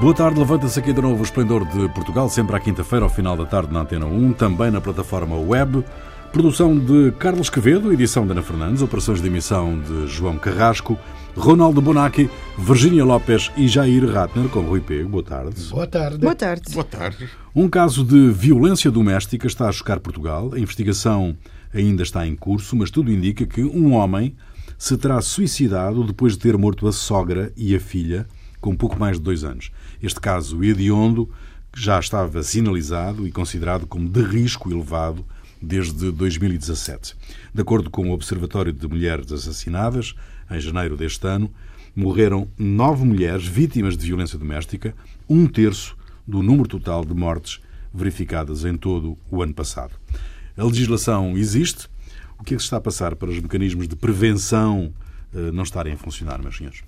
Boa 0.00 0.14
tarde, 0.14 0.38
levanta-se 0.38 0.78
aqui 0.78 0.92
de 0.92 1.00
novo 1.00 1.20
o 1.20 1.22
Esplendor 1.22 1.64
de 1.66 1.88
Portugal, 1.94 2.28
sempre 2.28 2.56
à 2.56 2.60
quinta-feira, 2.60 3.04
ao 3.04 3.10
final 3.10 3.36
da 3.36 3.46
tarde, 3.46 3.72
na 3.72 3.80
Antena 3.80 4.06
1, 4.06 4.32
também 4.34 4.70
na 4.70 4.80
plataforma 4.80 5.36
web. 5.36 5.84
Produção 6.32 6.76
de 6.76 7.12
Carlos 7.12 7.48
Quevedo, 7.48 7.92
edição 7.92 8.26
de 8.26 8.32
Ana 8.32 8.42
Fernandes, 8.42 8.82
operações 8.82 9.22
de 9.22 9.28
emissão 9.28 9.80
de 9.80 10.08
João 10.08 10.36
Carrasco, 10.36 10.98
Ronaldo 11.36 11.80
Bonacci, 11.80 12.28
Virgínia 12.58 13.04
Lopes 13.04 13.52
e 13.56 13.68
Jair 13.68 14.04
Ratner, 14.04 14.48
com 14.48 14.60
Rui 14.60 14.80
Pego. 14.80 15.08
Boa 15.08 15.22
tarde. 15.22 15.68
Boa 15.70 15.86
tarde. 15.86 16.18
Boa 16.18 16.34
tarde. 16.34 16.72
Boa 16.72 16.84
tarde. 16.84 17.28
Um 17.54 17.68
caso 17.68 18.04
de 18.04 18.30
violência 18.30 18.90
doméstica 18.90 19.46
está 19.46 19.68
a 19.68 19.72
chocar 19.72 20.00
Portugal. 20.00 20.50
A 20.54 20.58
investigação 20.58 21.36
ainda 21.72 22.02
está 22.02 22.26
em 22.26 22.34
curso, 22.34 22.74
mas 22.74 22.90
tudo 22.90 23.12
indica 23.12 23.46
que 23.46 23.62
um 23.62 23.92
homem 23.92 24.34
se 24.76 24.96
terá 24.96 25.20
suicidado 25.20 26.04
depois 26.04 26.32
de 26.32 26.40
ter 26.40 26.58
morto 26.58 26.86
a 26.88 26.92
sogra 26.92 27.52
e 27.56 27.76
a 27.76 27.80
filha, 27.80 28.26
com 28.64 28.74
pouco 28.74 28.98
mais 28.98 29.18
de 29.18 29.22
dois 29.22 29.44
anos. 29.44 29.70
Este 30.02 30.18
caso 30.18 30.64
hediondo 30.64 31.28
já 31.76 32.00
estava 32.00 32.42
sinalizado 32.42 33.28
e 33.28 33.30
considerado 33.30 33.86
como 33.86 34.08
de 34.08 34.22
risco 34.22 34.72
elevado 34.72 35.22
desde 35.60 36.10
2017. 36.10 37.14
De 37.52 37.60
acordo 37.60 37.90
com 37.90 38.08
o 38.08 38.12
Observatório 38.14 38.72
de 38.72 38.88
Mulheres 38.88 39.30
Assassinadas, 39.30 40.14
em 40.50 40.58
janeiro 40.58 40.96
deste 40.96 41.26
ano, 41.26 41.52
morreram 41.94 42.48
nove 42.56 43.04
mulheres 43.04 43.46
vítimas 43.46 43.98
de 43.98 44.06
violência 44.06 44.38
doméstica, 44.38 44.94
um 45.28 45.46
terço 45.46 45.94
do 46.26 46.42
número 46.42 46.66
total 46.66 47.04
de 47.04 47.12
mortes 47.12 47.60
verificadas 47.92 48.64
em 48.64 48.78
todo 48.78 49.18
o 49.30 49.42
ano 49.42 49.52
passado. 49.52 49.92
A 50.56 50.64
legislação 50.64 51.36
existe. 51.36 51.86
O 52.38 52.42
que 52.42 52.54
é 52.54 52.56
que 52.56 52.62
se 52.62 52.66
está 52.68 52.78
a 52.78 52.80
passar 52.80 53.14
para 53.14 53.28
os 53.28 53.38
mecanismos 53.38 53.86
de 53.86 53.94
prevenção 53.94 54.90
eh, 55.34 55.52
não 55.52 55.64
estarem 55.64 55.92
a 55.92 55.98
funcionar, 55.98 56.40
meus 56.40 56.56
senhores? 56.56 56.82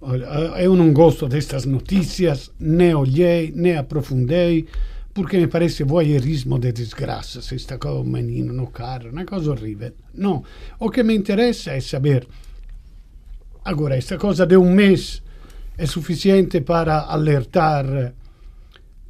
Olha, 0.00 0.24
eu 0.62 0.76
não 0.76 0.92
gosto 0.92 1.28
destas 1.28 1.64
notícias, 1.64 2.50
nem 2.58 2.94
olhei, 2.94 3.52
nem 3.54 3.76
aprofundei, 3.76 4.66
porque 5.12 5.38
me 5.38 5.48
parece 5.48 5.82
voyeurismo 5.82 6.58
de 6.58 6.70
desgraça. 6.72 7.42
Se 7.42 7.56
está 7.56 7.78
com 7.78 8.00
o 8.00 8.04
menino 8.04 8.52
no 8.52 8.68
carro, 8.68 9.10
uma 9.10 9.24
coisa 9.24 9.50
horrível. 9.50 9.92
Não, 10.14 10.44
o 10.78 10.90
que 10.90 11.02
me 11.02 11.16
interessa 11.16 11.72
é 11.72 11.80
saber. 11.80 12.26
Agora, 13.64 13.96
esta 13.96 14.16
coisa 14.16 14.46
de 14.46 14.56
um 14.56 14.72
mês 14.72 15.22
é 15.76 15.84
suficiente 15.84 16.60
para 16.60 17.00
alertar 17.00 18.14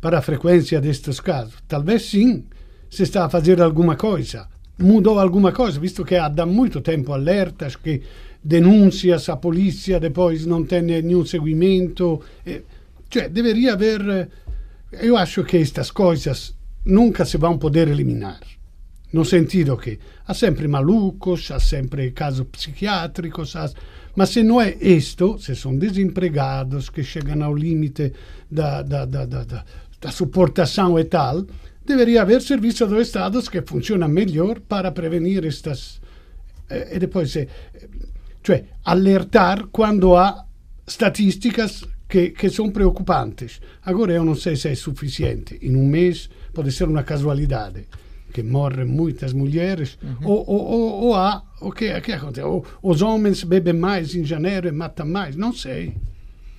para 0.01 0.19
a 0.19 0.23
frequência 0.23 0.81
destes 0.81 1.21
casos? 1.21 1.55
Talvez 1.67 2.03
sim, 2.03 2.45
se 2.91 3.03
está 3.03 3.25
a 3.25 3.29
fazer 3.29 3.61
alguma 3.61 3.97
coisa. 3.97 4.49
Mudou 4.79 5.19
alguma 5.19 5.53
coisa, 5.53 5.79
visto 5.81 6.05
que 6.05 6.15
há 6.15 6.31
muito 6.47 6.81
tempo 6.81 7.13
alertas 7.13 7.75
que 7.75 8.01
denúncias, 8.43 9.29
a 9.29 9.37
polícia 9.37 10.01
depois 10.01 10.47
não 10.47 10.65
tem 10.65 10.83
nenhum 10.83 11.25
seguimento. 11.25 12.21
Cioè, 13.11 13.29
deveria 13.29 13.73
haver. 13.75 14.29
Eu 14.93 15.17
acho 15.17 15.45
que 15.45 15.59
estas 15.59 15.91
coisas 15.91 16.55
nunca 16.85 17.25
se 17.25 17.37
vão 17.37 17.59
poder 17.59 17.89
eliminar. 17.89 18.41
No 19.13 19.25
sentido 19.25 19.77
que 19.77 19.99
há 20.27 20.35
sempre 20.35 20.69
malucos, 20.69 21.51
há 21.51 21.59
sempre 21.59 22.11
casos 22.11 22.47
psiquiátricos, 22.53 23.57
há... 23.57 23.71
mas 24.15 24.31
se 24.31 24.43
não 24.43 24.61
é 24.61 24.77
isto, 24.81 25.39
se 25.39 25.55
são 25.55 25.77
desempregados 25.77 26.91
que 26.91 27.03
chegam 27.03 27.43
ao 27.43 27.55
limite 27.55 28.13
da, 28.51 28.83
da, 28.83 29.07
da, 29.07 29.25
da, 29.25 29.65
da 30.01 30.11
suportação 30.11 30.99
e 30.99 31.05
tal, 31.05 31.47
deveria 31.87 32.21
haver 32.21 32.43
serviço 32.43 32.87
do 32.87 33.01
Estado 33.01 33.43
que 33.51 33.63
funciona 33.63 34.07
melhor 34.07 34.61
para 34.61 34.93
prevenir 34.93 35.45
estas. 35.47 36.01
E 36.71 36.99
depois, 36.99 37.35
cioè, 38.49 38.65
alertar 38.85 39.67
quando 39.71 40.17
há 40.17 40.47
estatísticas 40.87 41.85
que, 42.09 42.31
que 42.31 42.49
são 42.49 42.71
preocupantes. 42.71 43.61
Agora, 43.83 44.13
eu 44.13 44.25
não 44.25 44.35
sei 44.35 44.57
se 44.57 44.69
é 44.69 44.75
suficiente. 44.75 45.59
Em 45.61 45.77
um 45.77 45.87
mês 45.87 46.31
pode 46.55 46.73
ser 46.73 46.89
uma 46.89 47.03
casualidade 47.03 47.85
que 48.33 48.43
morrem 48.43 48.87
muitas 48.87 49.33
mulheres, 49.33 49.99
uhum. 50.03 50.29
ou, 50.29 50.45
ou, 50.47 50.65
ou, 50.67 51.05
ou, 51.05 51.15
há, 51.15 51.43
o 51.61 51.73
que, 51.73 52.01
que 52.01 52.13
acontece? 52.13 52.47
Ou, 52.47 52.65
os 52.83 53.03
homens 53.03 53.45
bebem 53.45 53.75
mais 53.75 54.15
em 54.15 54.25
janeiro 54.25 54.69
e 54.69 54.73
matam 54.73 55.07
mais, 55.07 55.37
não 55.37 55.53
sei. 55.53 55.95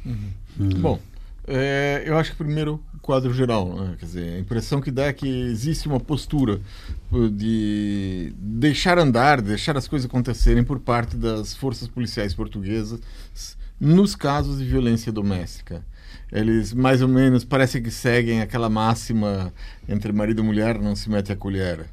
Uhum. 0.06 0.16
Uhum. 0.60 0.70
Bom, 0.82 1.00
é, 1.48 2.04
eu 2.06 2.18
acho 2.18 2.32
que 2.32 2.38
primeiro 2.38 2.84
quadro 3.10 3.34
geral, 3.34 3.74
né? 3.74 3.96
quer 3.98 4.06
dizer, 4.06 4.36
a 4.36 4.40
impressão 4.40 4.80
que 4.80 4.92
dá 4.92 5.06
é 5.06 5.14
que 5.14 5.28
existe 5.28 5.88
uma 5.88 6.00
postura 6.00 6.62
de 7.34 8.32
deixar 8.38 9.00
andar, 9.00 9.42
deixar 9.42 9.76
as 9.76 9.88
coisas 9.88 10.08
acontecerem 10.08 10.64
por 10.64 10.80
parte 10.80 11.18
das 11.18 11.56
forças 11.56 11.88
policiais 11.88 12.36
portuguesas 12.36 13.00
nos 13.82 14.16
casos 14.16 14.60
de 14.60 14.66
violência 14.66 15.12
doméstica 15.12 15.84
eles 16.32 16.72
mais 16.72 17.02
ou 17.02 17.08
menos 17.08 17.44
parece 17.44 17.82
que 17.82 17.90
seguem 17.90 18.42
aquela 18.42 18.70
máxima 18.70 19.52
entre 19.88 20.12
marido 20.12 20.44
e 20.44 20.46
mulher 20.46 20.80
não 20.80 20.96
se 20.96 21.10
mete 21.10 21.32
a 21.32 21.36
colher. 21.36 21.88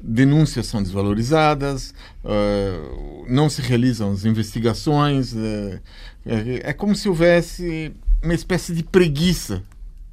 Denúncias 0.00 0.66
são 0.66 0.80
desvalorizadas, 0.80 1.92
uh, 2.24 3.26
não 3.28 3.50
se 3.50 3.60
realizam 3.60 4.12
as 4.12 4.24
investigações. 4.24 5.32
Uh, 5.32 5.80
é, 6.24 6.70
é 6.70 6.72
como 6.72 6.94
se 6.94 7.08
houvesse 7.08 7.92
uma 8.22 8.34
espécie 8.34 8.72
de 8.72 8.84
preguiça 8.84 9.64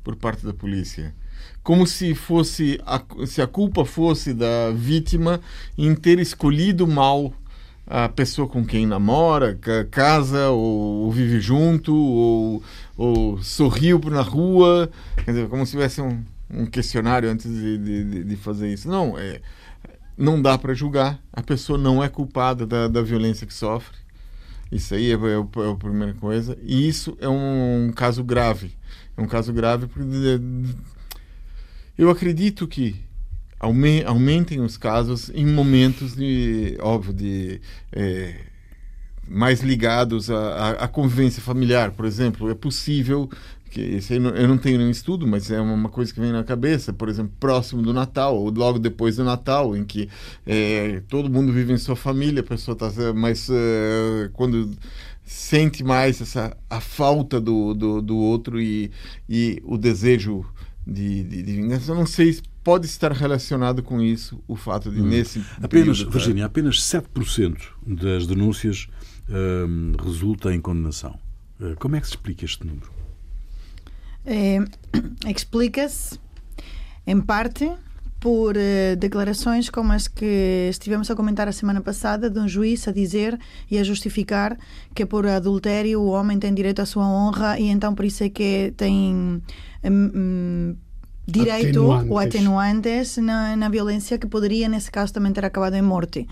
por 0.08 0.16
parte 0.16 0.46
da 0.46 0.54
polícia 0.54 1.14
como 1.62 1.86
se 1.86 2.16
fosse 2.16 2.80
a, 2.86 3.02
se 3.26 3.42
a 3.42 3.46
culpa 3.46 3.84
fosse 3.84 4.34
da 4.34 4.72
vítima 4.74 5.42
em 5.78 5.94
ter 5.94 6.18
escolhido 6.18 6.88
mal 6.88 7.34
a 7.86 8.08
pessoa 8.08 8.48
com 8.48 8.66
quem 8.66 8.88
namora, 8.88 9.60
casa 9.92 10.48
ou, 10.48 11.04
ou 11.04 11.12
vive 11.12 11.42
junto 11.42 11.94
ou, 11.94 12.64
ou 12.96 13.44
sorriu 13.44 14.00
na 14.06 14.22
rua, 14.22 14.90
dizer, 15.26 15.50
como 15.50 15.66
se 15.66 15.74
tivesse 15.74 16.00
um, 16.00 16.24
um 16.50 16.66
questionário 16.66 17.30
antes 17.30 17.52
de, 17.52 17.78
de, 17.78 18.24
de, 18.24 18.36
fazer 18.38 18.72
isso. 18.72 18.88
Não, 18.88 19.18
é, 19.18 19.42
não 20.18 20.42
dá 20.42 20.58
para 20.58 20.74
julgar. 20.74 21.20
A 21.34 21.44
pessoa 21.44 21.78
não 21.78 22.02
é 22.02 22.08
culpada 22.08 22.66
da, 22.66 22.88
da 22.88 23.02
violência 23.02 23.46
que 23.46 23.54
sofre. 23.54 23.98
Isso 24.72 24.96
aí 24.96 25.12
é, 25.12 25.16
é, 25.16 25.18
é, 25.18 25.72
a 25.72 25.76
primeira 25.76 26.14
coisa. 26.14 26.58
E 26.62 26.88
isso 26.88 27.18
é 27.20 27.28
um, 27.28 27.88
um 27.88 27.92
caso 27.92 28.24
grave. 28.24 28.74
É 29.18 29.22
um 29.22 29.28
caso 29.28 29.52
grave 29.52 29.88
porque 29.88 30.40
eu 31.98 32.10
acredito 32.10 32.68
que 32.68 32.96
aumentem 34.06 34.62
os 34.62 34.78
casos 34.78 35.32
em 35.34 35.46
momentos 35.46 36.16
de 36.16 36.78
óbvio 36.80 37.12
de 37.12 37.60
é, 37.92 38.36
mais 39.28 39.62
ligados 39.62 40.30
à, 40.30 40.72
à, 40.74 40.88
convivência 40.88 41.42
familiar. 41.42 41.92
Por 41.92 42.06
exemplo 42.06 42.52
é 42.52 42.54
possível 42.54 43.28
que 43.72 44.00
eu 44.10 44.48
não, 44.48 44.58
tenho 44.58 44.78
nenhum 44.78 44.92
estudo 44.92 45.28
mas 45.28 45.50
é 45.52 45.60
uma 45.60 45.90
coisa 45.90 46.14
que 46.14 46.22
vem 46.22 46.32
na 46.32 46.44
cabeça 46.44 46.94
por 46.94 47.10
exemplo 47.10 47.34
próximo 47.38 47.82
do 47.82 47.92
Natal 47.92 48.38
ou 48.38 48.50
logo 48.50 48.80
depois 48.80 49.18
do 49.18 49.26
Natal 49.26 49.76
em 49.76 49.84
que 49.84 50.08
é, 50.46 51.02
todo 51.10 51.30
mundo 51.30 51.52
vive 51.52 51.74
em 51.74 51.78
sua 51.78 51.96
família 51.96 52.40
a 52.40 52.46
pessoa 52.46 52.74
está 52.74 53.14
mais 53.14 53.50
quando 54.32 54.72
sente 55.28 55.84
mais 55.84 56.22
essa 56.22 56.58
a 56.70 56.80
falta 56.80 57.40
do, 57.40 57.74
do, 57.74 58.02
do 58.02 58.18
outro 58.18 58.60
e, 58.60 58.92
e 59.30 59.62
o 59.64 59.78
desejo 59.78 60.46
de, 60.86 61.24
de, 61.24 61.44
de 61.44 61.54
vingança 61.54 61.92
eu 61.92 61.96
não 61.96 62.06
sei 62.06 62.40
pode 62.68 62.86
estar 62.86 63.14
relacionado 63.14 63.82
com 63.82 64.02
isso 64.02 64.44
o 64.46 64.58
fato 64.58 64.92
de, 64.92 65.00
hum. 65.02 65.06
nesse. 65.06 65.40
Apenas, 65.62 66.00
período, 66.00 66.12
Virginia, 66.12 66.46
apenas 66.46 66.76
7% 66.82 67.58
das 67.86 68.28
denúncias 68.28 68.90
hum, 69.30 69.94
resulta 70.04 70.54
em 70.54 70.60
condenação. 70.60 71.18
Uh, 71.62 71.78
como 71.78 71.96
é 71.96 72.02
que 72.02 72.08
se 72.08 72.14
explica 72.14 72.44
este 72.44 72.68
número? 72.68 72.92
É, 74.26 74.60
Explica-se, 75.32 76.20
em 77.06 77.22
parte, 77.22 77.72
por 78.28 78.58
uh, 78.58 78.96
declarações 78.98 79.70
como 79.70 79.94
as 79.94 80.10
que 80.10 80.68
estivemos 80.70 81.10
a 81.10 81.16
comentar 81.16 81.48
a 81.48 81.54
semana 81.54 81.80
passada, 81.80 82.30
de 82.30 82.38
um 82.38 82.46
juiz 82.46 82.86
a 82.86 82.92
dizer 82.92 83.40
e 83.72 83.80
a 83.80 83.84
justificar 83.86 84.58
que 84.94 85.06
por 85.06 85.26
adultério 85.26 86.02
o 86.02 86.08
homem 86.08 86.38
tem 86.38 86.54
direito 86.54 86.82
à 86.82 86.86
sua 86.86 87.08
honra 87.08 87.58
e 87.58 87.70
então 87.70 87.96
por 87.96 88.04
isso 88.04 88.26
é 88.26 88.30
que 88.30 88.74
tem. 88.76 89.42
Um, 89.82 90.76
direito 91.26 91.80
atenuantes. 91.80 92.12
ou 92.12 92.20
atenuantes 92.20 93.18
na, 93.18 93.56
na 93.56 93.70
violência 93.70 94.18
que 94.18 94.28
poderia, 94.28 94.68
nesse 94.68 94.92
caso, 94.92 95.14
também 95.14 95.32
ter 95.32 95.46
acabado 95.46 95.76
em 95.76 95.82
morte. 95.82 96.28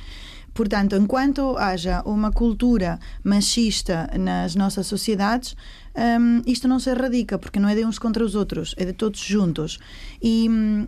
Portanto, 0.53 0.97
enquanto 0.97 1.57
haja 1.57 2.01
uma 2.05 2.31
cultura 2.31 2.99
machista 3.23 4.09
nas 4.17 4.53
nossas 4.55 4.87
sociedades, 4.87 5.55
um, 5.95 6.41
isto 6.45 6.67
não 6.67 6.79
se 6.79 6.89
erradica, 6.89 7.37
porque 7.37 7.59
não 7.59 7.69
é 7.69 7.75
de 7.75 7.85
uns 7.85 7.99
contra 7.99 8.23
os 8.23 8.35
outros, 8.35 8.73
é 8.77 8.85
de 8.85 8.93
todos 8.93 9.19
juntos. 9.19 9.79
E 10.21 10.47
um, 10.49 10.87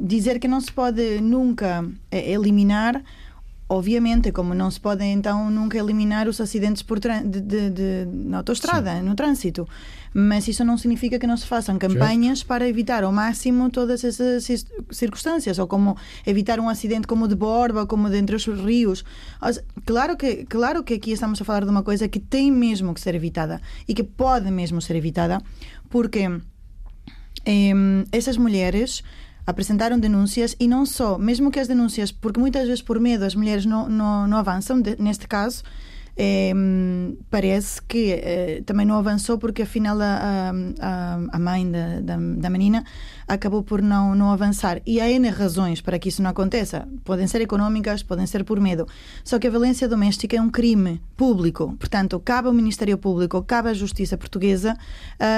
dizer 0.00 0.38
que 0.38 0.48
não 0.48 0.60
se 0.60 0.72
pode 0.72 1.20
nunca 1.20 1.84
eh, 2.10 2.32
eliminar 2.32 3.02
Obviamente, 3.70 4.32
como 4.32 4.54
não 4.54 4.70
se 4.70 4.80
pode 4.80 5.04
então 5.04 5.50
nunca 5.50 5.76
eliminar 5.76 6.26
os 6.26 6.40
acidentes 6.40 6.82
por 6.82 6.98
de, 6.98 7.22
de, 7.22 7.68
de, 7.68 8.08
na 8.10 8.38
autostrada, 8.38 8.96
Sim. 8.96 9.02
no 9.02 9.14
trânsito, 9.14 9.68
mas 10.14 10.48
isso 10.48 10.64
não 10.64 10.78
significa 10.78 11.18
que 11.18 11.26
não 11.26 11.36
se 11.36 11.46
façam 11.46 11.78
campanhas 11.78 12.38
certo. 12.38 12.48
para 12.48 12.66
evitar 12.66 13.04
ao 13.04 13.12
máximo 13.12 13.68
todas 13.68 14.02
essas 14.02 14.42
circunstâncias, 14.90 15.58
ou 15.58 15.66
como 15.66 15.98
evitar 16.26 16.58
um 16.58 16.68
acidente 16.70 17.06
como 17.06 17.26
o 17.26 17.28
de 17.28 17.34
Borba, 17.34 17.86
como 17.86 18.08
de 18.08 18.16
entre 18.16 18.36
os 18.36 18.46
rios. 18.46 19.04
Claro 19.84 20.16
que, 20.16 20.46
claro 20.46 20.82
que 20.82 20.94
aqui 20.94 21.12
estamos 21.12 21.38
a 21.38 21.44
falar 21.44 21.64
de 21.64 21.70
uma 21.70 21.82
coisa 21.82 22.08
que 22.08 22.20
tem 22.20 22.50
mesmo 22.50 22.94
que 22.94 23.02
ser 23.02 23.14
evitada 23.14 23.60
e 23.86 23.92
que 23.92 24.02
pode 24.02 24.50
mesmo 24.50 24.80
ser 24.80 24.96
evitada, 24.96 25.42
porque 25.90 26.26
eh, 27.44 27.74
essas 28.12 28.38
mulheres 28.38 29.02
apresentaram 29.48 29.98
denúncias 29.98 30.54
e 30.60 30.68
não 30.68 30.84
só, 30.84 31.16
mesmo 31.16 31.50
que 31.50 31.58
as 31.58 31.66
denúncias, 31.66 32.12
porque 32.12 32.38
muitas 32.38 32.66
vezes 32.66 32.82
por 32.82 33.00
medo 33.00 33.24
as 33.24 33.34
mulheres 33.34 33.64
não, 33.64 33.88
não, 33.88 34.28
não 34.28 34.36
avançam, 34.36 34.78
de, 34.78 34.94
neste 35.00 35.26
caso, 35.26 35.62
é, 36.14 36.52
parece 37.30 37.80
que 37.80 38.12
é, 38.12 38.62
também 38.66 38.84
não 38.84 38.96
avançou 38.96 39.38
porque 39.38 39.62
afinal 39.62 39.98
a, 40.02 40.52
a, 40.80 41.18
a 41.32 41.38
mãe 41.38 41.70
da, 41.70 42.00
da, 42.00 42.16
da, 42.16 42.50
menina 42.50 42.84
acabou 43.26 43.62
por 43.62 43.80
não, 43.80 44.14
não 44.14 44.30
avançar. 44.30 44.82
E 44.84 45.00
há 45.00 45.08
N 45.08 45.30
razões 45.30 45.80
para 45.80 45.98
que 45.98 46.10
isso 46.10 46.20
não 46.20 46.28
aconteça. 46.28 46.86
Podem 47.02 47.26
ser 47.26 47.40
económicas, 47.40 48.02
podem 48.02 48.26
ser 48.26 48.44
por 48.44 48.60
medo. 48.60 48.86
Só 49.24 49.38
que 49.38 49.46
a 49.46 49.50
violência 49.50 49.88
doméstica 49.88 50.36
é 50.36 50.42
um 50.42 50.50
crime 50.50 51.00
público. 51.16 51.74
Portanto, 51.78 52.20
cabe 52.20 52.48
ao 52.48 52.52
Ministério 52.54 52.98
Público, 52.98 53.42
cabe 53.44 53.70
à 53.70 53.72
Justiça 53.72 54.18
Portuguesa, 54.18 54.76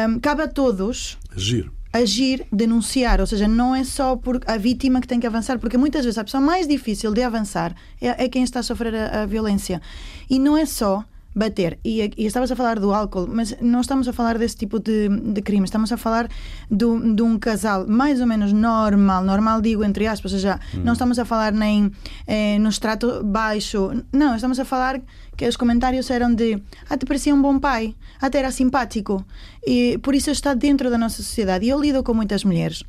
um, 0.09 0.19
cabe 0.19 0.43
a 0.43 0.49
todos. 0.49 1.17
Agir 1.37 1.71
agir, 1.93 2.47
denunciar, 2.53 3.21
ou 3.21 3.27
seja, 3.27 3.49
não 3.49 3.75
é 3.75 3.83
só 3.83 4.17
por 4.17 4.41
a 4.47 4.57
vítima 4.57 5.01
que 5.01 5.09
tem 5.09 5.19
que 5.19 5.27
avançar, 5.27 5.59
porque 5.59 5.77
muitas 5.77 6.05
vezes 6.05 6.19
a 6.19 6.25
pessoa 6.25 6.41
mais 6.41 6.69
difícil 6.69 7.13
de 7.13 7.23
avançar 7.23 7.75
é, 8.01 8.25
é 8.25 8.29
quem 8.29 8.43
está 8.43 8.61
a 8.61 8.63
sofrer 8.63 8.95
a, 8.95 9.23
a 9.23 9.27
violência. 9.27 9.83
E 10.29 10.39
não 10.39 10.57
é 10.57 10.67
só 10.67 11.05
bater. 11.35 11.79
E, 11.85 12.11
e 12.17 12.27
estavas 12.27 12.50
a 12.50 12.56
falar 12.56 12.79
do 12.79 12.93
álcool, 12.93 13.29
mas 13.29 13.56
não 13.61 13.81
estamos 13.81 14.09
a 14.09 14.12
falar 14.12 14.38
desse 14.38 14.56
tipo 14.56 14.79
de, 14.79 15.09
de 15.09 15.43
crime. 15.43 15.65
Estamos 15.65 15.93
a 15.93 15.97
falar 15.97 16.29
do, 16.71 17.15
de 17.15 17.23
um 17.23 17.38
casal 17.38 17.87
mais 17.87 18.21
ou 18.21 18.27
menos 18.27 18.53
normal, 18.53 19.25
normal 19.25 19.61
digo 19.61 19.85
entre 19.85 20.06
aspas, 20.06 20.32
ou 20.32 20.38
seja, 20.38 20.59
hum. 20.75 20.82
não 20.85 20.93
estamos 20.93 21.19
a 21.19 21.25
falar 21.25 21.53
nem 21.53 21.91
eh, 22.27 22.59
no 22.59 22.69
extrato 22.69 23.23
baixo. 23.25 23.91
Não, 24.12 24.35
estamos 24.35 24.59
a 24.59 24.65
falar 24.65 25.00
que 25.37 25.47
os 25.47 25.56
comentários 25.56 26.11
eram 26.11 26.35
de 26.35 26.61
ah, 26.88 26.97
te 26.97 27.06
parecia 27.06 27.35
um 27.35 27.41
bom 27.41 27.59
pai, 27.59 27.94
até 28.21 28.38
era 28.38 28.50
simpático. 28.50 29.25
E 29.67 29.99
por 29.99 30.15
isso 30.15 30.31
está 30.31 30.55
dentro 30.55 30.91
da 30.91 30.99
nossa 30.99 31.23
sociedade. 31.23 31.65
E 31.65 31.69
eu 31.69 31.81
lido 31.81 32.03
com 32.03 32.15
muitas 32.15 32.44
mulheres 32.44 32.83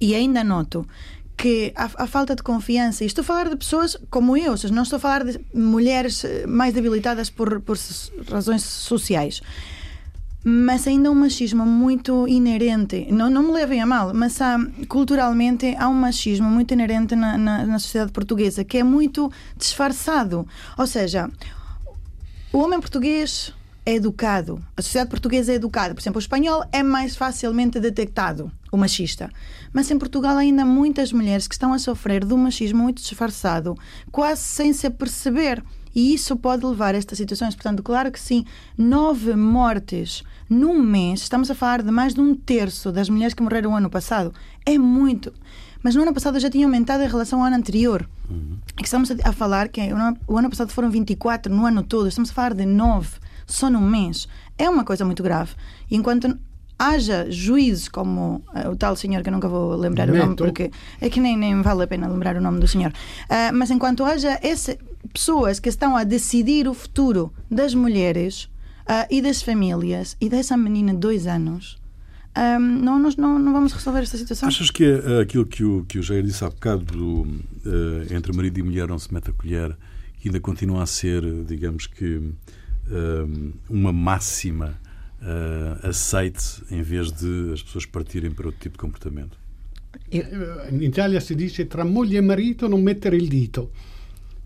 e 0.00 0.14
ainda 0.14 0.42
noto 0.42 0.86
que 1.40 1.72
a, 1.74 1.84
a, 1.84 2.06
falta 2.06 2.36
de 2.36 2.42
confiança, 2.42 3.02
e 3.02 3.06
estou 3.06 3.22
a 3.22 3.24
falar 3.24 3.48
de 3.48 3.56
pessoas 3.56 3.96
como 4.10 4.36
eu, 4.36 4.50
ou 4.50 4.56
seja, 4.58 4.74
não 4.74 4.82
estou 4.82 4.98
a 4.98 5.00
falar 5.00 5.24
de 5.24 5.40
mulheres 5.54 6.22
eh, 6.22 6.46
mais 6.46 6.74
debilitadas 6.74 7.30
por, 7.30 7.62
por 7.62 7.78
razões 8.30 8.62
sociais, 8.62 9.40
mas 10.44 10.86
ainda 10.86 11.10
um 11.10 11.14
machismo 11.14 11.64
muito 11.64 12.28
inerente. 12.28 13.06
Não, 13.10 13.30
não 13.30 13.42
me 13.42 13.52
levem 13.52 13.80
a 13.80 13.86
mal, 13.86 14.12
mas 14.12 14.38
há, 14.42 14.58
culturalmente 14.86 15.74
há 15.78 15.88
um 15.88 15.94
machismo 15.94 16.46
muito 16.46 16.74
inerente 16.74 17.16
na, 17.16 17.38
na, 17.38 17.64
na 17.64 17.78
sociedade 17.78 18.12
portuguesa 18.12 18.62
que 18.62 18.76
é 18.76 18.82
muito 18.82 19.32
disfarçado. 19.56 20.46
Ou 20.76 20.86
seja, 20.86 21.30
o 22.52 22.58
homem 22.58 22.80
português 22.80 23.54
é 23.90 23.94
educado, 23.96 24.62
a 24.76 24.82
sociedade 24.82 25.10
portuguesa 25.10 25.50
é 25.50 25.56
educada. 25.56 25.94
Por 25.94 26.00
exemplo, 26.00 26.18
o 26.18 26.22
espanhol 26.22 26.64
é 26.70 26.80
mais 26.80 27.16
facilmente 27.16 27.80
detectado, 27.80 28.50
o 28.70 28.76
machista. 28.76 29.30
Mas 29.72 29.90
em 29.90 29.98
Portugal 29.98 30.36
ainda 30.36 30.62
há 30.62 30.64
muitas 30.64 31.12
mulheres 31.12 31.48
que 31.48 31.54
estão 31.54 31.72
a 31.72 31.78
sofrer 31.78 32.24
de 32.24 32.32
um 32.32 32.36
machismo 32.36 32.84
muito 32.84 33.02
disfarçado, 33.02 33.76
quase 34.12 34.42
sem 34.42 34.72
se 34.72 34.86
aperceber. 34.86 35.62
E 35.92 36.14
isso 36.14 36.36
pode 36.36 36.64
levar 36.64 36.94
a 36.94 36.98
estas 36.98 37.18
situações. 37.18 37.56
Portanto, 37.56 37.82
claro 37.82 38.12
que 38.12 38.20
sim, 38.20 38.44
nove 38.78 39.34
mortes 39.34 40.22
num 40.48 40.80
mês, 40.80 41.22
estamos 41.22 41.50
a 41.50 41.54
falar 41.56 41.82
de 41.82 41.90
mais 41.90 42.14
de 42.14 42.20
um 42.20 42.32
terço 42.32 42.92
das 42.92 43.08
mulheres 43.08 43.34
que 43.34 43.42
morreram 43.42 43.72
no 43.72 43.76
ano 43.76 43.90
passado. 43.90 44.32
É 44.64 44.78
muito. 44.78 45.32
Mas 45.82 45.96
no 45.96 46.02
ano 46.02 46.14
passado 46.14 46.38
já 46.38 46.48
tinha 46.48 46.64
aumentado 46.64 47.02
em 47.02 47.08
relação 47.08 47.40
ao 47.40 47.46
ano 47.46 47.56
anterior. 47.56 48.08
Uhum. 48.30 48.56
É 48.78 48.84
estamos 48.84 49.10
a 49.10 49.32
falar 49.32 49.68
que 49.68 49.80
o 50.28 50.38
ano 50.38 50.48
passado 50.48 50.70
foram 50.70 50.90
24 50.90 51.52
no 51.52 51.66
ano 51.66 51.82
todo, 51.82 52.06
estamos 52.06 52.30
a 52.30 52.32
falar 52.32 52.54
de 52.54 52.64
nove 52.64 53.18
só 53.52 53.70
num 53.70 53.80
mês, 53.80 54.28
é 54.56 54.68
uma 54.68 54.84
coisa 54.84 55.04
muito 55.04 55.22
grave. 55.22 55.54
E 55.90 55.96
enquanto 55.96 56.38
haja 56.80 57.30
juízes 57.30 57.88
como 57.88 58.42
uh, 58.54 58.70
o 58.70 58.76
tal 58.76 58.96
senhor 58.96 59.22
que 59.22 59.28
eu 59.28 59.32
nunca 59.34 59.46
vou 59.46 59.76
lembrar 59.76 60.06
Neto. 60.06 60.16
o 60.16 60.18
nome 60.18 60.36
porque 60.36 60.70
é 60.98 61.10
que 61.10 61.20
nem, 61.20 61.36
nem 61.36 61.60
vale 61.60 61.82
a 61.82 61.86
pena 61.86 62.08
lembrar 62.08 62.36
o 62.36 62.40
nome 62.40 62.58
do 62.58 62.66
senhor 62.66 62.90
uh, 62.90 63.54
mas 63.54 63.70
enquanto 63.70 64.02
haja 64.02 64.40
esse, 64.42 64.78
pessoas 65.12 65.60
que 65.60 65.68
estão 65.68 65.94
a 65.94 66.04
decidir 66.04 66.66
o 66.66 66.72
futuro 66.72 67.30
das 67.50 67.74
mulheres 67.74 68.44
uh, 68.88 69.06
e 69.10 69.20
das 69.20 69.42
famílias 69.42 70.16
e 70.18 70.30
dessa 70.30 70.56
menina 70.56 70.94
de 70.94 70.98
dois 71.00 71.26
anos 71.26 71.78
um, 72.34 72.60
não, 72.60 72.98
nós 72.98 73.14
não, 73.16 73.38
não 73.38 73.52
vamos 73.52 73.72
resolver 73.72 74.02
esta 74.02 74.16
situação. 74.16 74.48
Achas 74.48 74.70
que 74.70 74.84
é 74.84 75.20
aquilo 75.20 75.44
que 75.44 75.64
o, 75.64 75.84
que 75.84 75.98
o 75.98 76.02
Jair 76.02 76.22
disse 76.22 76.44
há 76.44 76.48
bocado 76.48 76.84
do, 76.84 77.26
entre 78.08 78.32
marido 78.32 78.60
e 78.60 78.62
mulher 78.62 78.86
não 78.86 79.00
se 79.00 79.12
mete 79.12 79.30
a 79.30 79.32
colher 79.32 79.76
que 80.20 80.28
ainda 80.28 80.38
continua 80.38 80.84
a 80.84 80.86
ser, 80.86 81.22
digamos 81.44 81.88
que 81.88 82.32
uma 83.68 83.92
máxima 83.92 84.78
uh, 85.22 85.86
aceite 85.86 86.62
em 86.70 86.82
vez 86.82 87.12
de 87.12 87.52
as 87.52 87.62
pessoas 87.62 87.86
partirem 87.86 88.30
para 88.30 88.46
outro 88.46 88.60
tipo 88.60 88.76
de 88.76 88.80
comportamento? 88.80 89.38
In 90.12 90.82
Italia 90.82 91.20
si 91.20 91.34
dice 91.34 91.66
tra 91.66 91.84
moglie 91.84 92.18
e 92.18 92.20
marito 92.20 92.68
non 92.68 92.82
mettere 92.82 93.16
il 93.16 93.28
dito. 93.28 93.70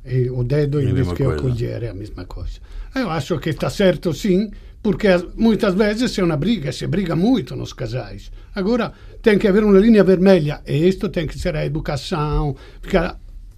E 0.03 0.29
o 0.29 0.43
dedo 0.43 0.79
invece 0.81 1.15
che 1.15 1.25
accogliere, 1.25 1.87
è 1.87 1.89
la 1.89 1.95
mesma 1.95 2.27
cosa. 2.27 2.61
Eu 2.95 3.09
acho 3.11 3.39
que 3.39 3.51
está 3.51 3.71
certo 3.71 4.13
sim, 4.13 4.51
porque 4.83 5.09
muitas 5.37 5.75
vezes 5.75 6.19
é 6.19 6.23
uma 6.23 6.37
briga, 6.37 6.71
se 6.73 6.87
briga 6.87 7.17
muito 7.17 7.57
nos 7.57 7.73
casais. 7.73 8.31
Agora 8.55 8.93
tem 9.23 9.39
que 9.39 9.49
haver 9.49 9.65
uma 9.65 9.79
linha 9.79 10.05
vermelha 10.05 10.63
e 10.67 10.87
isto 10.87 11.09
tem 11.09 11.27
que 11.27 11.39
ser 11.39 11.57
a 11.57 11.65
educação, 11.65 12.55
porque 12.81 12.99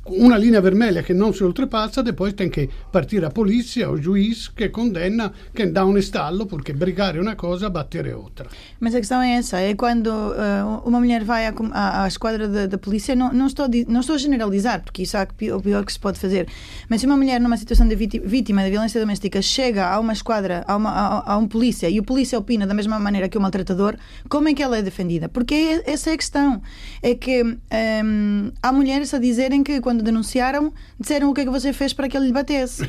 una 0.08 0.36
linea 0.36 0.60
vermelha 0.60 1.02
che 1.02 1.12
non 1.12 1.32
si 1.34 1.42
oltrepassa, 1.42 2.02
depois 2.02 2.34
tem 2.34 2.48
que 2.50 2.68
partir 2.92 3.24
a 3.24 3.30
polícia, 3.30 3.90
o 3.90 3.98
juiz 3.98 4.48
que 4.48 4.70
condena 4.70 5.32
quem 5.54 5.72
dá 5.72 5.84
um 5.84 5.96
estalo, 5.96 6.46
porque 6.46 6.72
brigar 6.72 7.16
é 7.16 7.20
uma 7.20 7.34
coisa, 7.34 7.68
bater 7.68 8.06
é 8.06 8.14
outra. 8.14 8.48
Mas 8.78 8.94
a 8.94 8.98
questão 8.98 9.20
é 9.20 9.36
essa, 9.36 9.58
é 9.58 9.74
quando 9.74 10.08
uh, 10.08 10.82
uma 10.84 11.00
mulher 11.00 11.24
vai 11.24 11.46
à, 11.46 12.02
à, 12.02 12.08
esquadra 12.08 12.68
da, 12.68 12.78
polícia, 12.78 13.14
não, 13.16 13.32
não, 13.32 13.46
estou, 13.46 13.66
não 13.88 14.00
estou 14.00 14.14
a 14.14 14.18
generalizar, 14.18 14.82
porque 14.82 15.02
isso 15.02 15.16
é 15.16 15.26
o 15.52 15.60
pior 15.60 15.84
que 15.84 15.92
se 15.92 15.98
pode 15.98 16.18
fazer, 16.18 16.46
mas 16.88 17.00
se 17.00 17.06
uma 17.06 17.16
mulher 17.16 17.40
numa 17.40 17.56
situação 17.56 17.86
de 17.88 17.96
vítima 17.96 18.62
de 18.62 18.70
violência 18.70 19.00
doméstica 19.00 19.42
chega 19.42 19.86
a 19.86 19.98
uma 19.98 20.12
esquadra, 20.12 20.64
a, 20.66 20.76
uma, 20.76 20.90
a, 20.90 21.32
a 21.32 21.38
um 21.38 21.48
polícia, 21.48 21.88
e 21.88 21.98
o 21.98 22.04
polícia 22.04 22.38
opina 22.38 22.66
da 22.66 22.74
mesma 22.74 22.98
maneira 22.98 23.28
que 23.28 23.36
o 23.36 23.40
maltratador, 23.40 23.96
como 24.28 24.48
é 24.48 24.54
que 24.54 24.62
ela 24.62 24.78
é 24.78 24.82
defendida? 24.82 25.28
Porque 25.28 25.54
é, 25.54 25.90
essa 25.90 26.10
é 26.10 26.12
a 26.14 26.16
questão, 26.16 26.62
é 27.02 27.14
que 27.14 27.42
um, 27.42 27.56
ehm, 27.70 28.52
há 28.62 28.72
mulheres 28.72 29.12
a 29.12 29.18
dizerem 29.18 29.62
que 29.62 29.80
quando 29.80 29.95
quando 29.96 30.02
denunciaram, 30.02 30.72
disseram 31.00 31.30
o 31.30 31.34
que 31.34 31.40
é 31.40 31.44
que 31.44 31.50
você 31.50 31.72
fez 31.72 31.92
para 31.92 32.08
que 32.08 32.16
ele 32.16 32.26
lhe 32.26 32.32
batesse. 32.32 32.82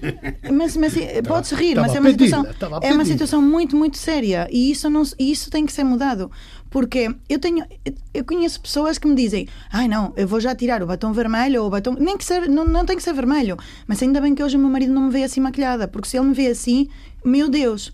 mas, 0.50 0.76
mas 0.76 0.94
pode-se 1.26 1.54
rir, 1.54 1.76
mas 1.76 1.94
é 1.94 2.00
uma, 2.00 2.10
situação, 2.10 2.46
é 2.82 2.92
uma 2.92 3.04
situação 3.04 3.42
muito, 3.42 3.76
muito 3.76 3.98
séria. 3.98 4.48
E 4.50 4.70
isso, 4.70 4.88
não, 4.88 5.02
isso 5.18 5.50
tem 5.50 5.66
que 5.66 5.72
ser 5.72 5.84
mudado. 5.84 6.30
Porque 6.70 7.14
eu 7.28 7.38
tenho, 7.38 7.64
eu 8.12 8.24
conheço 8.24 8.60
pessoas 8.60 8.98
que 8.98 9.06
me 9.06 9.14
dizem, 9.14 9.46
ai 9.70 9.86
não, 9.86 10.12
eu 10.16 10.26
vou 10.26 10.40
já 10.40 10.54
tirar 10.54 10.82
o 10.82 10.86
batom 10.86 11.12
vermelho 11.12 11.60
ou 11.60 11.68
o 11.68 11.70
batom. 11.70 11.94
Nem 11.98 12.16
que 12.16 12.24
ser, 12.24 12.48
não, 12.48 12.64
não 12.64 12.84
tem 12.84 12.96
que 12.96 13.02
ser 13.02 13.12
vermelho. 13.12 13.56
Mas 13.86 14.02
ainda 14.02 14.20
bem 14.20 14.34
que 14.34 14.42
hoje 14.42 14.56
o 14.56 14.60
meu 14.60 14.70
marido 14.70 14.92
não 14.92 15.02
me 15.02 15.10
vê 15.10 15.24
assim 15.24 15.40
maquilhada, 15.40 15.86
porque 15.86 16.08
se 16.08 16.16
ele 16.16 16.26
me 16.26 16.34
vê 16.34 16.48
assim, 16.48 16.88
meu 17.24 17.48
Deus, 17.48 17.92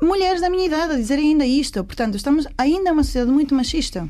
mulheres 0.00 0.40
da 0.40 0.50
minha 0.50 0.66
idade 0.66 0.94
a 0.94 0.96
dizerem 0.96 1.30
ainda 1.30 1.46
isto. 1.46 1.82
Portanto, 1.82 2.16
estamos 2.16 2.46
ainda 2.56 2.92
uma 2.92 3.02
sociedade 3.02 3.32
muito 3.32 3.54
machista. 3.54 4.08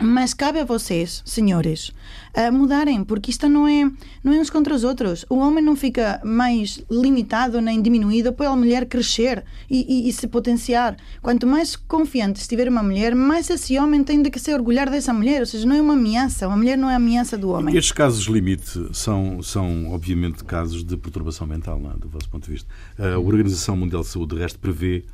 Mas 0.00 0.32
cabe 0.32 0.60
a 0.60 0.64
vocês, 0.64 1.22
senhores, 1.24 1.92
a 2.32 2.52
mudarem, 2.52 3.02
porque 3.02 3.32
isto 3.32 3.48
não 3.48 3.66
é, 3.66 3.90
não 4.22 4.32
é 4.32 4.38
uns 4.38 4.48
contra 4.48 4.72
os 4.72 4.84
outros. 4.84 5.26
O 5.28 5.38
homem 5.38 5.62
não 5.62 5.74
fica 5.74 6.20
mais 6.24 6.80
limitado 6.88 7.60
nem 7.60 7.82
diminuído 7.82 8.32
pela 8.32 8.54
mulher 8.54 8.86
crescer 8.86 9.44
e, 9.68 10.06
e, 10.06 10.08
e, 10.08 10.12
se 10.12 10.28
potenciar. 10.28 10.96
Quanto 11.20 11.48
mais 11.48 11.74
confiante 11.74 12.40
estiver 12.40 12.68
uma 12.68 12.82
mulher, 12.82 13.12
mais 13.16 13.50
esse 13.50 13.76
homem 13.76 14.04
tem 14.04 14.22
de 14.22 14.30
que 14.30 14.38
se 14.38 14.54
orgulhar 14.54 14.88
dessa 14.88 15.12
mulher. 15.12 15.40
Ou 15.40 15.46
seja, 15.46 15.66
não 15.66 15.74
é 15.74 15.82
uma 15.82 15.94
ameaça. 15.94 16.46
Uma 16.46 16.56
mulher 16.56 16.78
não 16.78 16.88
é 16.88 16.94
ameaça 16.94 17.36
do 17.36 17.50
homem. 17.50 17.76
Estes 17.76 17.92
casos 17.92 18.26
limite 18.26 18.88
são, 18.92 19.42
são 19.42 19.90
obviamente, 19.90 20.44
casos 20.44 20.84
de 20.84 20.96
perturbação 20.96 21.44
mental, 21.44 21.80
não 21.80 21.90
é? 21.90 21.94
do 21.94 22.08
vosso 22.08 22.28
ponto 22.28 22.44
de 22.44 22.52
vista. 22.52 22.68
A 22.96 23.18
Organização 23.18 23.76
Mundial 23.76 24.02
de 24.02 24.08
Saúde, 24.08 24.36
de 24.36 24.42
resto, 24.42 24.60
prevê 24.60 25.04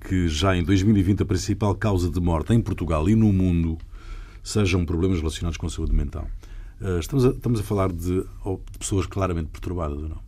que 0.00 0.28
já 0.28 0.56
em 0.56 0.62
2020 0.62 1.22
a 1.22 1.26
principal 1.26 1.74
causa 1.74 2.08
de 2.08 2.20
morte 2.20 2.54
em 2.54 2.60
Portugal 2.60 3.08
e 3.08 3.16
no 3.16 3.32
mundo 3.32 3.76
sejam 4.42 4.84
problemas 4.84 5.18
relacionados 5.18 5.56
com 5.56 5.66
a 5.66 5.70
saúde 5.70 5.92
mental. 5.94 6.26
Eh, 6.80 6.98
estamos 6.98 7.24
a, 7.24 7.28
estamos 7.30 7.60
a 7.60 7.62
falar 7.62 7.92
de, 7.92 8.20
de 8.22 8.78
pessoas 8.78 9.06
claramente 9.06 9.48
perturbadas 9.48 9.98
ou 9.98 10.08
não? 10.08 10.18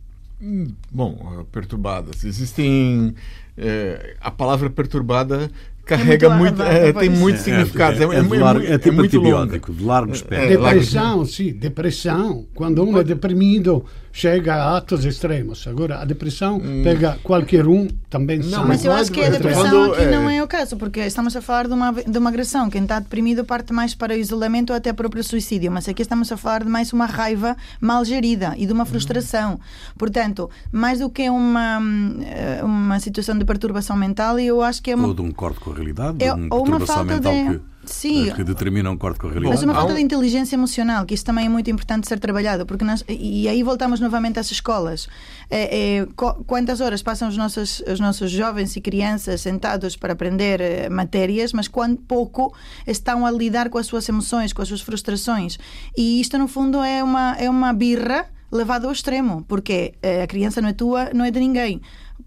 Hum, 0.41 0.67
bom, 0.91 1.39
eh, 1.39 1.45
perturbadas. 1.51 2.23
Existem. 2.23 3.15
É, 3.57 4.15
a 4.19 4.31
palavra 4.31 4.69
perturbada 4.69 5.49
carrega 5.85 6.29
muito 6.29 6.41
muito, 6.57 6.61
arrabado, 6.61 6.85
é, 6.85 6.93
tem 6.93 7.09
muitos 7.09 7.41
significados. 7.43 7.99
É, 7.99 8.03
É, 8.03 8.71
é, 8.71 8.73
é 8.73 8.77
tipo 8.77 8.95
muito 8.95 9.17
longa. 9.17 9.37
antibiótico, 9.37 9.73
de 9.73 9.83
largo 9.83 10.11
É, 10.11 10.15
espectro. 10.15 10.49
Depressão, 10.49 11.25
sim, 11.25 11.53
depressão. 11.53 12.45
Quando 12.53 12.83
um 12.83 12.97
é 12.97 13.03
deprimido, 13.03 13.85
chega 14.15 14.53
a 14.55 14.77
atos 14.77 15.03
extremos. 15.05 15.67
Agora, 15.67 15.99
a 15.99 16.05
depressão 16.05 16.61
pega 16.83 17.17
qualquer 17.23 17.67
um, 17.67 17.87
também 18.11 18.37
Não, 18.37 18.49
sabe. 18.49 18.67
Mas 18.67 18.85
eu 18.85 18.93
acho 18.93 19.11
que 19.11 19.21
a 19.23 19.29
depressão 19.29 19.65
falando, 19.65 19.93
aqui 19.95 20.03
é- 20.03 20.11
não 20.11 20.29
é 20.29 20.41
o 20.43 20.47
caso, 20.47 20.77
porque 20.77 20.99
estamos 20.99 21.35
a 21.35 21.41
falar 21.41 21.67
de 21.67 21.73
uma, 21.73 21.91
de 21.91 22.17
uma 22.17 22.29
agressão. 22.29 22.69
Quem 22.69 22.83
está 22.83 22.99
deprimido 22.99 23.43
parte 23.43 23.73
mais 23.73 23.95
para 23.95 24.13
o 24.13 24.17
isolamento 24.17 24.69
ou 24.71 24.77
até 24.77 24.93
para 24.93 25.07
o 25.07 25.09
próprio 25.09 25.23
suicídio. 25.23 25.71
Mas 25.71 25.89
aqui 25.89 26.03
estamos 26.03 26.31
a 26.31 26.37
falar 26.37 26.63
de 26.63 26.69
mais 26.69 26.93
uma 26.93 27.07
raiva 27.07 27.57
mal 27.81 28.05
gerida 28.05 28.53
e 28.55 28.67
de 28.67 28.71
uma 28.71 28.85
frustração. 28.85 29.59
Portanto, 29.97 30.47
mais 30.71 30.99
do 30.99 31.09
que 31.09 31.27
uma, 31.29 31.79
hum, 31.79 32.19
eh, 32.21 32.61
uma 32.63 32.99
situação 32.99 33.35
de 33.35 33.43
perturbação 33.45 33.97
mental, 33.97 34.37
eu 34.39 34.61
acho 34.61 34.81
que 34.83 34.91
é 34.91 34.95
uma. 34.95 35.07
Ou 35.07 35.13
de 35.15 35.21
um 35.23 35.31
corte 35.31 35.59
com 35.59 35.71
a 35.71 35.75
realidade, 35.75 36.23
É- 36.23 36.27
de 36.27 36.39
uma 36.39 36.47
ou 36.55 36.59
uma 36.63 36.77
perturbação 36.77 36.95
falta 36.97 37.13
mental 37.15 37.33
de- 37.33 37.59
que, 37.59 37.72
Sim. 37.85 38.31
que 38.33 38.43
determina 38.43 38.89
um 38.89 38.97
corte 38.97 39.19
com 39.19 39.27
a 39.27 39.29
Mas 39.31 39.41
realidade. 39.41 39.65
uma 39.65 39.73
Há 39.73 39.75
falta 39.75 39.95
de 39.95 40.01
inteligência 40.01 40.55
emocional, 40.55 41.05
que 41.05 41.13
isso 41.13 41.25
também 41.25 41.45
é 41.45 41.49
muito 41.49 41.69
importante 41.69 42.07
ser 42.07 42.19
trabalhado, 42.19 42.65
porque 42.65 42.83
nós, 42.83 43.03
e 43.07 43.47
aí 43.47 43.61
voltamos 43.63 43.99
novamente 43.99 44.39
às 44.39 44.49
escolas. 44.51 45.07
É, 45.49 45.99
é, 45.99 46.07
quantas 46.47 46.81
horas 46.81 47.01
passam 47.01 47.27
os 47.27 47.37
nossos, 47.37 47.81
os 47.81 47.99
nossos 47.99 48.31
jovens 48.31 48.75
e 48.75 48.81
crianças 48.81 49.41
sentados 49.41 49.95
para 49.95 50.13
aprender 50.13 50.61
eh, 50.61 50.89
matérias, 50.89 51.53
mas 51.53 51.67
quanto 51.67 52.01
pouco 52.03 52.53
estão 52.87 53.25
a 53.25 53.31
lidar 53.31 53.69
com 53.69 53.77
as 53.77 53.85
suas 53.85 54.07
emoções, 54.07 54.53
com 54.53 54.61
as 54.61 54.67
suas 54.67 54.81
frustrações. 54.81 55.57
E 55.97 56.21
isto, 56.21 56.37
no 56.37 56.47
fundo, 56.47 56.81
é 56.81 57.03
uma, 57.03 57.35
é 57.37 57.49
uma 57.49 57.73
birra 57.73 58.25
levada 58.51 58.87
ao 58.87 58.93
extremo, 58.93 59.43
porque 59.47 59.93
eh, 60.01 60.23
a 60.23 60.27
criança 60.27 60.61
não 60.61 60.69
é 60.69 60.73
tua, 60.73 61.09
não 61.13 61.25
é 61.25 61.31
de 61.31 61.39
ninguém. 61.39 61.81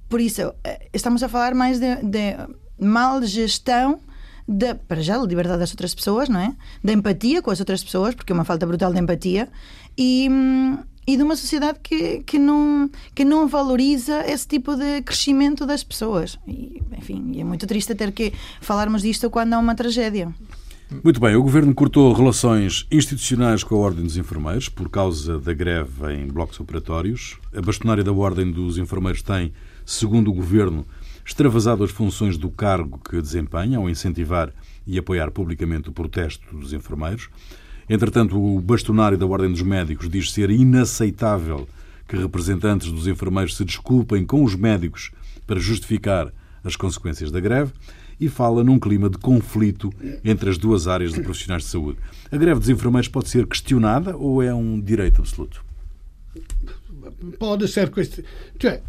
Por 0.08 0.20
isso, 0.20 0.52
eh, 0.64 0.88
estamos 0.92 1.22
a 1.22 1.28
falar 1.28 1.54
mais 1.54 1.78
de, 1.80 1.96
de 1.96 2.36
mal 2.78 3.22
gestão 3.22 4.00
da, 4.46 4.74
para 4.74 5.00
já, 5.00 5.18
da 5.18 5.24
liberdade 5.24 5.58
das 5.58 5.70
outras 5.70 5.94
pessoas, 5.94 6.28
não 6.28 6.40
é? 6.40 6.54
Da 6.82 6.92
empatia 6.92 7.42
com 7.42 7.50
as 7.50 7.60
outras 7.60 7.82
pessoas, 7.82 8.14
porque 8.14 8.32
é 8.32 8.34
uma 8.34 8.44
falta 8.44 8.66
brutal 8.66 8.92
de 8.92 9.00
empatia, 9.00 9.48
e, 9.98 10.28
e 11.06 11.16
de 11.16 11.22
uma 11.22 11.36
sociedade 11.36 11.78
que, 11.82 12.22
que, 12.24 12.38
não, 12.38 12.90
que 13.14 13.24
não 13.24 13.48
valoriza 13.48 14.24
esse 14.26 14.46
tipo 14.46 14.76
de 14.76 15.02
crescimento 15.02 15.66
das 15.66 15.82
pessoas. 15.82 16.38
E, 16.46 16.82
enfim, 16.96 17.40
é 17.40 17.44
muito 17.44 17.66
triste 17.66 17.94
ter 17.94 18.12
que 18.12 18.32
falarmos 18.60 19.02
disto 19.02 19.30
quando 19.30 19.54
há 19.54 19.58
uma 19.58 19.74
tragédia. 19.74 20.32
Muito 21.02 21.20
bem, 21.20 21.34
o 21.34 21.42
Governo 21.42 21.74
cortou 21.74 22.12
relações 22.12 22.86
institucionais 22.92 23.64
com 23.64 23.74
a 23.74 23.78
Ordem 23.78 24.04
dos 24.04 24.16
Enfermeiros 24.16 24.68
por 24.68 24.88
causa 24.88 25.36
da 25.40 25.52
greve 25.52 26.14
em 26.14 26.28
blocos 26.28 26.60
operatórios. 26.60 27.38
A 27.52 27.60
bastonária 27.60 28.04
da 28.04 28.12
Ordem 28.12 28.52
dos 28.52 28.78
Enfermeiros 28.78 29.20
tem, 29.20 29.52
segundo 29.84 30.30
o 30.30 30.34
Governo, 30.34 30.86
extravasado 31.26 31.82
as 31.82 31.90
funções 31.90 32.38
do 32.38 32.48
cargo 32.48 32.98
que 32.98 33.20
desempenha 33.20 33.78
ao 33.78 33.90
incentivar 33.90 34.52
e 34.86 34.96
apoiar 34.96 35.30
publicamente 35.32 35.88
o 35.88 35.92
protesto 35.92 36.56
dos 36.56 36.72
enfermeiros. 36.72 37.28
Entretanto, 37.90 38.40
o 38.40 38.60
bastonário 38.60 39.18
da 39.18 39.26
Ordem 39.26 39.50
dos 39.50 39.62
Médicos 39.62 40.08
diz 40.08 40.30
ser 40.32 40.50
inaceitável 40.50 41.68
que 42.06 42.16
representantes 42.16 42.92
dos 42.92 43.08
enfermeiros 43.08 43.56
se 43.56 43.64
desculpem 43.64 44.24
com 44.24 44.44
os 44.44 44.54
médicos 44.54 45.10
para 45.46 45.58
justificar 45.58 46.32
as 46.62 46.76
consequências 46.76 47.32
da 47.32 47.40
greve 47.40 47.72
e 48.20 48.28
fala 48.28 48.62
num 48.62 48.78
clima 48.78 49.10
de 49.10 49.18
conflito 49.18 49.92
entre 50.24 50.48
as 50.48 50.56
duas 50.56 50.86
áreas 50.86 51.12
de 51.12 51.20
profissionais 51.20 51.64
de 51.64 51.68
saúde. 51.70 51.98
A 52.30 52.36
greve 52.36 52.60
dos 52.60 52.68
enfermeiros 52.68 53.08
pode 53.08 53.28
ser 53.28 53.46
questionada 53.46 54.16
ou 54.16 54.40
é 54.42 54.54
um 54.54 54.80
direito 54.80 55.20
absoluto? 55.20 55.64
Pode 57.38 57.68
ser 57.68 57.90
questi- 57.90 58.24
cioè, 58.60 58.80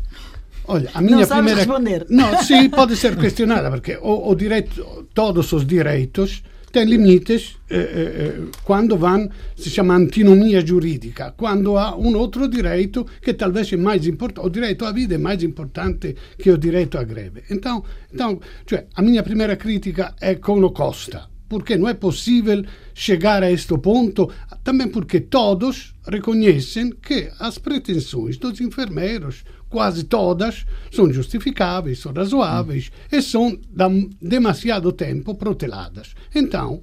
olha, 0.68 0.90
a 0.94 1.02
minha 1.02 1.18
Não 1.18 1.26
sabes 1.26 1.54
primeira 1.54 1.60
responder. 1.60 2.06
Não, 2.10 2.44
sim, 2.44 2.70
pode 2.70 2.96
ser 2.96 3.16
questionada 3.16 3.70
porque 3.72 3.98
o, 4.02 4.30
o 4.30 4.36
direito, 4.36 5.08
todos 5.14 5.52
os 5.54 5.66
direitos 5.66 6.44
têm 6.72 6.86
limites 6.86 7.58
eh, 7.70 7.78
eh, 7.78 8.42
quando 8.64 8.98
vão, 8.98 9.30
se 9.56 9.70
chama 9.70 9.96
antinomia 9.96 10.66
giuridica, 10.66 11.34
quando 11.36 11.78
há 11.78 11.96
um 11.96 12.16
outro 12.16 12.48
direito 12.48 13.06
que 13.22 13.34
talvez 13.34 13.72
é 13.72 13.78
mais 13.78 14.06
importante, 14.06 14.46
o 14.46 14.50
direito 14.50 14.86
à 14.86 14.92
vida 14.92 15.16
é 15.16 15.18
mais 15.18 15.42
importante 15.44 16.16
que 16.38 16.52
o 16.52 16.58
direito 16.58 16.98
à 16.98 17.04
greve. 17.04 17.44
Então, 17.50 17.84
então 18.14 18.40
cioè, 18.68 18.86
a 18.96 19.02
minha 19.02 19.24
primeira 19.24 19.56
crítica 19.56 20.14
é 20.22 20.36
com 20.36 20.62
o 20.62 20.72
Costa, 20.72 21.28
porque 21.50 21.78
não 21.78 21.88
é 21.88 21.94
possível 21.94 22.64
chegar 22.94 23.42
a 23.44 23.52
este 23.52 23.78
ponto, 23.78 24.30
também 24.64 24.88
porque 24.90 25.22
todos 25.22 25.96
reconhecem 26.06 26.92
que 26.92 27.30
as 27.40 27.58
pretensões 27.58 28.38
dos 28.38 28.60
enfermeiros, 28.60 29.44
quase 29.70 30.04
todas, 30.04 30.66
são 30.92 31.12
justificáveis, 31.12 32.00
são 32.00 32.14
razoáveis 32.14 32.92
e 33.12 33.22
são 33.22 33.58
da 33.70 33.90
demasiado 34.22 34.92
tempo 34.92 35.36
proteladas. 35.36 36.14
Então, 36.34 36.82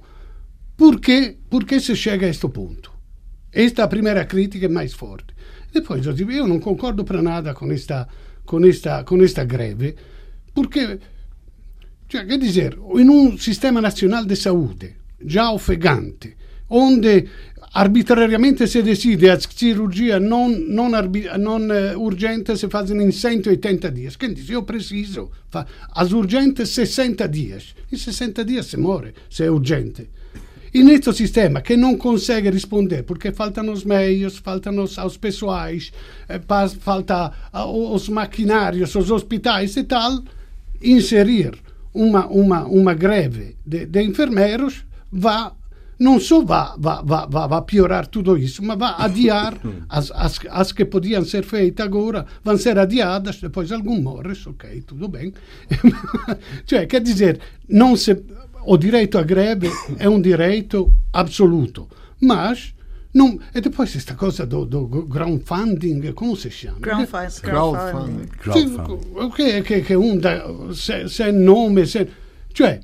por 0.77 0.99
que, 0.99 1.37
por 1.49 1.65
que 1.65 1.79
se 1.79 1.95
chega 1.95 2.25
a 2.25 2.29
este 2.29 2.47
ponto? 2.49 2.91
Esta 3.51 3.83
é 3.83 3.85
a 3.85 3.87
primeira 3.87 4.25
crítica 4.25 4.67
mais 4.67 4.93
forte. 4.93 5.33
Depois, 5.73 6.05
eu 6.05 6.47
não 6.47 6.59
concordo 6.59 7.03
para 7.03 7.21
nada 7.21 7.53
com 7.53 7.71
esta, 7.71 8.07
com 8.45 8.65
esta, 8.65 9.03
com 9.03 9.21
esta 9.23 9.43
greve, 9.43 9.95
porque 10.53 10.99
cioè, 12.07 12.25
quer 12.25 12.37
dizer, 12.37 12.77
in 12.95 13.09
un 13.09 13.37
sistema 13.39 13.79
nazionale 13.79 14.27
di 14.27 14.35
salute 14.35 14.97
già 15.17 15.51
offegante, 15.51 16.35
onde 16.67 17.27
arbitrariamente 17.77 18.67
si 18.67 18.81
decide 18.81 19.29
a 19.29 19.37
cirurgia 19.37 20.17
non, 20.17 20.65
non, 20.69 20.91
non 21.37 21.71
eh, 21.71 21.93
urgente 21.93 22.55
si 22.55 22.67
fanno 22.67 23.01
in 23.01 23.11
180 23.11 23.89
dias. 23.89 24.15
Quem 24.15 24.33
diz, 24.33 24.49
eu 24.49 24.63
preciso, 24.63 25.29
fa, 25.49 25.65
as 25.93 26.11
urgentes 26.11 26.71
60 26.71 27.27
dias. 27.27 27.73
In 27.89 27.97
60 27.97 28.43
dias 28.43 28.67
si 28.67 28.77
muore, 28.77 29.13
se 29.27 29.43
è 29.43 29.49
urgente. 29.49 30.07
In 30.71 30.85
questo 30.85 31.11
sistema 31.11 31.61
che 31.61 31.75
non 31.75 31.97
consegue 31.97 32.49
rispondere 32.49 33.03
perché 33.03 33.33
faltano 33.33 33.71
os 33.71 33.83
meios, 33.83 34.39
faltano 34.39 34.83
os, 34.83 35.17
pessoais, 35.17 35.89
eh, 36.27 36.41
falta 36.79 37.49
ah, 37.51 37.65
os 37.65 38.07
maquinários, 38.07 38.93
os 38.95 39.09
hospitais 39.09 39.75
e 39.75 39.83
tal, 39.83 40.23
inserir 40.81 41.51
uma, 41.93 42.25
uma, 42.27 42.65
uma 42.65 42.93
greve 42.93 43.55
de, 43.63 43.85
de 43.85 44.01
enfermeiros 44.01 44.85
va 45.11 45.55
não 45.99 46.19
só 46.19 46.43
va, 46.43 46.75
va, 46.77 47.01
va, 47.01 47.25
va, 47.25 47.47
va 47.47 47.57
a 47.57 47.61
piorar 47.61 48.07
tudo 48.07 48.37
isso, 48.37 48.63
mas 48.63 48.77
vai 48.77 48.93
adiar 48.97 49.57
as, 49.89 50.11
as, 50.11 50.39
as 50.49 50.71
que 50.71 50.85
podiam 50.85 51.23
ser 51.23 51.43
feitas 51.43 51.85
agora, 51.85 52.25
vão 52.43 52.57
ser 52.57 52.77
adiadas, 52.77 53.39
depois 53.39 53.71
algum 53.71 54.01
morre, 54.01 54.33
ok, 54.45 54.81
tudo 54.81 55.07
bem. 55.07 55.33
cioè, 56.65 56.85
quer 56.85 57.01
dizer, 57.01 57.39
não 57.67 57.95
se, 57.95 58.23
o 58.65 58.77
direito 58.77 59.17
à 59.17 59.23
greve 59.23 59.71
é 59.97 60.09
um 60.09 60.21
direito 60.21 60.91
absoluto, 61.13 61.87
mas 62.19 62.73
não, 63.13 63.39
e 63.53 63.61
depois 63.61 63.95
esta 63.95 64.13
coisa 64.13 64.45
do, 64.45 64.65
do 64.65 65.07
crowdfunding, 65.07 66.11
como 66.11 66.35
se 66.35 66.51
chama? 66.51 66.79
Crowdfunding. 66.81 67.41
Crowdfunding. 67.41 68.27
Crowdfunding. 68.27 69.35
Sì, 69.35 69.41
che, 69.41 69.61
che, 69.61 69.81
che 69.83 69.93
un 69.95 70.19
da, 70.19 70.45
se, 70.73 71.07
se 71.07 71.31
nome, 71.31 71.85
se, 71.85 72.09
cioè 72.51 72.77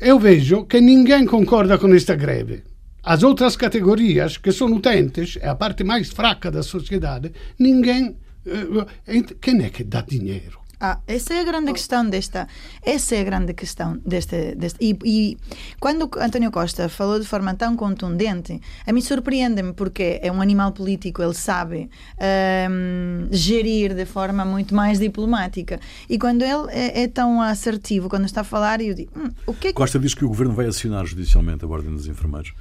eu 0.00 0.18
vejo 0.18 0.64
que 0.66 0.80
ninguém 0.80 1.24
concorda 1.24 1.78
com 1.78 1.92
esta 1.94 2.14
greve. 2.14 2.64
As 3.02 3.22
outras 3.22 3.56
categorias, 3.56 4.36
que 4.36 4.52
são 4.52 4.72
utentes, 4.72 5.38
é 5.40 5.48
a 5.48 5.54
parte 5.54 5.84
mais 5.84 6.10
fraca 6.10 6.50
da 6.50 6.62
sociedade, 6.62 7.32
ninguém. 7.58 8.16
eh, 8.46 9.22
quem 9.40 9.64
é 9.64 9.70
que 9.70 9.84
dá 9.84 10.02
dinheiro? 10.02 10.58
Ah, 10.78 10.98
essa 11.06 11.32
é 11.32 11.40
a 11.40 11.44
grande 11.44 11.72
questão 11.72 12.08
desta. 12.08 12.46
Essa 12.82 13.16
é 13.16 13.20
a 13.20 13.24
grande 13.24 13.54
questão 13.54 13.98
deste. 14.04 14.54
deste 14.54 14.76
e, 14.78 14.98
e 15.04 15.38
quando 15.80 16.10
António 16.18 16.50
Costa 16.50 16.88
falou 16.88 17.18
de 17.18 17.26
forma 17.26 17.54
tão 17.54 17.74
contundente, 17.76 18.60
a 18.86 18.92
mim 18.92 19.00
surpreende-me 19.00 19.72
porque 19.72 20.20
é 20.22 20.30
um 20.30 20.42
animal 20.42 20.72
político, 20.72 21.22
ele 21.22 21.32
sabe 21.32 21.88
ahm, 22.20 23.28
gerir 23.30 23.94
de 23.94 24.04
forma 24.04 24.44
muito 24.44 24.74
mais 24.74 24.98
diplomática. 24.98 25.80
E 26.10 26.18
quando 26.18 26.42
ele 26.42 26.70
é, 26.70 27.04
é 27.04 27.08
tão 27.08 27.40
assertivo, 27.40 28.10
quando 28.10 28.26
está 28.26 28.42
a 28.42 28.44
falar, 28.44 28.82
eu 28.82 28.92
digo: 28.92 29.10
"Hum, 29.16 29.30
o 29.46 29.54
que 29.54 29.68
é 29.68 29.70
que. 29.70 29.76
Costa 29.76 29.98
diz 29.98 30.12
que 30.12 30.26
o 30.26 30.28
Governo 30.28 30.52
vai 30.52 30.66
acionar 30.66 31.06
judicialmente 31.06 31.64
a 31.64 31.68
Ordem 31.68 31.92
dos 31.94 32.06
Enfermeiros, 32.06 32.52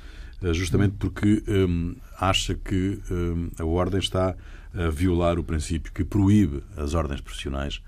eh, 0.41 0.53
justamente 0.53 0.95
porque 0.97 1.43
hum, 1.49 1.95
acha 2.17 2.55
que 2.55 2.97
hum, 3.11 3.49
a 3.59 3.65
Ordem 3.65 3.99
está 3.99 4.35
a 4.73 4.89
violar 4.89 5.37
o 5.37 5.43
princípio 5.43 5.91
que 5.91 6.03
proíbe 6.03 6.63
as 6.77 6.93
ordens 6.93 7.21
profissionais 7.21 7.81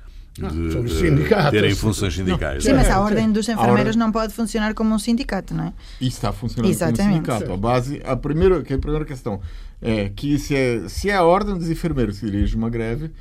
Ah, 0.45 0.49
de 0.49 0.71
são 0.71 0.81
os 0.83 0.93
sindicatos. 0.93 1.51
terem 1.51 1.75
funções 1.75 2.13
sindicais. 2.15 2.63
Sim, 2.63 2.73
mas 2.73 2.87
a 2.89 2.93
É, 2.93 2.97
ordem 2.97 3.31
dos 3.31 3.47
enfermeiros 3.47 3.79
ordem- 3.79 3.99
não 3.99 4.11
pode 4.11 4.33
funcionar 4.33 4.73
como 4.73 4.93
um 4.93 4.99
sindicato, 4.99 5.53
não 5.53 5.65
é? 5.65 5.73
E 5.99 6.07
está 6.07 6.31
funcionando 6.31 6.69
Exatamente. 6.69 7.01
como 7.01 7.13
sindicato. 7.13 7.51
A 7.53 7.57
base, 7.57 8.01
a 8.05 8.15
primeira, 8.15 8.61
que 8.61 8.73
é 8.73 8.75
a 8.75 8.79
primeira 8.79 9.05
questão 9.05 9.41
é 9.81 10.09
que 10.09 10.37
se 10.37 10.55
é, 10.55 10.87
se 10.87 11.09
é 11.09 11.15
a 11.15 11.23
ordem 11.23 11.57
dos 11.57 11.69
enfermeiros 11.69 12.19
que 12.19 12.25
dirige 12.29 12.55
uma 12.55 12.69
greve, 12.69 13.11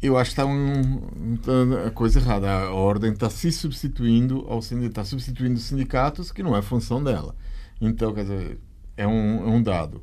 eu 0.00 0.16
acho 0.16 0.30
que 0.30 0.40
está 0.40 0.46
um, 0.46 1.36
tá 1.42 1.86
a 1.86 1.90
coisa 1.90 2.20
errada. 2.20 2.48
A 2.48 2.70
ordem 2.72 3.12
está 3.12 3.28
se 3.28 3.50
substituindo 3.50 4.44
ao 4.48 4.62
sindicato, 4.62 4.90
está 4.90 5.04
substituindo 5.04 5.54
os 5.56 5.64
sindicatos, 5.64 6.30
que 6.30 6.42
não 6.42 6.56
é 6.56 6.62
função 6.62 7.02
dela. 7.02 7.34
Então, 7.80 8.12
quer 8.14 8.22
dizer, 8.22 8.58
é 8.98 9.06
um, 9.06 9.44
é 9.44 9.50
um 9.50 9.62
dado. 9.62 10.02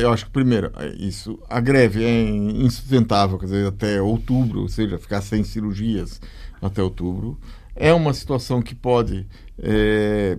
Eu 0.00 0.12
acho 0.12 0.26
que, 0.26 0.30
primeiro, 0.30 0.72
é 0.76 0.88
isso, 0.96 1.38
a 1.48 1.60
greve 1.60 2.04
é 2.04 2.28
insustentável, 2.28 3.38
quer 3.38 3.46
dizer, 3.46 3.66
até 3.66 4.00
outubro, 4.00 4.62
ou 4.62 4.68
seja, 4.68 4.98
ficar 4.98 5.22
sem 5.22 5.44
cirurgias 5.44 6.20
até 6.60 6.82
outubro. 6.82 7.38
é 7.76 7.92
uma 7.92 8.12
situação 8.12 8.60
que 8.60 8.74
pode 8.74 9.26
é, 9.58 10.38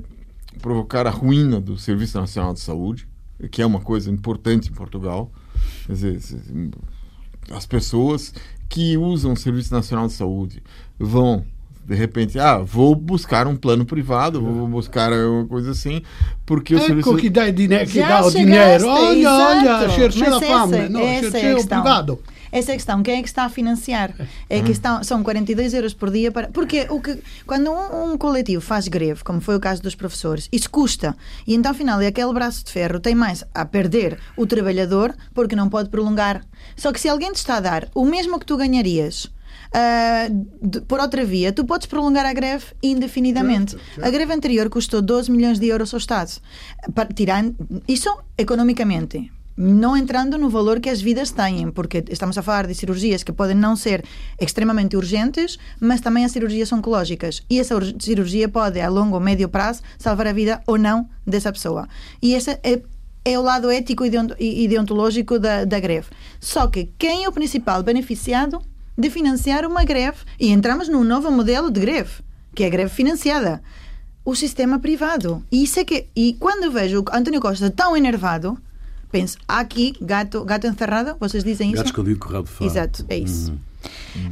provocar 0.62 1.08
a 1.08 1.10
ruína 1.10 1.60
do 1.62 1.78
Serviço 1.78 2.20
Nacional 2.20 2.54
de 2.54 2.60
Saúde, 2.60 3.08
que 3.52 3.62
é 3.62 3.66
uma 3.66 3.82
coisa 3.82 4.12
importante 4.12 4.70
em 4.70 4.74
Portugal. 4.74 5.32
Quer 5.86 5.94
dizer, 5.94 6.20
as 7.52 7.66
pessoas 7.66 8.34
que 8.70 8.98
usam 8.98 9.34
o 9.34 9.38
Serviço 9.38 9.74
Nacional 9.74 10.08
de 10.08 10.14
Saúde 10.14 10.64
vão 11.00 11.46
de 11.86 11.94
repente, 11.96 12.40
ah, 12.40 12.58
vou 12.58 12.96
buscar 12.96 13.46
um 13.48 13.56
plano 13.56 13.86
privado, 13.86 14.42
vou 14.42 14.68
buscar 14.68 15.12
uma 15.14 15.46
coisa 15.46 15.72
assim, 15.72 16.02
porque 16.46 16.74
ecco 16.74 16.84
o 16.84 16.88
serviço... 16.88 17.16
que 17.18 17.30
dá, 17.30 17.50
dinheiro, 17.50 17.88
que 17.90 18.00
dá 18.00 18.26
o 18.26 18.32
chegaste, 18.32 18.40
dinheiro. 18.40 18.88
Olha, 18.88 19.20
exato. 19.20 19.68
olha, 19.68 19.90
cerchei 19.90 20.30
Mas 20.30 20.34
a 20.34 20.40
fame. 20.40 20.78
essa- 20.78 20.90
Não, 20.90 21.00
é 21.02 21.20
cerchei 21.20 21.54
o 21.54 21.56
questão. 21.58 21.82
privado. 21.82 22.20
Essa 22.52 22.72
é 22.72 22.74
a 22.74 22.78
questão. 22.78 23.04
Quem 23.04 23.20
é 23.20 23.22
que 23.22 23.28
está 23.28 23.44
a 23.44 23.50
financiar? 23.50 24.14
É 24.50 24.62
que 24.62 24.72
estão, 24.72 25.04
são 25.04 25.22
42 25.22 25.74
euros 25.74 25.94
por 25.94 26.10
dia 26.10 26.32
para. 26.32 26.48
Porque 26.48 26.88
o 26.90 27.02
que, 27.02 27.18
quando 27.46 27.70
um, 27.70 28.14
um 28.14 28.18
coletivo 28.18 28.62
faz 28.62 28.88
greve, 28.88 29.26
como 29.26 29.42
foi 29.42 29.58
o 29.58 29.60
caso 29.60 29.82
dos 29.84 29.94
professores, 29.94 30.48
isso 30.54 30.70
custa. 30.70 31.18
E 31.46 31.54
então, 31.54 31.72
afinal, 31.72 32.00
é 32.00 32.08
aquele 32.08 32.32
braço 32.34 32.64
de 32.64 32.72
ferro 32.72 32.98
tem 33.00 33.14
mais 33.14 33.44
a 33.54 33.66
perder 33.66 34.18
o 34.38 34.46
trabalhador 34.48 35.14
porque 35.34 35.54
não 35.56 35.68
pode 35.68 35.90
prolongar. 35.90 36.46
Só 36.78 36.94
que 36.94 37.00
se 37.02 37.10
alguém 37.10 37.34
te 37.34 37.38
está 37.38 37.58
a 37.58 37.60
dar 37.60 37.90
o 37.94 38.06
mesmo 38.06 38.40
que 38.40 38.46
tu 38.46 38.56
ganharias. 38.56 39.30
Ah, 39.74 40.28
de- 40.62 40.82
por 40.82 41.00
outra 41.00 41.24
via, 41.26 41.52
tu 41.52 41.66
podes 41.66 41.88
prolongar 41.88 42.26
a 42.26 42.34
greve 42.34 42.66
indefinidamente. 42.82 43.72
Certo, 43.72 43.86
certo. 43.96 44.08
A 44.08 44.10
greve 44.12 44.34
anterior 44.34 44.70
custou 44.70 45.02
12 45.02 45.32
milhões 45.32 45.60
de 45.60 45.68
euros 45.68 45.94
ao 45.94 45.98
Estado. 45.98 46.32
Para- 46.94 47.10
Tirando, 47.14 47.56
isso 47.88 48.10
economicamente. 48.38 49.32
Não 49.58 49.96
entrando 49.96 50.38
no 50.38 50.50
valor 50.50 50.82
que 50.82 50.90
as 50.90 51.02
vidas 51.02 51.32
têm, 51.32 51.72
porque 51.72 52.04
estamos 52.10 52.38
a 52.38 52.42
falar 52.42 52.68
de 52.68 52.76
cirurgias 52.76 53.24
que 53.24 53.32
podem 53.32 53.56
não 53.56 53.76
ser 53.78 54.04
extremamente 54.40 54.98
urgentes, 54.98 55.58
mas 55.80 56.02
também 56.02 56.26
as 56.26 56.34
cirurgias 56.34 56.70
oncológicas. 56.74 57.42
E 57.50 57.58
essa 57.60 57.74
ur- 57.74 57.96
cirurgia 58.00 58.50
pode, 58.50 58.82
a 58.82 58.90
longo 58.90 59.16
ou 59.16 59.22
médio 59.22 59.48
prazo, 59.48 59.82
salvar 59.98 60.28
a 60.28 60.34
vida 60.34 60.62
ou 60.68 60.78
não 60.78 61.08
dessa 61.26 61.54
pessoa. 61.54 61.88
E 62.22 62.34
esse 62.34 62.52
é, 62.52 62.82
é 63.24 63.40
o 63.40 63.42
lado 63.42 63.72
ético 63.72 64.04
e 64.06 64.10
deont- 64.10 64.36
e 64.38 64.68
deontológico 64.68 65.40
da, 65.40 65.64
da 65.64 65.80
greve. 65.80 66.08
Só 66.42 66.68
que 66.68 66.90
quem 66.98 67.24
é 67.24 67.30
o 67.30 67.32
principal 67.32 67.82
beneficiado 67.82 68.62
de 68.98 69.10
financiar 69.10 69.66
uma 69.66 69.84
greve? 69.84 70.18
E 70.40 70.52
entramos 70.52 70.88
num 70.88 71.04
novo 71.04 71.32
modelo 71.32 71.72
de 71.72 71.80
greve, 71.80 72.24
que 72.54 72.64
é 72.64 72.68
a 72.68 72.70
greve 72.70 72.94
financiada 72.94 73.62
o 74.26 74.36
sistema 74.36 74.80
privado. 74.80 75.46
E 75.52 75.64
isso 75.64 75.80
é 75.80 75.86
que. 75.86 76.08
E 76.16 76.34
quando 76.40 76.64
eu 76.64 76.72
vejo 76.72 77.02
o 77.02 77.06
António 77.16 77.40
Costa 77.40 77.70
tão 77.70 77.96
enervado, 77.96 78.58
penso, 79.12 79.38
há 79.48 79.60
aqui 79.60 79.94
gato, 80.02 80.44
gato 80.44 80.66
encerrado, 80.66 81.16
vocês 81.20 81.44
dizem 81.44 81.70
isso? 81.70 81.78
Gato 81.78 81.88
escondido 81.88 82.20
com 82.20 82.30
rabo 82.30 82.46
de 82.46 82.52
fora. 82.52 82.70
Exato, 82.70 83.06
é 83.08 83.18
isso. 83.18 83.54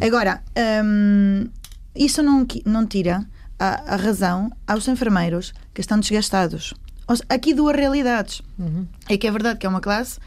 Agora, 0.01 0.41
hum, 0.83 1.47
isso 1.95 2.23
não, 2.23 2.45
não 2.65 2.87
tira 2.87 3.23
a, 3.59 3.93
a 3.93 3.95
razão 3.95 4.51
aos 4.65 4.87
enfermeiros 4.87 5.53
que 5.73 5.81
estão 5.81 5.99
desgastados. 5.99 6.73
Aqui 7.29 7.53
duas 7.53 7.75
realidades. 7.75 8.41
É 9.07 9.15
que 9.15 9.27
é 9.27 9.31
verdade 9.31 9.59
que 9.59 9.65
é 9.67 9.69
uma 9.69 9.81
classe 9.81 10.19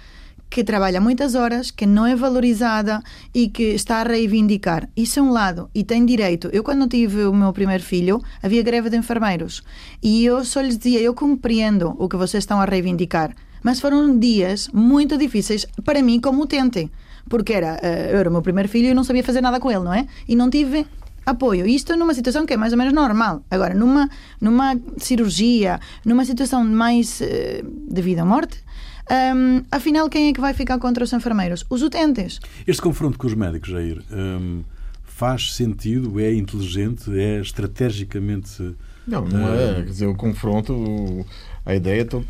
que 0.49 0.65
trabalha 0.65 1.01
muitas 1.01 1.35
horas, 1.35 1.71
que 1.71 1.87
não 1.87 2.07
é 2.07 2.15
valorizada 2.15 3.03
e 3.35 3.49
que 3.49 3.75
está 3.75 4.01
a 4.01 4.03
reivindicar. 4.05 4.89
Isso 4.97 5.19
é 5.19 5.23
um 5.23 5.31
lado 5.31 5.69
e 5.75 5.85
tem 5.85 6.05
direito. 6.07 6.49
Eu, 6.53 6.63
quando 6.63 6.87
tive 6.89 7.25
o 7.25 7.35
meu 7.35 7.53
primeiro 7.53 7.83
filho, 7.83 8.23
havia 8.43 8.63
greve 8.63 8.89
de 8.91 8.97
enfermeiros 8.97 9.63
e 10.03 10.25
eu 10.25 10.45
só 10.45 10.61
lhes 10.61 10.79
dizia: 10.79 11.01
eu 11.01 11.15
compreendo 11.15 11.95
o 11.99 12.09
que 12.09 12.17
vocês 12.17 12.43
estão 12.43 12.61
a 12.61 12.65
reivindicar, 12.65 13.35
mas 13.63 13.81
foram 13.81 14.19
dias 14.19 14.69
muito 14.73 15.19
difíceis 15.19 15.67
para 15.85 16.03
mim 16.03 16.21
como 16.21 16.43
utente, 16.43 16.91
porque 17.29 17.53
era, 17.53 17.79
eh, 17.83 18.11
eu 18.13 18.19
era 18.19 18.29
o 18.29 18.33
meu 18.33 18.43
primeiro 18.43 18.69
filho 18.69 18.89
e 18.89 18.95
não 18.95 19.05
sabia 19.05 19.25
fazer 19.25 19.41
nada 19.41 19.59
com 19.59 19.71
ele, 19.71 19.85
não 19.85 19.93
é? 19.93 20.07
E 20.29 20.37
não 20.37 20.49
tive 20.49 20.87
apoio. 21.27 21.67
Isto 21.67 21.97
numa 21.97 22.15
situação 22.15 22.47
que 22.47 22.55
é 22.55 22.57
mais 22.57 22.73
ou 22.73 22.79
menos 22.79 22.95
normal. 22.95 23.43
Agora, 23.51 23.75
numa, 23.75 24.09
numa 24.41 24.79
cirurgia, 24.97 25.81
numa 26.05 26.25
situação 26.25 26.65
mais 26.65 27.21
eh, 27.21 27.65
de 27.65 28.01
vida 28.01 28.23
ou 28.23 28.29
morte, 28.29 28.65
hum, 29.11 29.63
afinal, 29.71 30.09
quem 30.09 30.29
é 30.29 30.33
que 30.33 30.41
vai 30.41 30.53
ficar 30.55 30.79
contra 30.79 31.05
os 31.05 31.13
enfermeiros? 31.13 31.65
Os 31.71 31.83
utentes. 31.83 32.41
Este 32.67 32.83
confronto 32.83 33.19
com 33.19 33.27
os 33.27 33.35
médicos, 33.35 33.69
Jair, 33.71 34.03
hum, 34.13 34.63
faz 35.05 35.55
sentido? 35.55 36.19
É 36.21 36.33
inteligente? 36.35 37.11
É 37.19 37.41
estrategicamente. 37.41 38.75
Não, 39.07 39.25
não 39.25 39.49
é. 39.55 39.75
Quer 39.77 39.85
dizer, 39.85 40.07
o 40.07 40.15
confronto, 40.15 41.25
a 41.65 41.75
ideia 41.75 42.01
é, 42.01 42.05
to... 42.05 42.25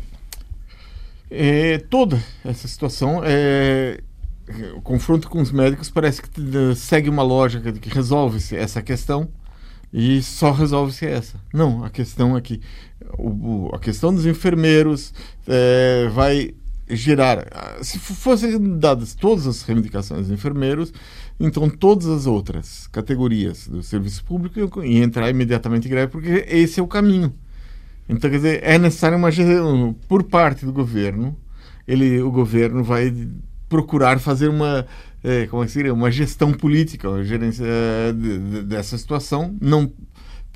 é 1.29 1.77
toda 1.89 2.21
essa 2.43 2.67
situação. 2.67 3.21
É... 3.23 3.99
O 4.77 4.81
confronto 4.81 5.29
com 5.29 5.41
os 5.41 5.51
médicos 5.51 5.89
parece 5.89 6.21
que 6.21 6.29
segue 6.75 7.09
uma 7.09 7.21
lógica 7.21 7.69
de 7.69 7.81
que 7.81 7.89
resolve-se 7.89 8.55
essa 8.55 8.81
questão 8.81 9.27
e 9.91 10.21
só 10.21 10.51
resolve-se 10.53 11.05
essa. 11.05 11.37
Não, 11.53 11.83
a 11.83 11.89
questão 11.89 12.37
é 12.37 12.39
que 12.39 12.61
o, 13.17 13.67
o- 13.67 13.71
a 13.75 13.79
questão 13.79 14.13
dos 14.15 14.25
enfermeiros 14.25 15.13
eh, 15.47 16.07
vai 16.13 16.53
gerar. 16.89 17.47
ah, 17.51 17.77
Se 17.83 17.99
fossem 17.99 18.77
dadas 18.77 19.13
todas 19.13 19.45
as 19.47 19.61
reivindicações 19.63 20.21
dos 20.27 20.31
enfermeiros, 20.31 20.93
então 21.39 21.69
todas 21.69 22.07
as 22.07 22.25
outras 22.25 22.87
categorias 22.87 23.67
do 23.67 23.83
serviço 23.83 24.23
público 24.23 24.59
iam 24.83 25.03
entrar 25.03 25.29
imediatamente 25.29 25.87
em 25.87 25.91
greve, 25.91 26.11
porque 26.11 26.45
esse 26.47 26.79
é 26.79 26.83
o 26.83 26.87
caminho. 26.87 27.33
Então, 28.09 28.29
quer 28.29 28.37
dizer, 28.37 28.59
é 28.63 28.77
necessário 28.77 29.17
uma 29.17 29.29
gestão 29.31 29.93
por 30.07 30.23
parte 30.23 30.65
do 30.65 30.71
governo. 30.71 31.35
Ele, 31.87 32.21
o 32.21 32.31
governo 32.31 32.83
vai 32.83 33.13
procurar 33.67 34.17
fazer 34.19 34.47
uma, 34.47 34.85
eh, 35.23 35.45
como 35.47 35.61
é 35.63 35.65
que 35.65 35.71
seria, 35.73 35.93
uma 35.93 36.09
gestão 36.09 36.53
política, 36.53 37.09
uma 37.09 37.23
gerência 37.23 37.65
eh, 37.67 38.13
de- 38.13 38.37
de- 38.37 38.63
dessa 38.63 38.97
situação. 38.97 39.55
Não, 39.59 39.91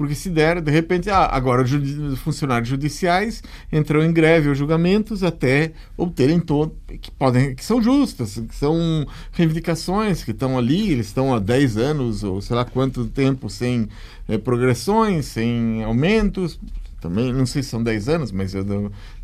porque 0.01 0.15
se 0.15 0.31
der, 0.31 0.59
de 0.59 0.71
repente, 0.71 1.11
ah, 1.11 1.29
agora 1.31 1.61
os 1.61 2.19
funcionários 2.21 2.67
judiciais 2.67 3.43
entram 3.71 4.03
em 4.03 4.11
greve 4.11 4.49
ou 4.49 4.55
julgamentos 4.55 5.23
até 5.23 5.73
obterem 5.95 6.39
todo 6.39 6.75
que 6.99 7.11
podem 7.11 7.53
que 7.53 7.63
são 7.63 7.79
justas, 7.79 8.33
que 8.49 8.55
são 8.55 9.05
reivindicações 9.31 10.23
que 10.23 10.31
estão 10.31 10.57
ali, 10.57 10.91
eles 10.91 11.05
estão 11.05 11.35
há 11.35 11.37
10 11.39 11.77
anos 11.77 12.23
ou 12.23 12.41
sei 12.41 12.55
lá 12.55 12.65
quanto 12.65 13.05
tempo 13.05 13.47
sem 13.47 13.87
eh, 14.27 14.39
progressões, 14.39 15.27
sem 15.27 15.83
aumentos. 15.83 16.59
Também, 17.01 17.33
não 17.33 17.45
sei 17.47 17.63
se 17.63 17.69
são 17.69 17.81
10 17.83 18.07
anos, 18.07 18.31
mas 18.31 18.53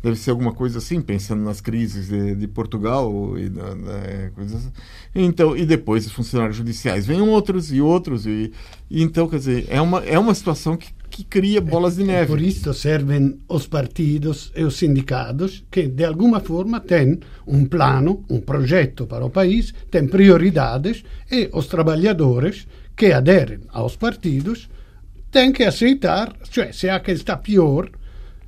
deve 0.02 0.16
ser 0.16 0.30
alguma 0.32 0.52
coisa 0.52 0.78
assim, 0.78 1.00
pensando 1.00 1.42
nas 1.44 1.60
crises 1.60 2.08
de, 2.08 2.34
de 2.34 2.48
Portugal 2.48 3.38
e 3.38 3.48
da, 3.48 3.72
da- 3.72 4.30
coisas 4.34 4.56
assim. 4.56 4.72
Então, 5.14 5.56
e 5.56 5.64
depois 5.64 6.04
os 6.04 6.12
funcionários 6.12 6.56
judiciais 6.56 7.06
vêm 7.06 7.20
outros 7.20 7.72
e 7.72 7.80
outros. 7.80 8.26
E, 8.26 8.52
e 8.90 9.02
então, 9.02 9.28
quer 9.28 9.38
dizer, 9.38 9.66
é 9.68 9.80
uma, 9.80 10.04
é 10.04 10.18
uma 10.18 10.34
situação 10.34 10.76
que, 10.76 10.88
que 11.08 11.22
cria 11.24 11.60
bolas 11.60 11.96
de 11.96 12.02
E 12.02 12.04
neve. 12.04 12.26
por 12.26 12.40
isso 12.40 12.74
servem 12.74 13.38
os 13.48 13.66
partidos 13.66 14.52
e 14.56 14.64
os 14.64 14.76
sindicatos 14.76 15.64
que, 15.70 15.86
de 15.86 16.04
alguma 16.04 16.40
forma, 16.40 16.80
têm 16.80 17.18
um 17.46 17.64
plano, 17.64 18.24
um 18.28 18.40
projeto 18.40 19.06
para 19.06 19.24
o 19.24 19.30
país, 19.30 19.72
têm 19.90 20.06
prioridades 20.06 21.04
e 21.30 21.48
os 21.52 21.66
trabalhadores 21.66 22.66
que 22.96 23.12
aderem 23.12 23.60
aos 23.68 23.94
partidos 23.96 24.68
têm 25.30 25.52
que 25.52 25.64
aceitar, 25.64 26.34
cioè, 26.50 26.72
se 26.72 26.88
há 26.88 27.00
que 27.00 27.12
está 27.12 27.36
pior, 27.36 27.90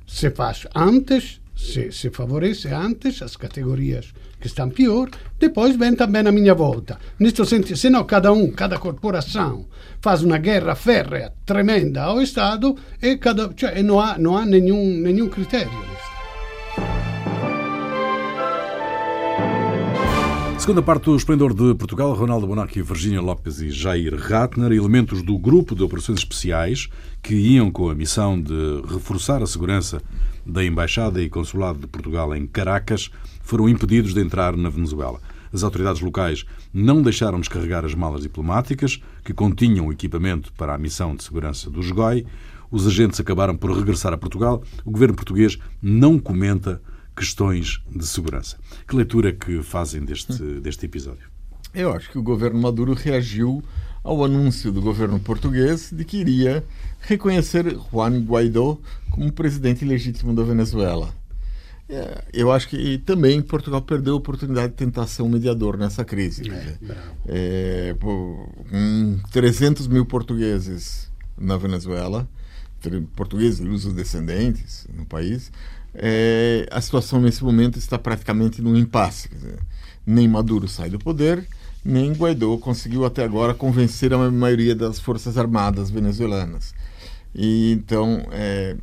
se 0.07 0.29
faz 0.31 0.67
antes, 0.75 1.41
se, 1.55 1.91
se 1.91 2.09
favorece 2.09 2.67
antes 2.69 3.21
as 3.21 3.35
categorias 3.35 4.13
que 4.39 4.47
estão 4.47 4.69
pior, 4.69 5.09
depois 5.39 5.75
vem 5.75 5.95
também 5.95 6.25
a 6.27 6.31
minha 6.31 6.55
volta. 6.55 6.97
Neste 7.19 7.45
sentido, 7.45 7.77
senão 7.77 8.03
cada 8.03 8.33
um, 8.33 8.51
cada 8.51 8.79
corporação 8.79 9.67
faz 10.01 10.23
uma 10.23 10.39
guerra 10.39 10.75
férrea 10.75 11.31
tremenda 11.45 12.01
ao 12.03 12.21
Estado 12.21 12.75
e, 13.01 13.17
cada, 13.17 13.53
cioè, 13.55 13.79
e 13.79 13.83
não 13.83 13.99
há, 13.99 14.17
não 14.17 14.35
há 14.35 14.45
nenhum, 14.45 14.97
nenhum 14.97 15.29
critério 15.29 15.71
nisto. 15.71 16.10
Segunda 20.61 20.83
parte 20.83 21.05
do 21.05 21.15
Esplendor 21.15 21.55
de 21.55 21.73
Portugal, 21.73 22.13
Ronaldo 22.13 22.45
Bonacci, 22.45 22.83
Virgínia 22.83 23.19
Lopes 23.19 23.61
e 23.61 23.71
Jair 23.71 24.13
Ratner, 24.15 24.71
elementos 24.71 25.23
do 25.23 25.35
grupo 25.35 25.73
de 25.73 25.81
operações 25.81 26.19
especiais 26.19 26.87
que 27.19 27.33
iam 27.33 27.71
com 27.71 27.89
a 27.89 27.95
missão 27.95 28.39
de 28.39 28.79
reforçar 28.87 29.41
a 29.41 29.47
segurança 29.47 29.99
da 30.45 30.63
Embaixada 30.63 31.19
e 31.19 31.31
Consulado 31.31 31.79
de 31.79 31.87
Portugal 31.87 32.35
em 32.35 32.45
Caracas, 32.45 33.09
foram 33.41 33.67
impedidos 33.67 34.13
de 34.13 34.21
entrar 34.21 34.55
na 34.55 34.69
Venezuela. 34.69 35.19
As 35.51 35.63
autoridades 35.63 35.99
locais 35.99 36.45
não 36.71 37.01
deixaram 37.01 37.39
descarregar 37.39 37.83
as 37.83 37.95
malas 37.95 38.21
diplomáticas, 38.21 39.01
que 39.25 39.33
continham 39.33 39.87
o 39.87 39.91
equipamento 39.91 40.53
para 40.53 40.75
a 40.75 40.77
missão 40.77 41.15
de 41.15 41.23
segurança 41.23 41.71
do 41.71 41.79
SGOI. 41.79 42.23
Os 42.69 42.85
agentes 42.85 43.19
acabaram 43.19 43.57
por 43.57 43.75
regressar 43.75 44.13
a 44.13 44.17
Portugal. 44.17 44.61
O 44.85 44.91
governo 44.91 45.15
português 45.15 45.57
não 45.81 46.19
comenta 46.19 46.79
questões 47.15 47.81
de 47.89 48.05
segurança. 48.05 48.57
Que 48.87 48.95
leitura 48.95 49.31
que 49.31 49.61
fazem 49.61 50.03
deste, 50.03 50.41
deste 50.61 50.85
episódio? 50.85 51.29
Eu 51.73 51.93
acho 51.93 52.09
que 52.09 52.17
o 52.17 52.23
governo 52.23 52.59
Maduro 52.61 52.93
reagiu 52.93 53.63
ao 54.03 54.23
anúncio 54.23 54.71
do 54.71 54.81
governo 54.81 55.19
português 55.19 55.91
de 55.91 56.03
que 56.03 56.17
iria 56.17 56.63
reconhecer 57.01 57.77
Juan 57.91 58.19
Guaidó 58.21 58.77
como 59.09 59.31
presidente 59.31 59.85
legítimo 59.85 60.33
da 60.33 60.43
Venezuela. 60.43 61.13
É, 61.87 62.23
Eu 62.33 62.51
acho 62.51 62.69
que 62.69 62.97
também 62.99 63.41
Portugal 63.41 63.81
perdeu 63.81 64.13
a 64.13 64.17
oportunidade 64.17 64.69
de 64.69 64.77
tentar 64.77 65.07
ser 65.07 65.23
um 65.23 65.29
mediador 65.29 65.77
nessa 65.77 66.05
crise. 66.05 66.43
é, 67.27 67.93
pô, 67.99 68.49
com 68.69 69.19
300 69.31 69.87
mil 69.87 70.05
portugueses 70.05 71.11
na 71.37 71.57
Venezuela, 71.57 72.27
portugueses 73.15 73.59
e 73.59 73.67
os 73.67 73.85
descendentes 73.93 74.87
no 74.93 75.05
país, 75.05 75.51
é, 75.93 76.67
a 76.71 76.79
situação 76.79 77.19
nesse 77.19 77.43
momento 77.43 77.77
está 77.77 77.97
praticamente 77.97 78.61
num 78.61 78.75
impasse. 78.75 79.29
Dizer, 79.29 79.59
nem 80.05 80.27
Maduro 80.27 80.67
sai 80.67 80.89
do 80.89 80.99
poder, 80.99 81.45
nem 81.83 82.13
Guaidó 82.13 82.57
conseguiu 82.57 83.05
até 83.05 83.23
agora 83.23 83.53
convencer 83.53 84.13
a 84.13 84.31
maioria 84.31 84.75
das 84.75 84.99
forças 84.99 85.37
armadas 85.37 85.89
venezuelanas. 85.89 86.73
E 87.33 87.71
então, 87.71 88.25
é, 88.31 88.75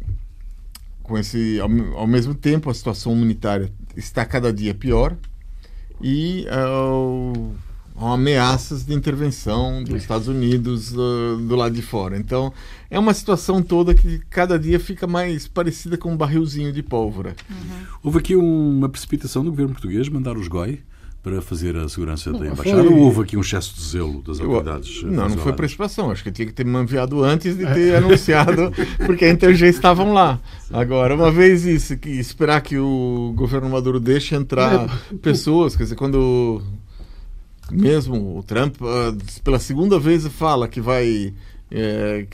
com 1.02 1.18
esse, 1.18 1.58
ao, 1.60 1.70
ao, 1.96 2.06
mesmo 2.06 2.34
tempo, 2.34 2.70
a 2.70 2.74
situação 2.74 3.12
humanitária 3.12 3.70
está 3.96 4.24
cada 4.24 4.52
dia 4.52 4.74
pior 4.74 5.16
e 6.00 6.46
uh, 6.46 7.54
ameaças 8.00 8.84
de 8.84 8.94
intervenção 8.94 9.82
dos 9.82 10.02
Estados 10.02 10.28
Unidos 10.28 10.92
uh, 10.92 11.36
do 11.36 11.56
lado 11.56 11.74
de 11.74 11.82
fora. 11.82 12.16
Então, 12.16 12.52
é 12.90 12.98
uma 12.98 13.12
situação 13.12 13.62
toda 13.62 13.94
que 13.94 14.20
cada 14.30 14.58
dia 14.58 14.78
fica 14.78 15.06
mais 15.06 15.48
parecida 15.48 15.96
com 15.96 16.12
um 16.12 16.16
barrilzinho 16.16 16.72
de 16.72 16.82
pólvora. 16.82 17.34
Uhum. 17.50 17.86
Houve 18.02 18.18
aqui 18.18 18.36
uma 18.36 18.88
precipitação 18.88 19.42
do 19.44 19.50
governo 19.50 19.72
português 19.72 20.08
mandar 20.08 20.36
os 20.36 20.48
GOI 20.48 20.80
para 21.22 21.42
fazer 21.42 21.76
a 21.76 21.88
segurança 21.88 22.32
da 22.32 22.46
embaixada 22.46 22.84
foi... 22.84 22.92
ou 22.92 23.00
houve 23.00 23.22
aqui 23.22 23.36
um 23.36 23.40
excesso 23.40 23.74
de 23.74 23.82
zelo 23.82 24.22
das 24.22 24.40
autoridades? 24.40 25.02
Não, 25.02 25.28
não 25.28 25.36
foi 25.36 25.52
precipitação. 25.52 26.10
Acho 26.10 26.22
que 26.22 26.30
tinha 26.30 26.46
que 26.46 26.52
ter 26.52 26.64
me 26.64 26.78
enviado 26.78 27.22
antes 27.22 27.56
de 27.56 27.66
ter 27.66 27.96
anunciado, 27.96 28.72
porque 29.04 29.28
então 29.28 29.52
já 29.52 29.66
estavam 29.66 30.12
lá. 30.12 30.40
Agora, 30.72 31.14
uma 31.14 31.30
vez 31.30 31.66
isso, 31.66 31.96
que 31.96 32.08
esperar 32.08 32.60
que 32.60 32.78
o 32.78 33.32
governo 33.36 33.68
Maduro 33.68 33.98
deixe 33.98 34.34
entrar 34.34 34.86
é. 34.86 35.16
pessoas, 35.16 35.76
quer 35.76 35.82
dizer, 35.82 35.96
quando 35.96 36.62
mesmo 37.70 38.38
o 38.38 38.42
Trump 38.42 38.76
ah, 38.82 39.14
pela 39.42 39.58
segunda 39.58 39.98
vez 39.98 40.26
fala 40.28 40.68
que 40.68 40.80
vai 40.80 41.34
é, 41.70 42.26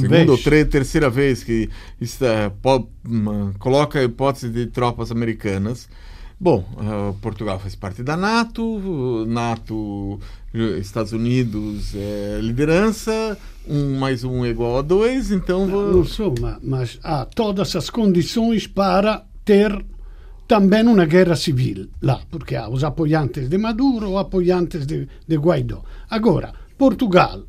segunda 0.00 0.32
ou 0.32 0.38
terceira 0.38 1.08
vez 1.08 1.44
que 1.44 1.70
está, 2.00 2.52
coloca 3.58 4.00
a 4.00 4.04
hipótese 4.04 4.48
de 4.48 4.66
tropas 4.66 5.10
americanas. 5.12 5.88
Bom, 6.40 6.64
uh, 6.74 7.14
Portugal 7.20 7.60
faz 7.60 7.76
parte 7.76 8.02
da 8.02 8.16
NATO, 8.16 9.24
NATO, 9.28 10.18
Estados 10.80 11.12
Unidos 11.12 11.94
é 11.94 12.40
liderança, 12.42 13.38
um 13.64 13.96
mais 13.96 14.24
um 14.24 14.44
é 14.44 14.48
igual 14.48 14.78
a 14.78 14.82
dois, 14.82 15.30
então... 15.30 15.68
Não, 15.68 15.92
não 15.92 16.04
sou, 16.04 16.34
mas 16.60 16.98
há 17.04 17.24
todas 17.24 17.76
as 17.76 17.88
condições 17.88 18.66
para 18.66 19.24
ter 19.44 19.72
também 20.52 20.86
uma 20.86 21.06
guerra 21.06 21.34
civil 21.34 21.88
lá, 22.02 22.20
porque 22.30 22.56
há 22.56 22.68
os 22.68 22.84
apoiantes 22.84 23.48
de 23.48 23.56
Maduro, 23.56 24.18
apoiantes 24.18 24.86
de, 24.86 25.08
de 25.26 25.36
Guaidó. 25.38 25.82
Agora, 26.10 26.52
Portugal, 26.76 27.42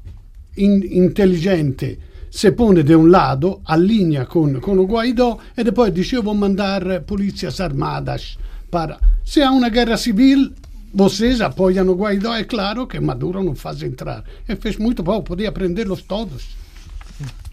in, 0.55 0.81
inteligente, 1.03 1.99
se 2.29 2.53
pone 2.53 2.81
de 2.81 2.95
un 2.95 3.11
lado, 3.11 3.59
allinea 3.65 4.25
con, 4.25 4.61
con 4.61 4.77
Guaidó 4.85 5.37
e 5.53 5.69
poi 5.73 5.91
dice 5.91 6.21
vou 6.21 6.33
mandar 6.33 7.03
polícias 7.03 7.59
armadas 7.59 8.37
para. 8.71 8.97
Se 9.21 9.41
há 9.41 9.51
uma 9.51 9.67
guerra 9.67 9.97
civil, 9.97 10.53
vocês 10.93 11.41
apoiam 11.41 11.89
o 11.89 11.95
Guaidó, 11.95 12.33
é 12.33 12.45
claro 12.45 12.87
que 12.87 13.01
Maduro 13.01 13.43
não 13.43 13.53
faz 13.53 13.83
entrar. 13.83 14.23
Ele 14.47 14.61
fez 14.61 14.77
muito 14.77 15.03
bom, 15.03 15.21
podia 15.21 15.51
prendê-los 15.51 16.03
todos. 16.03 16.55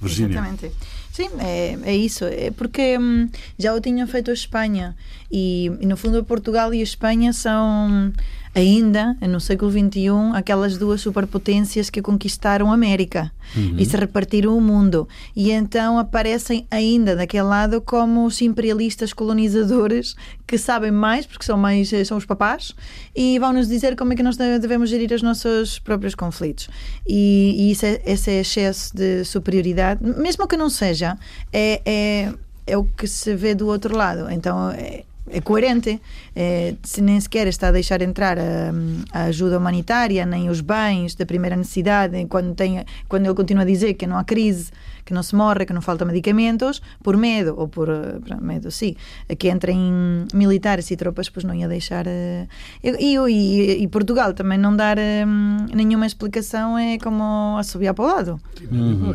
Virginia. 0.00 0.38
Exatamente. 0.38 0.70
Sim, 1.12 1.28
é, 1.40 1.76
é 1.82 1.96
isso. 1.96 2.24
É 2.24 2.50
porque 2.50 2.96
hum, 2.98 3.28
já 3.58 3.74
o 3.74 3.80
tinham 3.80 4.06
feito 4.06 4.30
a 4.30 4.34
Espanha. 4.34 4.96
E, 5.30 5.66
e, 5.80 5.86
no 5.86 5.96
fundo, 5.96 6.24
Portugal 6.24 6.72
e 6.72 6.80
a 6.80 6.82
Espanha 6.82 7.32
são 7.32 8.12
ainda, 8.54 9.16
no 9.20 9.40
século 9.40 9.70
XXI, 9.70 10.10
aquelas 10.34 10.76
duas 10.76 11.00
superpotências 11.00 11.88
que 11.88 12.02
conquistaram 12.02 12.70
a 12.70 12.74
América 12.74 13.30
uhum. 13.56 13.76
e 13.78 13.84
se 13.84 13.96
repartiram 13.96 14.56
o 14.56 14.60
mundo. 14.60 15.08
E 15.36 15.52
então 15.52 15.98
aparecem 15.98 16.66
ainda 16.70 17.14
daquele 17.14 17.44
lado 17.44 17.80
como 17.80 18.24
os 18.24 18.40
imperialistas 18.42 19.12
colonizadores 19.12 20.16
que 20.46 20.58
sabem 20.58 20.90
mais, 20.90 21.26
porque 21.26 21.44
são 21.44 21.56
mais 21.56 21.90
são 22.04 22.16
os 22.16 22.26
papás, 22.26 22.74
e 23.14 23.38
vão-nos 23.38 23.68
dizer 23.68 23.94
como 23.94 24.12
é 24.12 24.16
que 24.16 24.22
nós 24.22 24.36
devemos 24.36 24.90
gerir 24.90 25.12
os 25.12 25.22
nossos 25.22 25.78
próprios 25.78 26.14
conflitos. 26.14 26.68
E, 27.06 27.54
e 27.56 27.70
isso 27.70 27.86
é, 27.86 28.02
esse 28.04 28.30
é 28.30 28.40
excesso 28.40 28.94
de 28.96 29.24
superioridade, 29.24 30.02
mesmo 30.02 30.48
que 30.48 30.56
não 30.56 30.68
seja, 30.68 31.16
é, 31.52 31.80
é, 31.84 32.32
é 32.66 32.76
o 32.76 32.84
que 32.84 33.06
se 33.06 33.34
vê 33.36 33.54
do 33.54 33.68
outro 33.68 33.96
lado. 33.96 34.30
Então, 34.30 34.70
é, 34.70 35.04
é 35.32 35.40
coerente, 35.40 36.00
é, 36.34 36.74
se 36.82 37.00
nem 37.00 37.20
sequer 37.20 37.46
está 37.46 37.68
a 37.68 37.72
deixar 37.72 38.02
entrar 38.02 38.38
a, 38.38 38.72
a, 39.12 39.24
ajuda 39.24 39.58
humanitária, 39.58 40.26
nem 40.26 40.48
os 40.48 40.60
bens 40.60 41.14
da 41.14 41.24
primeira 41.24 41.56
necessidade, 41.56 42.26
quando, 42.26 42.54
tem, 42.54 42.84
quando 43.08 43.26
ele 43.26 43.34
continua 43.34 43.62
a 43.62 43.66
dizer 43.66 43.94
que 43.94 44.06
não 44.06 44.18
há 44.18 44.24
crise, 44.24 44.70
que 45.04 45.14
não 45.14 45.22
se 45.22 45.34
morre, 45.34 45.64
que 45.66 45.72
não 45.72 45.80
falta 45.80 46.04
medicamentos, 46.04 46.82
por 47.02 47.16
medo, 47.16 47.54
ou 47.56 47.68
por, 47.68 47.88
por 47.88 48.40
medo, 48.40 48.70
sim, 48.70 48.94
que 49.38 49.48
entrem 49.48 50.26
militares 50.34 50.90
e 50.90 50.96
tropas, 50.96 51.28
pois 51.28 51.44
não 51.44 51.54
ia 51.54 51.68
deixar. 51.68 52.06
Uh, 52.06 52.48
e, 52.82 53.16
e, 53.16 53.82
e, 53.82 53.88
Portugal 53.88 54.34
também 54.34 54.58
não 54.58 54.74
dar 54.74 54.98
um, 54.98 55.66
nenhuma 55.74 56.06
explicação 56.06 56.78
é 56.78 56.98
como 56.98 57.56
assobiar 57.58 57.94
para 57.94 58.04
o 58.04 58.08
lado. 58.08 58.40
Uhum. 58.70 59.14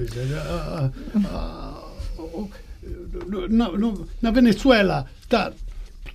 Na, 3.50 3.70
na 4.22 4.32
Venezuela 4.32 5.06
está 5.22 5.52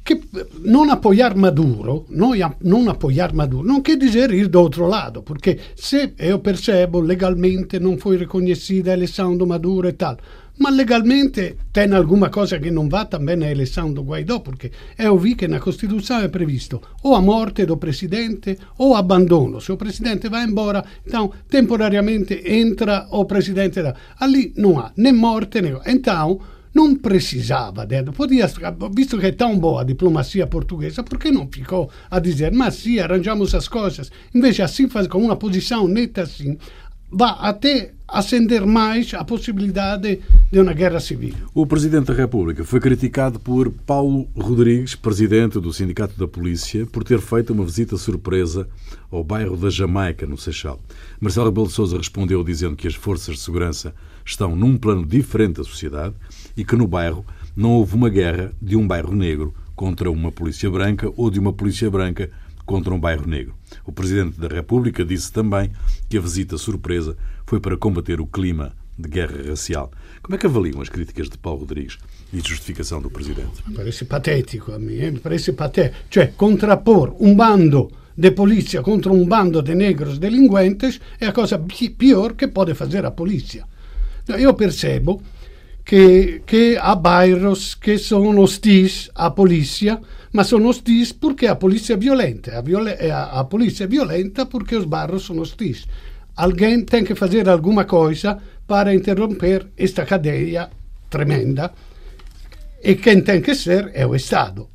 que 0.02 0.20
non 0.64 0.88
apoiar 0.90 1.36
Maduro, 1.36 2.06
non 2.10 2.82
apoiar 2.88 3.32
Maduro, 3.32 3.66
non 3.66 3.84
quer 3.84 4.00
dizer 4.00 4.32
outro 4.56 4.88
lado, 4.88 5.22
porque 5.22 5.58
se 5.76 6.16
eu 6.16 6.40
percebo 6.40 7.00
legalmente 7.00 7.78
non 7.78 8.00
foi 8.00 8.16
reconhecida 8.16 8.90
a 8.90 8.96
eleição 8.96 9.36
do 9.36 9.46
Maduro 9.46 9.88
e 9.88 9.94
tal, 9.94 10.16
ma 10.60 10.68
legalmente 10.68 11.56
tem 11.72 11.92
alguma 11.92 12.28
coisa 12.28 12.58
que 12.58 12.70
non 12.70 12.88
va 12.88 13.06
também 13.06 13.36
na 13.36 13.50
eleição 13.50 13.92
do 13.92 14.02
Guaidó, 14.02 14.40
porque 14.40 14.70
eu 14.98 15.16
vi 15.16 15.34
que 15.34 15.48
na 15.48 15.58
Costituição 15.60 16.20
é 16.20 16.28
previsto 16.28 16.80
ou 17.02 17.14
a 17.14 17.20
morte 17.20 17.64
do 17.64 17.78
presidente 17.78 18.58
ou 18.76 18.94
abbandono. 18.94 19.60
Se 19.60 19.72
o 19.72 19.76
presidente 19.76 20.28
vai 20.28 20.44
embora, 20.44 20.84
então 21.06 21.32
temporariamente 21.48 22.42
entra 22.44 23.06
o 23.10 23.24
presidente. 23.24 23.82
Da... 23.82 23.94
Ali 24.18 24.52
não 24.56 24.78
há 24.78 24.92
nem 24.96 25.14
morte, 25.14 25.62
nem... 25.62 25.76
Então, 25.86 26.38
non 26.72 27.00
precisava, 27.00 27.86
podia, 28.14 28.50
visto 28.92 29.16
che 29.16 29.28
è 29.28 29.34
tão 29.34 29.58
boa 29.58 29.80
a 29.80 29.84
diplomacia 29.84 30.46
portuguesa, 30.46 31.02
por 31.02 31.18
que 31.18 31.30
não 31.30 31.48
ficou 31.50 31.90
a 32.10 32.20
dizer, 32.20 32.52
mas 32.52 32.76
sim, 32.76 32.98
arranjamos 32.98 33.54
as 33.54 33.68
coisas? 33.68 34.10
Invece 34.34 34.62
assim, 34.62 34.88
faz, 34.88 35.06
com 35.06 35.18
uma 35.18 35.36
posição 35.36 35.88
neta 35.88 36.22
assim, 36.22 36.56
vai 37.10 37.34
até 37.38 37.92
acender 38.06 38.64
mais 38.66 39.12
a 39.14 39.24
possibilidade 39.24 40.20
de 40.50 40.60
uma 40.60 40.72
guerra 40.72 41.00
civil. 41.00 41.34
O 41.54 41.66
Presidente 41.66 42.06
da 42.06 42.14
República 42.14 42.64
foi 42.64 42.80
criticado 42.80 43.38
por 43.38 43.70
Paulo 43.70 44.28
Rodrigues, 44.36 44.94
Presidente 44.94 45.60
do 45.60 45.72
Sindicato 45.72 46.18
da 46.18 46.26
Polícia, 46.26 46.86
por 46.86 47.04
ter 47.04 47.20
feito 47.20 47.52
uma 47.52 47.64
visita 47.64 47.96
surpresa 47.96 48.68
ao 49.10 49.22
bairro 49.24 49.56
da 49.56 49.70
Jamaica, 49.70 50.26
no 50.26 50.36
Seixal. 50.36 50.80
Marcelo 51.20 51.46
Rebelo 51.46 51.66
de 51.66 51.72
Sousa 51.72 51.96
respondeu 51.96 52.42
dizendo 52.42 52.76
que 52.76 52.88
as 52.88 52.94
forças 52.94 53.36
de 53.36 53.40
segurança 53.40 53.94
estão 54.24 54.54
num 54.54 54.76
plano 54.76 55.04
diferente 55.06 55.56
da 55.56 55.64
sociedade 55.64 56.14
e 56.56 56.64
que 56.64 56.76
no 56.76 56.86
bairro 56.86 57.24
não 57.56 57.72
houve 57.72 57.94
uma 57.94 58.08
guerra 58.08 58.52
de 58.60 58.76
um 58.76 58.86
bairro 58.86 59.14
negro 59.14 59.54
contra 59.74 60.10
uma 60.10 60.30
polícia 60.30 60.70
branca 60.70 61.10
ou 61.16 61.30
de 61.30 61.38
uma 61.38 61.52
polícia 61.52 61.90
branca 61.90 62.30
contra 62.66 62.94
um 62.94 63.00
bairro 63.00 63.26
negro. 63.26 63.54
O 63.84 63.92
Presidente 63.92 64.38
da 64.38 64.46
República 64.46 65.04
disse 65.04 65.32
também 65.32 65.70
que 66.08 66.18
a 66.18 66.20
visita 66.20 66.56
surpresa 66.56 67.16
foi 67.46 67.58
para 67.58 67.76
combater 67.76 68.20
o 68.20 68.26
clima 68.26 68.72
de 68.96 69.08
guerra 69.08 69.48
racial. 69.48 69.90
Como 70.22 70.34
é 70.34 70.38
que 70.38 70.46
avaliam 70.46 70.80
as 70.80 70.88
críticas 70.88 71.28
de 71.28 71.38
Paulo 71.38 71.60
Rodrigues 71.60 71.98
e 72.32 72.38
a 72.38 72.42
justificação 72.42 73.00
do 73.00 73.10
Presidente? 73.10 73.62
Parece 73.74 74.04
patético 74.04 74.72
a 74.72 74.78
mim, 74.78 74.98
eh? 74.98 75.12
parece 75.22 75.52
patético. 75.52 75.96
Cioè, 76.10 76.32
contrappor 76.36 77.16
um 77.18 77.34
bando 77.34 77.90
de 78.16 78.30
polícia 78.32 78.82
contra 78.82 79.10
um 79.10 79.26
bando 79.26 79.62
de 79.62 79.74
negros 79.74 80.18
delinquentes 80.18 81.00
é 81.18 81.26
a 81.26 81.32
coisa 81.32 81.58
pior 81.96 82.34
que 82.34 82.48
pode 82.48 82.74
fazer 82.74 83.04
a 83.04 83.10
polícia. 83.10 83.66
Eu 84.28 84.54
percebo 84.54 85.22
che, 85.90 86.42
che 86.46 86.78
há 86.78 86.94
bairros 86.94 87.74
que 87.74 87.98
são 87.98 88.38
hostis 88.38 89.10
à 89.12 89.28
polícia, 89.34 90.00
mas 90.32 90.46
são 90.46 90.64
hostis 90.64 91.12
porque 91.12 91.48
a 91.48 91.56
polícia 91.56 91.94
é 91.94 91.96
violenta. 91.96 92.52
A, 92.52 92.62
a, 92.62 93.40
a 93.40 93.44
polícia 93.44 93.84
é 93.84 93.86
violenta 93.88 94.46
porque 94.46 94.76
os 94.76 94.84
bairros 94.84 95.26
são 95.26 95.40
hostis. 95.40 95.88
Alguém 96.36 96.84
tem 96.84 97.02
que 97.02 97.16
fazer 97.16 97.48
alguma 97.48 97.86
coisa 97.86 98.38
para 98.68 98.94
interromper 98.94 99.66
esta 99.76 100.06
cadeia 100.06 100.70
tremenda 101.10 101.72
e 102.84 102.94
quem 102.94 103.20
tem 103.20 103.40
que 103.42 103.56
ser 103.56 103.90
é 103.92 104.06
o 104.06 104.14
Estado. 104.14 104.68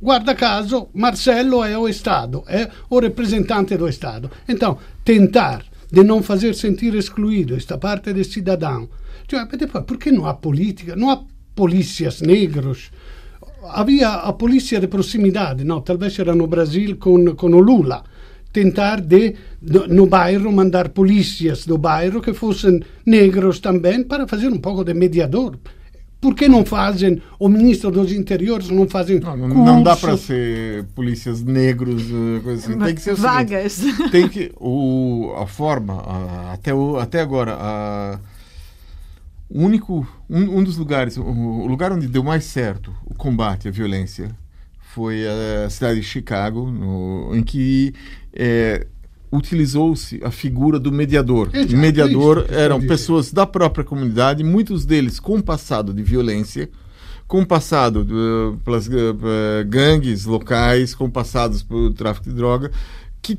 Guarda 0.00 0.36
caso, 0.36 0.88
Marcelo 0.94 1.64
é 1.64 1.76
o 1.76 1.88
Estado, 1.88 2.44
é 2.46 2.70
o 2.88 3.00
representante 3.00 3.76
do 3.76 3.88
Estado. 3.88 4.30
Então, 4.48 4.78
tentar 5.04 5.64
de 5.90 6.04
não 6.04 6.22
fazer 6.22 6.54
sentir 6.54 6.94
excluído 6.94 7.56
esta 7.56 7.76
parte 7.76 8.12
do 8.12 8.22
cidadão 8.22 8.88
cioè, 9.28 9.46
depois, 9.56 9.84
por 9.84 9.96
que 9.98 10.10
não 10.12 10.26
há 10.26 10.34
política? 10.34 10.94
Não 10.96 11.10
há 11.10 11.20
polícias 11.54 12.20
negros? 12.20 12.90
Havia 13.72 14.08
a 14.10 14.32
polícia 14.32 14.78
de 14.78 14.86
proximidade, 14.86 15.64
não? 15.64 15.80
Talvez 15.80 16.18
era 16.18 16.34
no 16.34 16.46
Brasil 16.46 16.96
com, 16.96 17.34
com 17.34 17.46
o 17.48 17.60
Lula. 17.60 18.04
tentar 18.52 19.00
de, 19.00 19.34
no 19.88 20.06
bairro 20.06 20.52
mandar 20.52 20.90
polícias 20.90 21.66
do 21.66 21.76
bairro 21.78 22.20
que 22.20 22.32
fossem 22.32 22.80
negros 23.04 23.58
também 23.60 24.04
para 24.04 24.28
fazer 24.28 24.48
um 24.48 24.58
pouco 24.58 24.84
de 24.84 24.94
mediador. 24.94 25.58
Por 26.20 26.34
que 26.34 26.46
não 26.48 26.64
fazem, 26.64 27.20
o 27.38 27.48
ministro 27.48 27.90
dos 27.90 28.12
interiores 28.12 28.70
não 28.70 28.88
fazem 28.88 29.18
Não, 29.20 29.36
não, 29.36 29.48
não 29.48 29.82
dá 29.82 29.96
para 29.96 30.16
ser 30.16 30.84
polícias 30.94 31.42
negros, 31.42 32.02
eh, 32.04 32.40
coisa 32.42 32.66
assim. 32.70 32.78
Tem 32.78 32.94
que 32.94 33.00
ser 33.02 33.12
o 33.12 33.16
seguinte, 33.16 33.32
Vagas. 33.34 33.80
tem 34.10 34.28
que 34.28 34.52
o, 34.56 35.34
a 35.36 35.46
forma 35.46 35.94
a- 35.94 36.52
até 36.54 36.72
o, 36.72 36.96
até 36.96 37.20
agora 37.20 37.56
a, 37.58 38.18
o 39.48 39.62
único 39.62 40.06
um, 40.28 40.58
um 40.58 40.64
dos 40.64 40.76
lugares 40.76 41.16
o, 41.16 41.22
o 41.22 41.66
lugar 41.66 41.92
onde 41.92 42.06
deu 42.06 42.22
mais 42.22 42.44
certo 42.44 42.94
o 43.04 43.14
combate 43.14 43.68
à 43.68 43.70
violência 43.70 44.34
foi 44.94 45.24
a 45.26 45.68
cidade 45.68 46.00
de 46.00 46.06
Chicago 46.06 46.70
no, 46.70 47.34
em 47.34 47.42
que 47.42 47.92
eh, 48.32 48.86
utilizou-se 49.32 50.20
a 50.22 50.30
figura 50.30 50.78
do 50.78 50.92
mediador. 50.92 51.50
Exato, 51.52 51.74
o 51.74 51.78
mediador 51.78 52.46
eu 52.48 52.56
eram 52.56 52.80
pessoas 52.80 53.32
da 53.32 53.44
própria 53.44 53.84
comunidade 53.84 54.44
muitos 54.44 54.86
deles 54.86 55.18
com 55.18 55.40
passado 55.40 55.92
de 55.92 56.02
violência 56.02 56.70
com 57.26 57.44
passado 57.44 58.06
eh, 58.08 58.56
pelas 58.64 58.88
eh, 58.88 59.64
gangues 59.66 60.26
locais, 60.26 60.94
com 60.94 61.10
passados 61.10 61.62
pelo 61.62 61.90
tráfico 61.92 62.28
de 62.28 62.34
droga, 62.34 62.70
que 63.22 63.38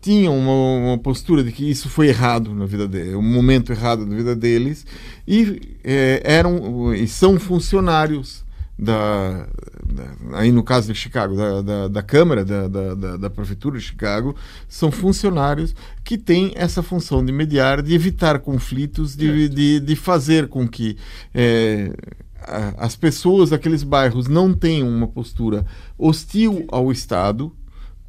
tinham 0.00 0.36
uma, 0.38 0.88
uma 0.92 0.98
postura 0.98 1.42
de 1.44 1.52
que 1.52 1.68
isso 1.70 1.88
foi 1.88 2.08
errado 2.08 2.54
na 2.54 2.66
vida 2.66 2.88
deles, 2.88 3.14
um 3.14 3.22
momento 3.22 3.72
errado 3.72 4.06
na 4.06 4.16
vida 4.16 4.34
deles, 4.34 4.86
e 5.26 5.78
eh, 5.84 6.20
eram 6.24 6.94
e 6.94 7.06
são 7.06 7.38
funcionários 7.38 8.44
da, 8.78 9.46
da- 9.84 10.38
aí 10.38 10.50
no 10.50 10.62
caso 10.62 10.90
de 10.90 10.98
Chicago, 10.98 11.36
da, 11.36 11.60
da, 11.60 11.88
da 11.88 12.02
Câmara, 12.02 12.44
da, 12.44 12.66
da, 12.66 13.16
da, 13.18 13.30
Prefeitura 13.30 13.78
de 13.78 13.84
Chicago, 13.84 14.34
são 14.68 14.90
funcionários 14.90 15.74
que 16.02 16.16
têm 16.16 16.52
essa 16.56 16.82
função 16.82 17.22
de 17.24 17.30
mediar, 17.30 17.82
de 17.82 17.94
evitar 17.94 18.38
conflitos, 18.38 19.14
de, 19.14 19.48
de, 19.50 19.80
de 19.80 19.96
fazer 19.96 20.48
com 20.48 20.66
que 20.66 20.96
a- 22.42 22.74
as 22.78 22.96
pessoas 22.96 23.50
daqueles 23.50 23.82
bairros 23.82 24.26
não 24.28 24.54
tenham 24.54 24.88
uma 24.88 25.06
postura 25.06 25.66
hostil 25.98 26.64
ao 26.68 26.90
Estado, 26.90 27.54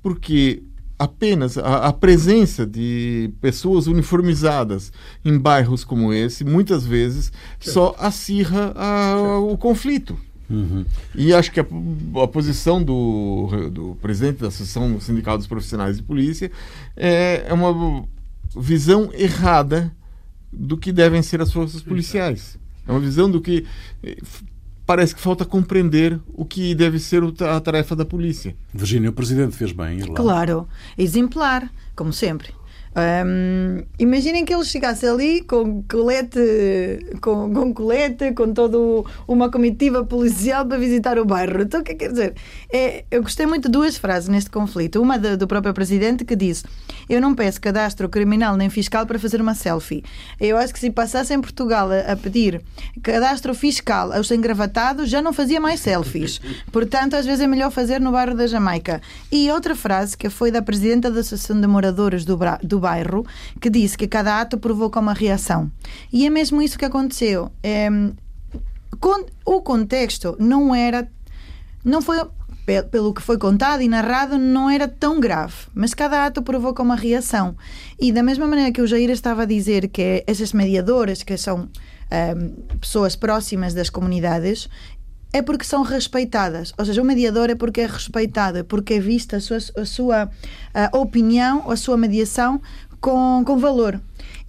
porque 0.02 0.64
apenas 1.04 1.58
a, 1.58 1.88
a 1.88 1.94
presença 1.94 2.66
de 2.66 3.32
pessoas 3.42 3.88
uniformizadas 3.88 4.92
em 5.26 5.38
bairros 5.38 5.84
como 5.84 6.14
esse, 6.14 6.44
muitas 6.44 6.86
vezes, 6.86 7.32
só 7.60 7.96
acirra 7.98 8.72
a- 8.76 9.40
o 9.40 9.58
conflito. 9.58 10.18
E 11.16 11.34
acho 11.34 11.50
que 11.52 11.60
a, 11.62 11.66
a 12.24 12.28
posição 12.28 12.84
do, 12.84 13.70
do 13.72 13.98
presidente 14.02 14.40
da 14.42 14.50
Associação 14.50 15.00
Sindical 15.00 15.38
dos 15.38 15.48
Profissionais 15.48 15.96
de 15.98 16.04
Polícia 16.04 16.52
é, 16.96 17.46
é 17.48 17.54
uma 17.54 18.04
visão 18.56 19.10
errada 19.14 19.92
do 20.52 20.76
que 20.78 20.92
devem 20.92 21.22
ser 21.22 21.42
as 21.42 21.52
forças 21.54 21.82
policiais. 21.82 22.60
É 22.86 22.92
uma 22.92 23.00
visão 23.00 23.32
do 23.32 23.40
que 23.40 23.66
eh, 24.04 24.18
parece 24.92 25.16
que 25.16 25.22
falta 25.22 25.46
compreender 25.46 26.20
o 26.34 26.44
que 26.44 26.76
deve 26.76 27.00
ser 27.00 27.24
a 27.24 27.60
tarefa 27.62 27.96
da 27.96 28.04
polícia. 28.04 28.54
Virgínia, 28.74 29.10
o 29.10 29.14
Presidente 29.14 29.56
fez 29.56 29.72
bem 29.72 30.00
ir 30.00 30.10
lá. 30.10 30.16
Claro, 30.16 30.68
exemplar, 30.98 31.72
como 31.96 32.12
sempre. 32.12 32.54
Hum, 32.94 33.84
imaginem 33.98 34.44
que 34.44 34.54
ele 34.54 34.66
chegasse 34.66 35.08
ali 35.08 35.42
com 35.44 35.82
colete, 35.84 36.40
com, 37.22 37.54
com 37.54 37.74
colete, 37.74 38.34
com 38.34 38.54
toda 38.54 38.78
uma 39.26 39.50
comitiva 39.50 40.04
policial 40.04 40.66
para 40.66 40.78
visitar 40.78 41.18
o 41.18 41.24
bairro. 41.24 41.62
Então, 41.62 41.80
o 41.80 41.84
que 41.84 41.94
é 41.94 41.96
que 41.96 42.00
quer 42.06 42.12
dizer? 42.12 42.34
É, 42.72 43.06
eu 43.10 43.22
gostei 43.22 43.46
muito 43.46 43.64
de 43.70 43.72
duas 43.72 43.96
frases 43.98 44.28
neste 44.28 44.50
conflito. 44.50 45.02
Uma 45.02 45.18
do, 45.18 45.38
do 45.38 45.48
próprio 45.48 45.74
presidente 45.74 46.26
que 46.26 46.36
disse: 46.36 46.66
Eu 47.08 47.22
não 47.22 47.34
peço 47.34 47.62
cadastro 47.62 48.10
criminal 48.10 48.58
nem 48.58 48.70
fiscal 48.70 49.06
para 49.06 49.18
fazer 49.18 49.40
uma 49.40 49.56
selfie. 49.56 50.04
Eu 50.38 50.58
acho 50.58 50.74
que 50.74 50.80
se 50.80 50.90
passasse 50.92 51.34
em 51.34 51.40
Portugal 51.40 51.90
a, 51.90 52.12
a 52.12 52.16
pedir 52.18 52.62
cadastro 53.02 53.54
fiscal 53.56 54.12
aos 54.12 54.30
engravatados, 54.32 55.10
já 55.10 55.22
não 55.22 55.32
fazia 55.32 55.62
mais 55.62 55.80
selfies. 55.80 56.42
Portanto, 56.74 57.16
às 57.16 57.26
vezes 57.26 57.40
é 57.42 57.48
melhor 57.48 57.72
fazer 57.72 58.02
no 58.02 58.12
bairro 58.12 58.36
da 58.36 58.48
Jamaica. 58.48 59.02
E 59.32 59.50
outra 59.50 59.76
frase 59.76 60.18
que 60.18 60.30
foi 60.30 60.52
da 60.52 60.62
presidenta 60.62 61.10
da 61.10 61.22
Associação 61.22 61.60
de 61.62 61.68
Moradores 61.68 62.26
do, 62.26 62.36
bra- 62.36 62.60
do 62.62 62.81
bairro, 62.82 63.26
que 63.62 63.70
disse 63.70 63.98
que 63.98 64.08
cada 64.08 64.42
ato 64.42 64.58
provoca 64.58 65.00
uma 65.00 65.14
reação. 65.14 65.72
E 66.12 66.26
é 66.26 66.30
mesmo 66.30 66.62
isso 66.62 66.78
que 66.78 66.84
aconteceu. 66.86 67.50
Em, 67.64 68.14
con- 69.00 69.26
o 69.46 69.62
contexto 69.62 70.36
não 70.40 70.76
era 70.76 71.08
não 71.84 72.02
foi 72.02 72.18
pe- 72.66 72.84
pelo 72.84 73.14
que 73.14 73.22
foi 73.22 73.38
contado 73.38 73.82
e 73.82 73.88
narrado 73.88 74.38
não 74.38 74.70
era 74.70 74.88
tão 74.88 75.20
grave, 75.20 75.54
mas 75.74 75.94
cada 75.94 76.26
ato 76.26 76.42
provoca 76.44 76.84
uma 76.84 76.96
reação. 76.96 77.56
E 78.00 78.12
da 78.12 78.22
mesma 78.22 78.48
maneira 78.48 78.72
que 78.72 78.82
o 78.82 78.88
Jair 78.88 79.10
estava 79.10 79.44
a 79.44 79.46
dizer 79.46 79.88
que 79.88 80.24
essas 80.28 80.54
mediadoras, 80.54 81.24
que 81.24 81.36
são 81.38 81.68
ahm, 82.12 82.52
pessoas 82.80 83.16
próximas 83.16 83.74
das 83.74 83.90
comunidades, 83.90 84.70
é 85.34 85.42
porque 85.42 85.66
são 85.66 85.82
respeitadas. 85.82 86.74
Ou 86.78 86.86
seja, 86.86 87.02
o 87.02 87.06
mediador 87.06 87.50
é 87.50 87.56
porque 87.56 87.82
é 87.82 87.86
respeitado, 87.86 88.60
é 88.60 88.64
porque 88.64 88.96
é 88.96 89.00
vista 89.00 89.38
a 89.38 89.42
sua, 89.42 89.58
a 89.58 89.86
sua 89.86 90.30
ah, 90.74 90.90
opinião, 90.94 91.70
a 91.70 91.76
sua 91.76 91.98
mediação 91.98 92.62
com, 93.00 93.44
com 93.46 93.58
valor. 93.58 94.00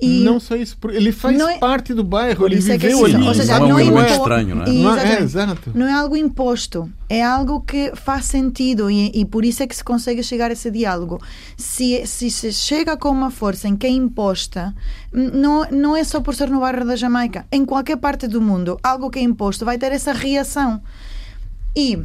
E 0.05 0.25
não 0.25 0.41
só 0.41 0.57
isso, 0.57 0.77
ele 0.91 1.13
faz 1.13 1.39
é- 1.41 1.59
parte 1.59 1.95
do 1.95 2.03
bairro, 2.03 2.45
ele 2.47 2.57
é 2.57 2.59
é 2.59 2.61
viveu 2.79 3.05
assim, 3.05 3.15
ali. 3.17 3.27
ou 3.29 3.35
seja, 3.35 3.59
Não 3.61 3.79
é 3.79 3.85
um 3.85 3.91
não 3.91 4.01
é 4.01 4.03
impo- 4.05 4.13
estranho, 4.19 4.55
não 4.57 4.63
é? 4.65 4.71
Não 4.71 4.97
é- 4.99 5.15
é, 5.15 5.21
exato. 5.23 5.71
Não 5.75 5.87
é 5.87 5.93
algo 5.93 6.17
imposto, 6.17 6.91
é 7.09 7.23
algo 7.23 7.61
que 7.61 7.93
faz 7.95 8.25
sentido 8.25 8.91
e, 8.91 9.13
e 9.15 9.25
por 9.25 9.45
isso 9.45 9.63
é 9.63 9.67
que 9.67 9.77
se 9.77 9.85
consegue 9.85 10.23
chegar 10.23 10.51
a 10.51 10.55
esse 10.55 10.71
diálogo. 10.71 11.21
Se, 11.57 12.05
se 12.07 12.31
se 12.31 12.53
chega 12.53 12.97
com 12.97 13.11
uma 13.11 13.31
força 13.31 13.69
em 13.69 13.77
que 13.77 13.87
é 13.87 13.91
imposta, 13.91 14.75
não, 15.13 15.65
não 15.71 15.97
é 15.97 16.03
só 16.03 16.21
por 16.21 16.35
ser 16.35 16.51
no 16.51 16.61
bairro 16.61 16.85
da 16.85 16.97
Jamaica, 16.97 17.47
em 17.53 17.65
qualquer 17.65 17.97
parte 17.97 18.27
do 18.27 18.41
mundo, 18.41 18.79
algo 18.83 19.09
que 19.09 19.19
é 19.19 19.23
imposto 19.23 19.65
vai 19.65 19.79
ter 19.79 19.93
essa 19.93 20.13
reação. 20.13 20.83
E 21.77 21.99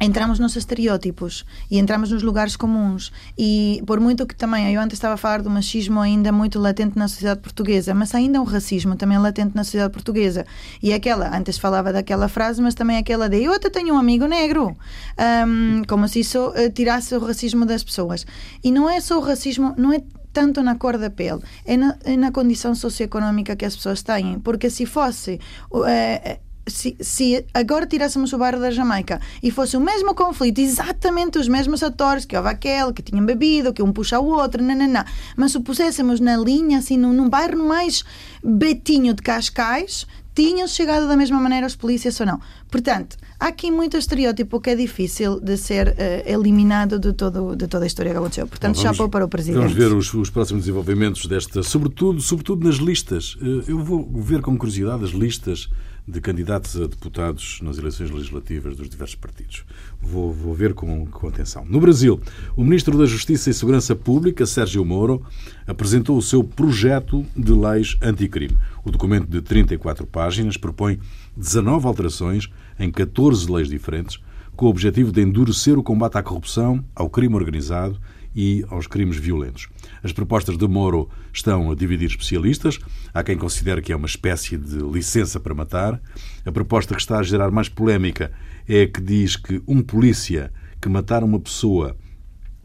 entramos 0.00 0.38
nos 0.38 0.56
estereótipos 0.56 1.44
e 1.70 1.78
entramos 1.78 2.10
nos 2.10 2.22
lugares 2.22 2.56
comuns 2.56 3.12
e 3.36 3.82
por 3.86 3.98
muito 4.00 4.26
que 4.26 4.34
também 4.34 4.72
eu 4.72 4.80
antes 4.80 4.96
estava 4.96 5.14
a 5.14 5.16
falar 5.16 5.42
do 5.42 5.50
machismo 5.50 6.00
ainda 6.00 6.30
muito 6.30 6.58
latente 6.58 6.98
na 6.98 7.08
sociedade 7.08 7.40
portuguesa 7.40 7.94
mas 7.94 8.14
ainda 8.14 8.40
um 8.40 8.44
racismo 8.44 8.96
também 8.96 9.18
latente 9.18 9.54
na 9.54 9.64
sociedade 9.64 9.92
portuguesa 9.92 10.44
e 10.82 10.92
aquela 10.92 11.34
antes 11.36 11.58
falava 11.58 11.92
daquela 11.92 12.28
frase 12.28 12.60
mas 12.60 12.74
também 12.74 12.98
aquela 12.98 13.28
de 13.28 13.42
eu 13.42 13.52
até 13.52 13.70
tenho 13.70 13.94
um 13.94 13.98
amigo 13.98 14.26
negro 14.26 14.76
Ahm, 15.18 15.82
como 15.88 16.06
se 16.08 16.20
isso 16.20 16.52
eh, 16.54 16.68
tirasse 16.68 17.14
o 17.14 17.20
racismo 17.20 17.64
das 17.64 17.82
pessoas 17.82 18.26
e 18.62 18.70
não 18.70 18.88
é 18.88 19.00
só 19.00 19.18
o 19.18 19.20
racismo 19.20 19.74
não 19.78 19.92
é 19.92 20.02
tanto 20.32 20.62
na 20.62 20.74
cor 20.74 20.98
da 20.98 21.08
pele, 21.08 21.40
é 21.64 21.78
na, 21.78 21.96
é 22.04 22.14
na 22.14 22.30
condição 22.30 22.74
socioeconómica 22.74 23.56
que 23.56 23.64
as 23.64 23.74
pessoas 23.74 24.02
têm. 24.02 24.38
Porque 24.38 24.68
se 24.68 24.84
fosse. 24.84 25.40
eh, 25.86 26.40
se, 26.66 26.96
se 27.00 27.44
agora 27.54 27.86
tirássemos 27.86 28.32
o 28.32 28.38
bairro 28.38 28.60
da 28.60 28.70
Jamaica 28.70 29.20
e 29.42 29.50
fosse 29.50 29.76
o 29.76 29.80
mesmo 29.80 30.14
conflito, 30.14 30.60
exatamente 30.60 31.38
os 31.38 31.48
mesmos 31.48 31.82
atores, 31.82 32.24
que 32.24 32.36
houve 32.36 32.48
aquele 32.48 32.92
que 32.92 33.02
tinham 33.02 33.24
bebido, 33.24 33.72
que 33.72 33.82
um 33.82 33.92
puxa 33.92 34.18
o 34.18 34.26
outro, 34.26 34.62
nananã, 34.62 35.04
mas 35.36 35.52
se 35.52 35.58
o 35.58 35.60
puséssemos 35.60 36.20
na 36.20 36.36
linha, 36.36 36.78
assim, 36.78 36.96
num, 36.96 37.12
num 37.12 37.28
bairro 37.28 37.58
mais 37.62 38.04
betinho 38.42 39.14
de 39.14 39.22
Cascais, 39.22 40.06
tinham 40.34 40.68
chegado 40.68 41.08
da 41.08 41.16
mesma 41.16 41.40
maneira 41.40 41.66
os 41.66 41.74
polícias 41.74 42.20
ou 42.20 42.26
não. 42.26 42.38
Portanto, 42.70 43.16
há 43.40 43.46
aqui 43.46 43.70
muito 43.70 43.96
estereótipo 43.96 44.60
que 44.60 44.68
é 44.68 44.74
difícil 44.74 45.40
de 45.40 45.56
ser 45.56 45.94
eh, 45.96 46.24
eliminado 46.26 46.98
de, 46.98 47.14
todo, 47.14 47.56
de 47.56 47.66
toda 47.66 47.84
a 47.84 47.86
história 47.86 48.12
que 48.12 48.18
aconteceu. 48.18 48.46
Portanto, 48.46 48.78
chapou 48.78 49.08
para 49.08 49.24
o 49.24 49.28
Presidente. 49.28 49.60
Vamos 49.60 49.72
ver 49.72 49.90
os, 49.94 50.12
os 50.12 50.28
próximos 50.28 50.64
desenvolvimentos 50.64 51.24
desta, 51.24 51.62
sobretudo, 51.62 52.20
sobretudo 52.20 52.66
nas 52.66 52.76
listas. 52.76 53.38
Eh, 53.40 53.70
Eu 53.70 53.82
vou 53.82 54.06
ver 54.12 54.42
com 54.42 54.58
curiosidade 54.58 55.04
as 55.04 55.10
listas 55.10 55.70
de 56.06 56.20
candidatos 56.20 56.76
a 56.76 56.86
deputados 56.86 57.60
nas 57.62 57.78
eleições 57.78 58.10
legislativas 58.10 58.76
dos 58.76 58.88
diversos 58.88 59.16
partidos. 59.16 59.64
Vou, 60.00 60.32
vou 60.32 60.54
ver 60.54 60.72
com, 60.72 61.06
com 61.06 61.28
atenção. 61.28 61.64
No 61.64 61.80
Brasil, 61.80 62.20
o 62.56 62.62
Ministro 62.62 62.96
da 62.96 63.06
Justiça 63.06 63.50
e 63.50 63.54
Segurança 63.54 63.96
Pública, 63.96 64.46
Sérgio 64.46 64.84
Moro, 64.84 65.22
apresentou 65.66 66.16
o 66.16 66.22
seu 66.22 66.44
projeto 66.44 67.26
de 67.36 67.52
leis 67.52 67.96
anticrime. 68.00 68.56
O 68.84 68.90
documento 68.90 69.26
de 69.26 69.40
34 69.40 70.06
páginas 70.06 70.56
propõe 70.56 71.00
19 71.36 71.86
alterações 71.86 72.48
em 72.78 72.90
14 72.90 73.50
leis 73.50 73.68
diferentes, 73.68 74.20
com 74.54 74.66
o 74.66 74.70
objetivo 74.70 75.10
de 75.10 75.20
endurecer 75.20 75.78
o 75.78 75.82
combate 75.82 76.16
à 76.16 76.22
corrupção, 76.22 76.84
ao 76.94 77.10
crime 77.10 77.34
organizado 77.34 78.00
e 78.34 78.64
aos 78.68 78.86
crimes 78.86 79.16
violentos. 79.16 79.68
As 80.02 80.12
propostas 80.12 80.56
de 80.56 80.66
Moro 80.66 81.08
estão 81.32 81.70
a 81.70 81.74
dividir 81.74 82.08
especialistas. 82.08 82.78
Há 83.12 83.22
quem 83.22 83.36
considere 83.36 83.82
que 83.82 83.92
é 83.92 83.96
uma 83.96 84.06
espécie 84.06 84.56
de 84.56 84.78
licença 84.78 85.40
para 85.40 85.54
matar. 85.54 86.00
A 86.44 86.52
proposta 86.52 86.94
que 86.94 87.00
está 87.00 87.18
a 87.18 87.22
gerar 87.22 87.50
mais 87.50 87.68
polémica 87.68 88.32
é 88.68 88.82
a 88.82 88.88
que 88.88 89.00
diz 89.00 89.36
que 89.36 89.62
um 89.66 89.82
polícia 89.82 90.52
que 90.80 90.88
matar 90.88 91.24
uma 91.24 91.40
pessoa 91.40 91.96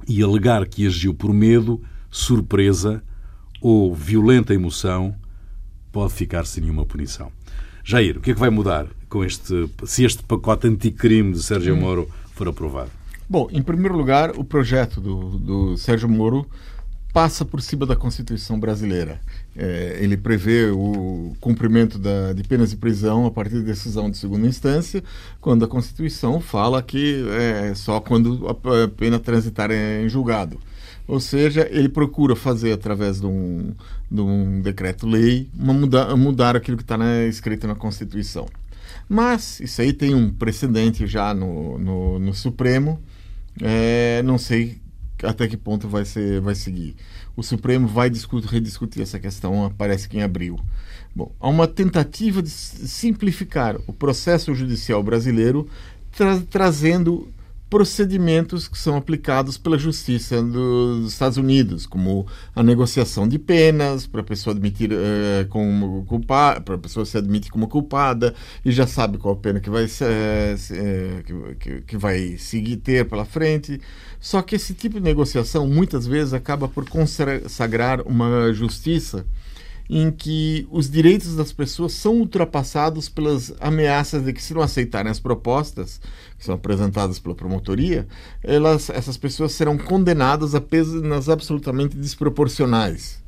e 0.08 0.22
alegar 0.22 0.65
que 0.67 0.86
agiu 0.86 1.13
por 1.13 1.34
medo, 1.34 1.82
surpresa 2.10 3.04
ou 3.62 3.94
violenta 3.94 4.54
emoção 4.54 5.15
pode 5.91 6.13
ficar 6.13 6.46
sem 6.46 6.63
nenhuma 6.63 6.86
punição. 6.86 7.32
Jair, 7.84 8.17
o 8.17 8.22
que 8.22 8.32
é 8.32 8.34
que 8.34 8.39
vai 8.39 8.50
mudar 8.50 8.88
com 9.10 9.24
este, 9.24 9.70
se 9.86 10.04
este 10.04 10.24
pacote 10.24 10.67
anticrime 10.67 11.34
de 11.34 11.41
Sérgio 11.41 11.76
Moro 11.76 12.10
for 12.34 12.48
aprovado? 12.48 12.91
Bom, 13.30 13.48
em 13.52 13.62
primeiro 13.62 13.96
lugar, 13.96 14.32
o 14.38 14.44
projeto 14.44 15.00
do, 15.00 15.39
do 15.39 15.78
Sérgio 15.78 16.10
Moro 16.10 16.46
passa 17.13 17.43
por 17.43 17.62
cima 17.62 17.86
da 17.86 17.95
Constituição 17.95 18.60
brasileira. 18.60 19.19
É, 19.56 19.97
ele 20.00 20.15
prevê 20.15 20.69
o 20.71 21.36
cumprimento 21.39 22.00
da, 22.00 22.34
de 22.34 22.43
penas 22.43 22.69
de 22.69 22.78
prisão 22.78 23.26
a 23.26 23.32
partir 23.32 23.56
de 23.56 23.63
decisão 23.63 24.10
de 24.10 24.17
segunda 24.17 24.47
instância, 24.47 25.04
quando 25.39 25.65
a 25.65 25.67
Constituição 25.67 26.39
fala 26.39 26.82
que 26.82 27.26
é 27.30 27.76
só 27.76 28.00
quando 28.00 28.47
a 28.47 28.88
pena 28.88 29.19
transitar 29.19 29.71
em 29.71 30.08
julgado. 30.08 30.60
Ou 31.08 31.19
seja, 31.19 31.67
ele 31.69 31.89
procura 31.89 32.36
fazer, 32.36 32.71
através 32.71 33.19
de 33.19 33.26
um, 33.26 33.74
de 34.10 34.21
um 34.21 34.62
decreto-lei, 34.62 35.50
mudar, 35.54 36.15
mudar 36.15 36.56
aquilo 36.56 36.78
que 36.78 36.84
está 36.84 36.97
escrito 37.28 37.67
na 37.67 37.76
Constituição. 37.76 38.47
Mas 39.10 39.60
isso 39.60 39.82
aí 39.82 39.91
tem 39.91 40.15
um 40.15 40.32
precedente 40.32 41.06
já 41.06 41.34
no, 41.34 41.78
no, 41.78 42.19
no 42.19 42.34
Supremo. 42.34 43.02
É, 43.62 44.24
não 44.24 44.38
sei 44.38 44.81
até 45.24 45.48
que 45.48 45.58
ponto 45.58 45.88
vai, 45.88 46.06
ser, 46.06 46.42
vai 46.42 46.56
seguir. 46.56 46.96
O 47.36 47.44
Supremo 47.44 47.88
vai 47.88 48.10
discutir, 48.10 48.48
rediscutir 48.48 49.02
essa 49.02 49.20
questão, 49.20 49.74
parece 49.78 50.08
que 50.08 50.18
em 50.18 50.24
abril. 50.24 50.60
Bom, 51.16 51.32
há 51.40 51.50
uma 51.50 51.68
tentativa 51.68 52.42
de 52.42 52.50
simplificar 52.50 53.78
o 53.88 53.94
processo 53.94 54.54
judicial 54.56 55.04
brasileiro, 55.04 55.68
tra 56.12 56.40
trazendo 56.50 57.32
procedimentos 57.72 58.68
que 58.68 58.78
são 58.78 58.98
aplicados 58.98 59.58
pela 59.58 59.78
justiça 59.78 60.44
dos 60.44 61.14
Estados 61.14 61.38
Unidos, 61.38 61.86
como 61.88 62.28
a 62.54 62.62
negociação 62.62 63.26
de 63.26 63.40
penas 63.40 64.06
para 64.06 64.20
a 64.20 64.24
pessoa 64.26 64.54
admitir 64.54 64.92
uh, 64.92 65.48
como 65.48 66.04
culpada, 66.04 66.60
para 66.60 66.76
a 66.76 66.78
pessoa 66.78 67.06
se 67.06 67.18
admitir 67.18 67.50
como 67.50 67.70
culpada 67.70 68.36
e 68.66 68.74
já 68.74 68.86
sabe 68.86 69.18
qual 69.18 69.36
a 69.36 69.38
pena 69.38 69.62
que 69.62 69.70
vai 69.70 69.86
uh, 69.86 71.58
que, 71.58 71.82
que, 71.84 71.98
vai 71.98 72.36
seguir 72.38 72.76
ter 72.76 73.08
pela 73.08 73.24
frente. 73.24 73.80
Só 74.22 74.44
que 74.44 74.56
esse 74.56 74.76
tipo 74.76 74.98
de 74.98 75.04
negociação 75.04 75.68
muitas 75.68 76.06
vezes 76.06 76.32
acaba 76.32 76.68
por 76.68 76.88
consagrar 76.88 78.02
uma 78.02 78.54
justiça 78.54 79.26
em 79.90 80.10
que 80.10 80.66
os 80.72 80.90
direitos 80.90 81.36
das 81.36 81.52
pessoas 81.52 81.92
são 81.92 82.14
ultrapassados 82.20 83.10
pelas 83.10 83.52
ameaças 83.60 84.24
de 84.24 84.32
que 84.32 84.42
se 84.42 84.54
não 84.54 84.62
aceitarem 84.62 85.12
as 85.12 85.20
propostas 85.20 86.00
que 86.38 86.46
são 86.46 86.56
apresentadas 86.56 87.20
pela 87.20 87.36
promotoria, 87.36 88.08
elas, 88.42 88.90
essas 88.90 89.18
pessoas 89.18 89.52
serão 89.52 89.78
condenadas 89.78 90.56
a 90.56 90.62
penas 90.62 91.28
absolutamente 91.28 91.98
desproporcionais. 91.98 93.21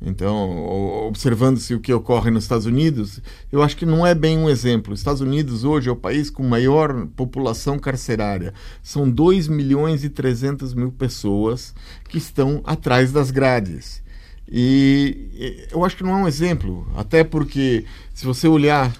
Então, 0.00 0.64
observando-se 1.08 1.74
o 1.74 1.80
que 1.80 1.92
ocorre 1.92 2.30
nos 2.30 2.44
Estados 2.44 2.66
Unidos, 2.66 3.20
eu 3.50 3.62
acho 3.62 3.76
que 3.76 3.84
não 3.84 4.06
é 4.06 4.14
bem 4.14 4.38
um 4.38 4.48
exemplo. 4.48 4.92
Os 4.92 5.00
Estados 5.00 5.20
Unidos 5.20 5.64
hoje 5.64 5.88
é 5.88 5.92
o 5.92 5.96
país 5.96 6.30
com 6.30 6.42
maior 6.44 7.06
população 7.16 7.78
carcerária. 7.78 8.54
São 8.82 9.10
2 9.10 9.48
milhões 9.48 10.04
e 10.04 10.08
300 10.08 10.72
mil 10.72 10.92
pessoas 10.92 11.74
que 12.08 12.18
estão 12.18 12.60
atrás 12.64 13.10
das 13.10 13.32
grades. 13.32 14.00
E 14.50 15.66
eu 15.70 15.84
acho 15.84 15.96
que 15.96 16.04
não 16.04 16.12
é 16.12 16.22
um 16.22 16.28
exemplo, 16.28 16.86
até 16.96 17.22
porque 17.22 17.84
se 18.14 18.24
você 18.24 18.48
olhar 18.48 18.96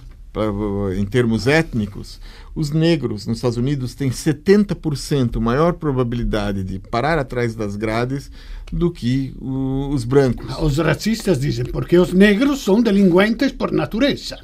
em 0.95 1.05
termos 1.05 1.47
étnicos, 1.47 2.19
os 2.53 2.71
negros 2.71 3.25
nos 3.25 3.37
Estados 3.37 3.57
Unidos 3.57 3.95
têm 3.95 4.09
70% 4.09 5.39
maior 5.39 5.73
probabilidade 5.73 6.63
de 6.63 6.77
parar 6.77 7.17
atrás 7.17 7.55
das 7.55 7.75
grades 7.75 8.31
do 8.71 8.91
que 8.91 9.33
os 9.39 10.03
brancos. 10.03 10.57
Os 10.59 10.77
racistas 10.77 11.39
dizem 11.39 11.65
porque 11.65 11.97
os 11.97 12.13
negros 12.13 12.63
são 12.63 12.81
delinquentes 12.81 13.51
por 13.51 13.71
natureza. 13.71 14.39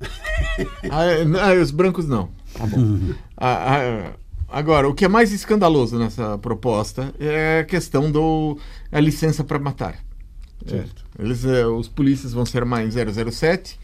ah, 0.90 1.04
é, 1.04 1.22
ah, 1.22 1.60
os 1.60 1.70
brancos 1.70 2.06
não. 2.06 2.30
Tá 2.54 2.66
bom. 2.66 2.98
ah, 3.36 3.76
ah, 3.76 4.12
agora, 4.48 4.88
o 4.88 4.94
que 4.94 5.04
é 5.04 5.08
mais 5.08 5.32
escandaloso 5.32 5.98
nessa 5.98 6.38
proposta 6.38 7.14
é 7.18 7.60
a 7.60 7.64
questão 7.64 8.10
da 8.10 9.00
licença 9.00 9.44
para 9.44 9.58
matar. 9.58 9.96
Certo. 10.66 11.04
Eles, 11.18 11.44
é, 11.44 11.66
os 11.66 11.88
polícias 11.88 12.32
vão 12.32 12.44
ser 12.44 12.64
mais 12.64 12.94
007 12.94 13.78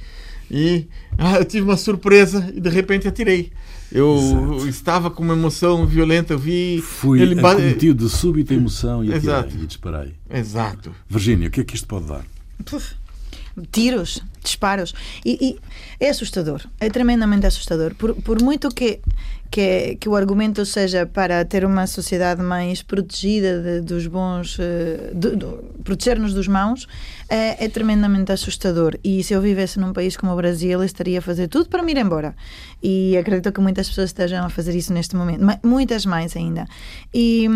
e 0.50 0.88
ah, 1.16 1.36
eu 1.36 1.44
tive 1.44 1.64
uma 1.64 1.76
surpresa 1.76 2.52
e 2.54 2.60
de 2.60 2.68
repente 2.68 3.08
atirei. 3.08 3.52
Eu 3.92 4.16
Exato. 4.16 4.68
estava 4.68 5.10
com 5.10 5.22
uma 5.22 5.34
emoção 5.34 5.86
violenta, 5.86 6.32
eu 6.32 6.38
vi. 6.38 6.80
Fui 6.80 7.20
ele 7.20 7.38
acometido 7.38 8.04
de 8.04 8.10
súbita 8.10 8.54
emoção 8.54 9.04
e 9.04 9.12
atirei 9.14 9.62
e 9.62 9.66
disparei. 9.66 10.14
Exato. 10.28 10.94
Virgínia, 11.08 11.48
o 11.48 11.50
que 11.50 11.60
é 11.60 11.64
que 11.64 11.76
isto 11.76 11.86
pode 11.86 12.06
dar? 12.06 12.24
Puf. 12.64 12.94
Tiros, 13.70 14.20
disparos. 14.42 14.92
E, 15.24 15.38
e, 15.40 15.58
é 16.00 16.08
assustador, 16.08 16.60
é 16.80 16.90
tremendamente 16.90 17.46
assustador. 17.46 17.94
Por, 17.94 18.14
por 18.16 18.42
muito 18.42 18.68
que 18.68 19.00
que, 19.54 19.94
que 20.00 20.08
o 20.08 20.16
argumento 20.16 20.66
seja 20.66 21.06
para 21.06 21.44
ter 21.44 21.64
uma 21.64 21.86
sociedade 21.86 22.42
mais 22.42 22.82
protegida 22.82 23.62
de, 23.62 23.80
dos 23.82 24.08
bons, 24.08 24.58
eh, 24.58 25.12
proteger-nos 25.84 26.34
dos 26.34 26.48
maus, 26.48 26.88
é, 27.28 27.64
é, 27.64 27.68
tremendamente 27.68 28.32
assustador. 28.32 28.98
E 29.04 29.22
se 29.22 29.32
eu 29.32 29.40
vivesse 29.40 29.78
num 29.78 29.92
país 29.92 30.16
como 30.16 30.32
o 30.32 30.36
Brasil, 30.36 30.82
estaria 30.82 31.20
a 31.20 31.22
fazer 31.22 31.46
tudo 31.46 31.68
para 31.68 31.84
me 31.84 31.92
ir 31.92 31.98
embora. 31.98 32.34
E 32.82 33.16
acredito 33.16 33.52
que 33.52 33.60
muitas 33.60 33.88
pessoas 33.88 34.10
estejam 34.10 34.44
a 34.44 34.50
fazer 34.50 34.74
isso 34.74 34.92
neste 34.92 35.14
momento, 35.14 35.44
muitas 35.62 36.04
mais 36.04 36.36
ainda. 36.36 36.66
E, 37.14 37.48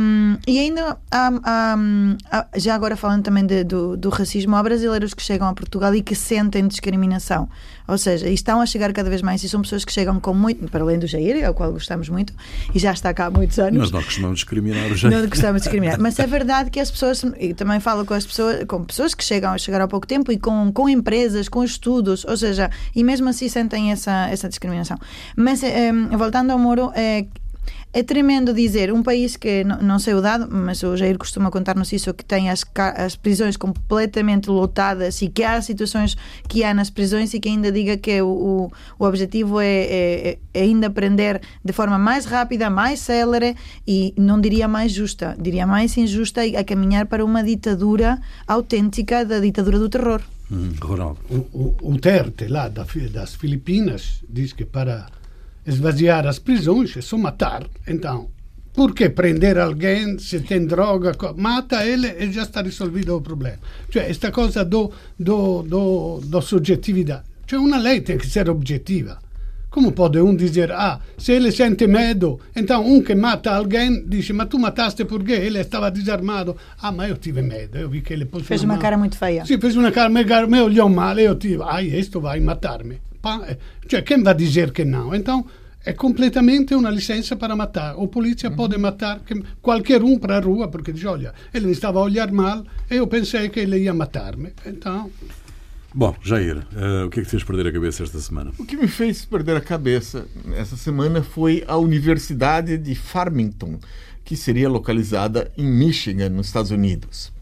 e 0.46 0.56
ainda, 0.56 0.96
há, 1.10 1.30
há, 1.42 2.46
já 2.56 2.76
agora 2.76 2.96
falando 2.96 3.24
também 3.24 3.44
de, 3.44 3.64
do, 3.64 3.96
do 3.96 4.08
racismo, 4.08 4.54
há 4.54 4.62
brasileiros 4.62 5.14
que 5.14 5.22
chegam 5.22 5.48
a 5.48 5.52
Portugal 5.52 5.92
e 5.96 6.00
que 6.00 6.14
sentem 6.14 6.68
discriminação. 6.68 7.48
Ou 7.88 7.96
seja, 7.96 8.28
e 8.28 8.34
estão 8.34 8.60
a 8.60 8.66
chegar 8.66 8.92
cada 8.92 9.08
vez 9.08 9.22
mais, 9.22 9.42
e 9.42 9.48
são 9.48 9.62
pessoas 9.62 9.84
que 9.84 9.92
chegam 9.92 10.20
com 10.20 10.34
muito, 10.34 10.70
para 10.70 10.82
além 10.82 10.98
do 10.98 11.06
Jair, 11.06 11.44
ao 11.46 11.54
qual 11.54 11.72
gostamos 11.72 12.10
muito, 12.10 12.34
e 12.74 12.78
já 12.78 12.92
está 12.92 13.14
cá 13.14 13.26
há 13.26 13.30
muitos 13.30 13.58
anos. 13.58 13.78
Mas 13.78 13.90
não 13.90 14.02
costumamos 14.02 14.40
discriminar 14.40 14.92
o 14.92 14.94
Jair. 14.96 15.18
Não 15.18 15.28
costumamos 15.28 15.62
discriminar. 15.62 15.98
Mas 15.98 16.18
é 16.18 16.26
verdade 16.26 16.70
que 16.70 16.78
as 16.78 16.90
pessoas, 16.90 17.24
e 17.40 17.54
também 17.54 17.80
falo 17.80 18.04
com 18.04 18.12
as 18.12 18.26
pessoas, 18.26 18.64
com 18.64 18.84
pessoas 18.84 19.14
que 19.14 19.24
chegam 19.24 19.52
a 19.52 19.58
chegar 19.58 19.80
há 19.80 19.88
pouco 19.88 20.06
tempo 20.06 20.30
e 20.30 20.38
com, 20.38 20.70
com 20.70 20.88
empresas, 20.88 21.48
com 21.48 21.64
estudos, 21.64 22.26
ou 22.26 22.36
seja, 22.36 22.70
e 22.94 23.02
mesmo 23.02 23.28
assim 23.28 23.48
sentem 23.48 23.90
essa, 23.90 24.28
essa 24.28 24.48
discriminação. 24.48 24.98
Mas 25.34 25.62
eh, 25.62 25.90
voltando 26.16 26.50
ao 26.50 26.58
Moro, 26.58 26.92
eh, 26.94 27.26
é 27.92 28.02
tremendo 28.02 28.52
dizer, 28.52 28.92
um 28.92 29.02
país 29.02 29.36
que, 29.36 29.64
não, 29.64 29.78
não 29.80 29.98
sei 29.98 30.14
o 30.14 30.20
dado, 30.20 30.48
mas 30.50 30.82
o 30.82 30.96
Jair 30.96 31.16
costuma 31.16 31.50
contar-nos 31.50 31.92
isso, 31.92 32.12
que 32.12 32.24
tem 32.24 32.50
as, 32.50 32.64
as 32.96 33.16
prisões 33.16 33.56
completamente 33.56 34.50
lotadas 34.50 35.22
e 35.22 35.28
que 35.28 35.42
há 35.42 35.60
situações 35.62 36.16
que 36.48 36.62
há 36.62 36.74
nas 36.74 36.90
prisões 36.90 37.32
e 37.32 37.40
que 37.40 37.48
ainda 37.48 37.72
diga 37.72 37.96
que 37.96 38.20
o, 38.20 38.70
o, 38.98 39.04
objetivo 39.04 39.60
é, 39.60 39.66
é, 39.66 40.38
é 40.52 40.62
ainda 40.62 40.90
prender 40.90 41.40
de 41.64 41.72
forma 41.72 41.98
mais 41.98 42.26
rápida, 42.26 42.68
mais 42.68 43.00
célere 43.00 43.56
e 43.86 44.12
não 44.16 44.40
diria 44.40 44.68
mais 44.68 44.92
justa, 44.92 45.36
diria 45.40 45.66
mais 45.66 45.96
injusta 45.96 46.42
a 46.42 46.64
caminhar 46.64 47.06
para 47.06 47.24
uma 47.24 47.42
ditadura 47.42 48.20
autêntica 48.46 49.24
da 49.24 49.40
ditadura 49.40 49.78
do 49.78 49.88
terror. 49.88 50.20
Hum, 50.50 50.72
Ronaldo. 50.80 51.20
O, 51.30 51.36
o, 51.36 51.92
o 51.92 51.98
Terte, 51.98 52.46
lá 52.48 52.68
das 52.68 53.34
Filipinas, 53.34 54.24
diz 54.28 54.52
que 54.52 54.64
para 54.64 55.06
esvaziar 55.68 56.26
as 56.26 56.38
prisões 56.38 56.96
é 56.96 57.00
só 57.00 57.16
matar. 57.18 57.62
Então, 57.86 58.28
por 58.72 58.94
que 58.94 59.10
prender 59.10 59.58
alguém 59.58 60.18
se 60.18 60.40
tem 60.40 60.66
droga? 60.66 61.12
Mata 61.36 61.84
ele 61.84 62.08
e 62.18 62.32
já 62.32 62.42
está 62.42 62.62
resolvido 62.62 63.16
o 63.16 63.20
problema. 63.20 63.58
Cioè, 63.90 64.06
questa 64.06 64.30
cosa 64.30 64.64
do, 64.64 64.90
do, 65.18 65.62
do, 65.62 66.20
do 66.24 66.40
soggettività. 66.40 67.22
Cioè, 67.44 67.58
una 67.58 67.78
lei 67.78 68.00
tem 68.02 68.18
que 68.18 68.26
ser 68.26 68.48
objetiva. 68.48 69.18
Come 69.70 69.92
pode 69.92 70.18
um 70.18 70.34
dizer, 70.34 70.72
ah, 70.72 70.98
se 71.18 71.32
ele 71.32 71.52
sente 71.52 71.86
medo, 71.86 72.40
então 72.56 72.86
um 72.86 73.02
que 73.02 73.14
mata 73.14 73.50
alguém 73.50 74.02
dice, 74.08 74.32
ma 74.32 74.46
tu 74.46 74.58
mataste 74.58 75.04
porque 75.04 75.32
ele 75.32 75.58
estava 75.58 75.90
desarmado. 75.90 76.56
Ah, 76.80 76.90
ma 76.90 77.06
eu 77.06 77.18
tive 77.18 77.42
medo, 77.42 77.76
eu 77.76 77.88
vi 77.88 78.00
que 78.00 78.14
ele 78.14 78.26
Fez 78.42 78.62
uma, 78.64 78.78
cara 78.78 78.96
muito 78.96 79.18
feia. 79.18 79.44
Sim, 79.44 79.60
fez 79.60 79.76
uma 79.76 79.90
cara, 79.90 80.08
me, 80.08 80.24
me 80.24 80.60
olhou 80.60 80.88
mal, 80.88 81.18
eu 81.18 81.34
tive, 81.34 81.62
ai, 81.64 81.86
isto 81.86 82.18
vai 82.18 82.40
matar-me. 82.40 82.98
Cioè, 83.88 84.02
quem 84.02 84.22
vai 84.22 84.34
dizer 84.34 84.72
que 84.72 84.84
não? 84.84 85.14
Então, 85.14 85.44
é 85.84 85.92
completamente 85.92 86.74
uma 86.74 86.90
licença 86.90 87.34
para 87.36 87.56
matar. 87.56 87.96
O 87.96 88.08
polícia 88.08 88.50
uhum. 88.50 88.56
pode 88.56 88.76
matar 88.76 89.20
qualquer 89.62 90.02
um 90.02 90.18
para 90.18 90.36
a 90.36 90.40
rua 90.40 90.68
porque 90.68 90.92
diz: 90.92 91.04
olha, 91.04 91.32
ele 91.52 91.66
me 91.66 91.72
estava 91.72 91.98
a 91.98 92.02
olhar 92.02 92.30
mal 92.30 92.64
e 92.90 92.96
eu 92.96 93.06
pensei 93.06 93.48
que 93.48 93.60
ele 93.60 93.78
ia 93.78 93.94
matar-me. 93.94 94.52
Então. 94.66 95.10
Bom, 95.94 96.14
Jair, 96.22 96.58
uh, 96.58 97.06
o 97.06 97.10
que 97.10 97.20
é 97.20 97.22
que 97.22 97.28
te 97.28 97.30
fez 97.30 97.42
perder 97.42 97.66
a 97.66 97.72
cabeça 97.72 98.02
esta 98.02 98.18
semana? 98.18 98.52
O 98.58 98.66
que 98.66 98.76
me 98.76 98.86
fez 98.86 99.24
perder 99.24 99.56
a 99.56 99.60
cabeça 99.60 100.26
essa 100.54 100.76
semana 100.76 101.22
foi 101.22 101.64
a 101.66 101.78
Universidade 101.78 102.76
de 102.76 102.94
Farmington, 102.94 103.78
que 104.22 104.36
seria 104.36 104.68
localizada 104.68 105.50
em 105.56 105.66
Michigan, 105.66 106.28
nos 106.28 106.48
Estados 106.48 106.70
Unidos. 106.70 107.32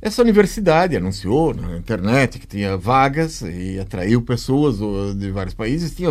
Essa 0.00 0.22
universidade 0.22 0.96
anunciou 0.96 1.54
na 1.54 1.76
internet 1.76 2.38
que 2.38 2.46
tinha 2.46 2.76
vagas 2.76 3.40
e 3.40 3.78
atraiu 3.80 4.20
pessoas 4.22 4.76
de 5.16 5.30
vários 5.30 5.54
países, 5.54 5.94
tinha 5.94 6.10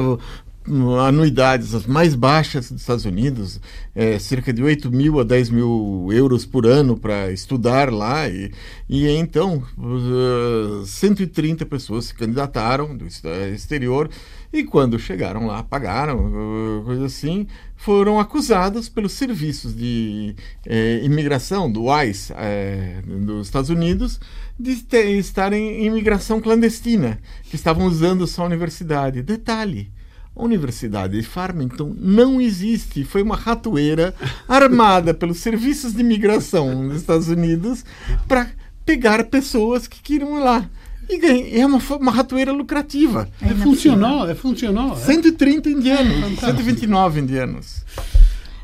anuidades 1.08 1.76
as 1.76 1.86
mais 1.86 2.16
baixas 2.16 2.72
dos 2.72 2.82
Estados 2.82 3.06
Unidos, 3.06 3.60
é, 3.94 4.18
cerca 4.18 4.52
de 4.52 4.64
8 4.64 4.92
mil 4.92 5.20
a 5.20 5.24
10 5.24 5.50
mil 5.50 6.10
euros 6.12 6.46
por 6.46 6.66
ano 6.66 6.98
para 6.98 7.32
estudar 7.32 7.92
lá. 7.92 8.28
E, 8.28 8.52
e 8.90 9.08
então, 9.08 9.64
uh, 9.78 10.86
130 10.86 11.66
pessoas 11.66 12.06
se 12.06 12.16
candidataram 12.16 12.98
do 12.98 13.06
exterior 13.54 14.10
e 14.52 14.64
quando 14.64 14.98
chegaram 14.98 15.46
lá, 15.46 15.62
pagaram, 15.62 16.80
uh, 16.80 16.84
coisa 16.84 17.06
assim, 17.06 17.46
foram 17.76 18.20
acusados 18.20 18.88
pelos 18.88 19.12
serviços 19.12 19.76
de 19.76 20.36
é, 20.66 21.02
imigração 21.04 21.70
do 21.70 21.86
ICE 22.02 22.34
é, 22.38 23.02
dos 23.06 23.48
Estados 23.48 23.70
Unidos 23.70 24.20
de 24.58 24.78
ter, 24.78 25.10
estarem 25.18 25.82
em 25.82 25.86
imigração 25.88 26.40
clandestina, 26.40 27.20
que 27.44 27.56
estavam 27.56 27.86
usando 27.86 28.26
só 28.26 28.44
a 28.44 28.46
universidade. 28.46 29.22
Detalhe, 29.22 29.92
a 30.36 30.44
Universidade 30.44 31.18
de 31.18 31.24
Farmington 31.24 31.96
não 31.98 32.42
existe. 32.42 33.04
Foi 33.04 33.22
uma 33.22 33.36
ratoeira 33.36 34.14
armada 34.48 35.14
pelos 35.14 35.38
serviços 35.38 35.94
de 35.94 36.02
imigração 36.02 36.88
dos 36.88 36.98
Estados 37.02 37.30
Unidos 37.30 37.86
para 38.28 38.50
pegar 38.86 39.24
pessoas 39.26 39.88
que 39.88 40.02
queriam 40.02 40.38
ir 40.38 40.44
lá. 40.44 40.70
E 41.10 41.60
é 41.60 41.66
uma, 41.66 41.80
uma 42.00 42.12
ratoeira 42.12 42.52
lucrativa. 42.52 43.30
É, 43.42 43.50
funcionou, 43.54 44.28
é, 44.28 44.36
funcionou. 44.36 44.96
130 44.96 45.70
indianos, 45.70 46.40
129 46.40 47.22
indianos. 47.22 47.86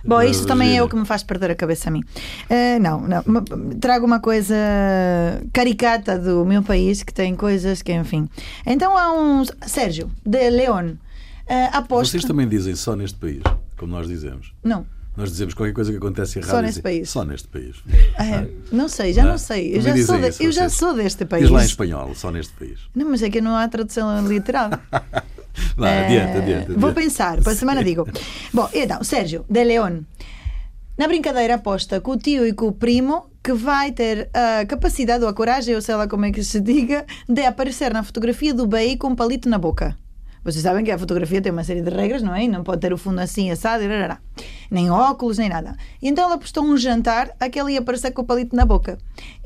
Bom, 0.03 0.19
isto 0.23 0.47
também 0.47 0.75
é 0.75 0.81
o 0.81 0.89
que 0.89 0.95
me 0.95 1.05
faz 1.05 1.21
perder 1.21 1.51
a 1.51 1.55
cabeça 1.55 1.89
a 1.89 1.91
mim. 1.91 2.01
Uh, 2.49 2.81
não, 2.81 3.01
não. 3.01 3.23
Trago 3.79 4.03
uma 4.03 4.19
coisa 4.19 4.55
caricata 5.53 6.17
do 6.17 6.43
meu 6.43 6.63
país 6.63 7.03
que 7.03 7.13
tem 7.13 7.35
coisas 7.35 7.83
que, 7.83 7.93
enfim. 7.93 8.27
Então 8.65 8.97
há 8.97 9.13
um. 9.13 9.43
Sérgio, 9.67 10.09
de 10.25 10.49
León 10.49 10.97
Uh, 11.51 11.69
aposto... 11.73 12.11
Vocês 12.11 12.23
também 12.23 12.47
dizem 12.47 12.75
só 12.75 12.95
neste 12.95 13.17
país, 13.17 13.41
como 13.75 13.91
nós 13.91 14.07
dizemos? 14.07 14.53
Não. 14.63 14.85
Nós 15.17 15.29
dizemos 15.29 15.53
qualquer 15.53 15.73
coisa 15.73 15.91
que 15.91 15.97
acontece 15.97 16.39
errado. 16.39 16.51
Só 16.51 16.61
neste 16.61 16.81
país. 16.81 17.09
Só 17.09 17.25
neste 17.25 17.47
país. 17.49 17.75
É, 18.17 18.47
não 18.71 18.87
sei, 18.87 19.11
já 19.11 19.23
não, 19.23 19.31
não 19.31 19.37
sei. 19.37 19.75
Eu 19.75 19.81
já, 19.81 19.97
sou, 20.05 20.17
de, 20.17 20.29
isso, 20.29 20.43
eu 20.43 20.51
já 20.53 20.69
sou 20.69 20.93
deste 20.93 21.25
país. 21.25 21.43
Diz 21.43 21.51
lá 21.51 21.61
em 21.61 21.65
espanhol, 21.65 22.15
só 22.15 22.31
neste 22.31 22.53
país. 22.53 22.79
Não, 22.95 23.09
mas 23.09 23.21
é 23.21 23.29
que 23.29 23.41
não 23.41 23.53
há 23.53 23.67
tradução 23.67 24.25
literal. 24.25 24.69
Vá, 25.75 25.89
é, 25.89 26.05
adiante, 26.05 26.37
adiante, 26.37 26.79
Vou 26.79 26.93
pensar, 26.93 27.41
para 27.41 27.51
a 27.51 27.55
semana 27.55 27.83
digo. 27.83 28.07
Bom, 28.53 28.69
então, 28.73 29.03
Sérgio, 29.03 29.43
de 29.49 29.61
León. 29.65 30.03
Na 30.97 31.07
brincadeira 31.07 31.55
aposta 31.55 31.99
com 31.99 32.11
o 32.11 32.17
tio 32.17 32.47
e 32.47 32.53
com 32.53 32.67
o 32.67 32.71
primo 32.71 33.29
que 33.43 33.51
vai 33.51 33.91
ter 33.91 34.29
a 34.33 34.65
capacidade 34.65 35.23
ou 35.23 35.29
a 35.29 35.33
coragem, 35.33 35.75
ou 35.75 35.81
sei 35.81 35.95
lá 35.95 36.07
como 36.07 36.23
é 36.23 36.31
que 36.31 36.43
se 36.43 36.61
diga, 36.61 37.05
de 37.27 37.43
aparecer 37.43 37.91
na 37.91 38.03
fotografia 38.03 38.53
do 38.53 38.65
BI 38.65 38.95
com 38.95 39.09
um 39.09 39.15
palito 39.15 39.49
na 39.49 39.57
boca. 39.57 39.97
Vocês 40.43 40.63
sabem 40.63 40.83
que 40.83 40.89
a 40.89 40.97
fotografia 40.97 41.39
tem 41.39 41.51
uma 41.51 41.63
série 41.63 41.81
de 41.81 41.89
regras, 41.91 42.23
não 42.23 42.33
é? 42.33 42.45
E 42.45 42.47
não 42.47 42.63
pode 42.63 42.81
ter 42.81 42.91
o 42.91 42.97
fundo 42.97 43.19
assim 43.19 43.51
assado, 43.51 43.83
nem 44.71 44.89
óculos, 44.89 45.37
nem 45.37 45.47
nada. 45.47 45.75
E 46.01 46.07
então 46.07 46.25
ela 46.25 46.37
postou 46.37 46.63
um 46.63 46.75
jantar 46.75 47.29
a 47.39 47.47
que 47.47 47.59
ele 47.59 47.73
ia 47.73 47.79
aparecer 47.79 48.09
com 48.11 48.23
o 48.23 48.25
palito 48.25 48.55
na 48.55 48.65
boca. 48.65 48.97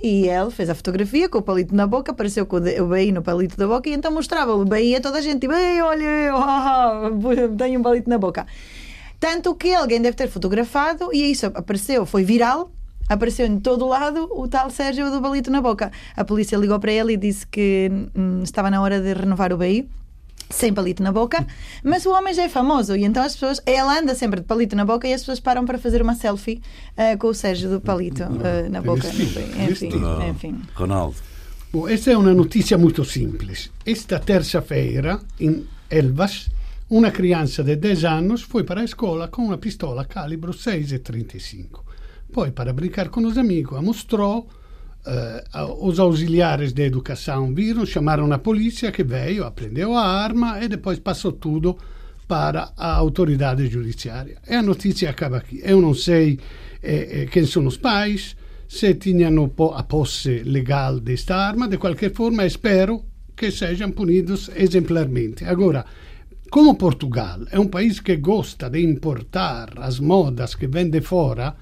E 0.01 0.29
ele 0.29 0.51
fez 0.51 0.69
a 0.69 0.75
fotografia 0.75 1.27
com 1.27 1.39
o 1.39 1.41
palito 1.41 1.75
na 1.75 1.85
boca, 1.85 2.13
apareceu 2.13 2.45
com 2.45 2.57
o 2.57 2.61
BI 2.61 3.11
no 3.11 3.21
palito 3.21 3.57
da 3.57 3.67
boca 3.67 3.89
e 3.89 3.93
então 3.93 4.09
mostrava 4.09 4.53
o 4.55 4.63
BI 4.63 4.95
a 4.95 5.01
toda 5.01 5.17
a 5.17 5.21
gente. 5.21 5.41
Tipo, 5.41 5.53
olha, 5.53 6.33
oh, 6.33 7.51
tenho 7.57 7.81
um 7.81 7.83
palito 7.83 8.09
na 8.09 8.17
boca. 8.17 8.47
Tanto 9.19 9.53
que 9.55 9.73
alguém 9.73 10.01
deve 10.01 10.15
ter 10.15 10.29
fotografado 10.29 11.09
e 11.11 11.29
isso 11.29 11.47
apareceu, 11.47 12.05
foi 12.05 12.23
viral, 12.23 12.71
apareceu 13.09 13.45
em 13.45 13.59
todo 13.59 13.85
lado 13.85 14.29
o 14.31 14.47
tal 14.47 14.69
Sérgio 14.69 15.11
do 15.11 15.19
balito 15.19 15.51
na 15.51 15.59
boca. 15.59 15.91
A 16.15 16.23
polícia 16.23 16.55
ligou 16.55 16.79
para 16.79 16.93
ele 16.93 17.13
e 17.13 17.17
disse 17.17 17.45
que 17.45 17.91
hum, 18.15 18.41
estava 18.43 18.69
na 18.69 18.81
hora 18.81 19.01
de 19.01 19.13
renovar 19.13 19.51
o 19.51 19.57
BI 19.57 19.89
sem 20.49 20.73
palito 20.73 21.01
na 21.01 21.11
boca, 21.11 21.45
mas 21.83 22.05
o 22.05 22.11
homem 22.11 22.33
já 22.33 22.43
é 22.43 22.49
famoso 22.49 22.95
e 22.95 23.03
então 23.03 23.23
as 23.23 23.33
pessoas, 23.33 23.61
ela 23.65 23.99
anda 23.99 24.13
sempre 24.15 24.41
de 24.41 24.45
palito 24.45 24.75
na 24.75 24.85
boca 24.85 25.07
e 25.07 25.13
as 25.13 25.21
pessoas 25.21 25.39
param 25.39 25.65
para 25.65 25.77
fazer 25.77 26.01
uma 26.01 26.15
selfie 26.15 26.61
uh, 26.97 27.17
com 27.17 27.27
o 27.27 27.33
Sérgio 27.33 27.69
do 27.69 27.81
palito 27.81 28.23
uh, 28.23 28.69
na 28.69 28.81
boca. 28.81 29.07
Enfim, 29.07 29.91
enfim. 30.29 30.61
Ronaldo. 30.73 31.15
Bom, 31.71 31.89
essa 31.89 32.11
é 32.11 32.17
uma 32.17 32.33
notícia 32.33 32.77
muito 32.77 33.03
simples. 33.03 33.69
Esta 33.85 34.19
terça-feira, 34.19 35.19
em 35.39 35.67
Elvas, 35.89 36.49
uma 36.89 37.11
criança 37.11 37.63
de 37.63 37.75
10 37.75 38.05
anos 38.05 38.41
foi 38.43 38.63
para 38.63 38.81
a 38.81 38.85
escola 38.85 39.27
com 39.27 39.41
uma 39.41 39.57
pistola 39.57 40.05
calibro 40.05 40.53
6,35. 40.53 41.81
Poi, 42.31 42.51
para 42.51 42.71
brincar 42.71 43.09
com 43.09 43.21
os 43.25 43.37
amigos, 43.37 43.77
a 43.77 43.81
mostrou 43.81 44.47
uh, 45.05 45.87
os 45.87 45.99
auxiliares 45.99 46.73
de 46.73 46.83
educação 46.83 47.53
viram, 47.53 47.85
chamaram 47.85 48.31
a 48.31 48.37
polícia 48.37 48.91
que 48.91 49.03
veio, 49.03 49.45
aprendeu 49.45 49.95
a 49.95 50.05
arma 50.05 50.63
e 50.63 50.67
depois 50.67 50.99
passou 50.99 51.31
tudo 51.31 51.77
para 52.27 52.71
a 52.75 52.95
autoridade 52.95 53.67
judiciária. 53.67 54.37
E 54.49 54.55
a 54.55 54.61
notícia 54.61 55.09
acaba 55.09 55.37
aqui. 55.37 55.61
Eu 55.63 55.79
não 55.79 55.93
sei 55.93 56.39
eh, 56.81 57.21
eh, 57.21 57.25
quem 57.27 57.45
são 57.45 57.65
os 57.65 57.77
pais, 57.77 58.35
se 58.67 58.95
tinham 58.95 59.51
a 59.75 59.83
posse 59.83 60.43
legal 60.43 60.99
desta 60.99 61.35
arma, 61.35 61.67
de 61.67 61.77
qualquer 61.77 62.11
forma 62.13 62.45
espero 62.45 63.03
que 63.35 63.51
sejam 63.51 63.91
punidos 63.91 64.49
exemplarmente. 64.55 65.45
Agora, 65.45 65.85
como 66.49 66.75
Portugal 66.75 67.41
é 67.51 67.59
um 67.59 67.67
país 67.67 67.99
que 67.99 68.15
gosta 68.17 68.69
de 68.69 68.81
importar 68.81 69.73
as 69.77 69.99
modas 69.99 70.55
que 70.55 70.67
vem 70.67 70.89
de 70.89 71.01
fora, 71.01 71.55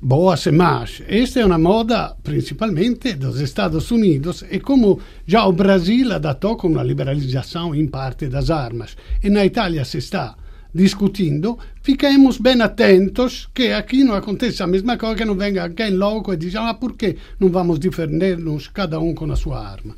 boas 0.00 0.46
e 0.46 0.52
más. 0.52 1.02
Esta 1.08 1.40
é 1.40 1.46
uma 1.46 1.58
moda 1.58 2.16
principalmente 2.22 3.14
dos 3.14 3.40
Estados 3.40 3.90
Unidos 3.90 4.44
e 4.50 4.60
como 4.60 5.00
já 5.26 5.46
o 5.46 5.52
Brasil 5.52 6.12
adotou 6.12 6.56
com 6.56 6.68
uma 6.68 6.82
liberalização 6.82 7.74
em 7.74 7.86
parte 7.86 8.28
das 8.28 8.50
armas 8.50 8.96
e 9.22 9.30
na 9.30 9.44
Itália 9.44 9.84
se 9.84 9.98
está 9.98 10.36
discutindo, 10.74 11.58
fiquemos 11.82 12.38
bem 12.38 12.60
atentos 12.60 13.48
que 13.54 13.72
aqui 13.72 14.04
não 14.04 14.14
aconteça 14.14 14.64
a 14.64 14.66
mesma 14.66 14.98
coisa, 14.98 15.16
que 15.16 15.24
não 15.24 15.34
venha 15.34 15.62
alguém 15.62 15.90
louco 15.90 16.34
e 16.34 16.36
diga 16.36 16.68
ah, 16.68 16.74
por 16.74 16.94
que 16.94 17.16
não 17.40 17.48
vamos 17.48 17.78
defender-nos 17.78 18.68
cada 18.68 19.00
um 19.00 19.14
com 19.14 19.30
a 19.32 19.36
sua 19.36 19.66
arma. 19.66 19.96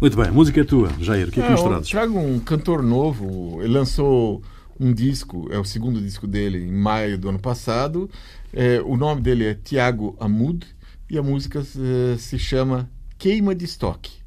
Muito 0.00 0.16
bem, 0.16 0.30
música 0.30 0.60
é 0.60 0.64
tua, 0.64 0.90
Jair, 1.00 1.28
o 1.28 1.30
que 1.32 1.40
é 1.40 1.44
que 1.44 1.50
nos 1.50 1.62
trazes? 1.62 1.88
Trago 1.88 2.18
um 2.18 2.38
cantor 2.38 2.82
novo, 2.82 3.60
ele 3.60 3.72
lançou 3.72 4.42
um 4.78 4.92
disco, 4.92 5.48
é 5.50 5.58
o 5.58 5.64
segundo 5.64 6.00
disco 6.00 6.26
dele, 6.26 6.58
em 6.58 6.72
maio 6.72 7.18
do 7.18 7.28
ano 7.28 7.38
passado, 7.38 8.10
é, 8.52 8.80
o 8.84 8.96
nome 8.96 9.20
dele 9.20 9.46
é 9.46 9.54
Tiago 9.54 10.16
Amud 10.20 10.66
e 11.08 11.18
a 11.18 11.22
música 11.22 11.60
uh, 11.60 12.18
se 12.18 12.38
chama 12.38 12.90
Queima 13.18 13.54
de 13.54 13.64
Estoque. 13.64 14.22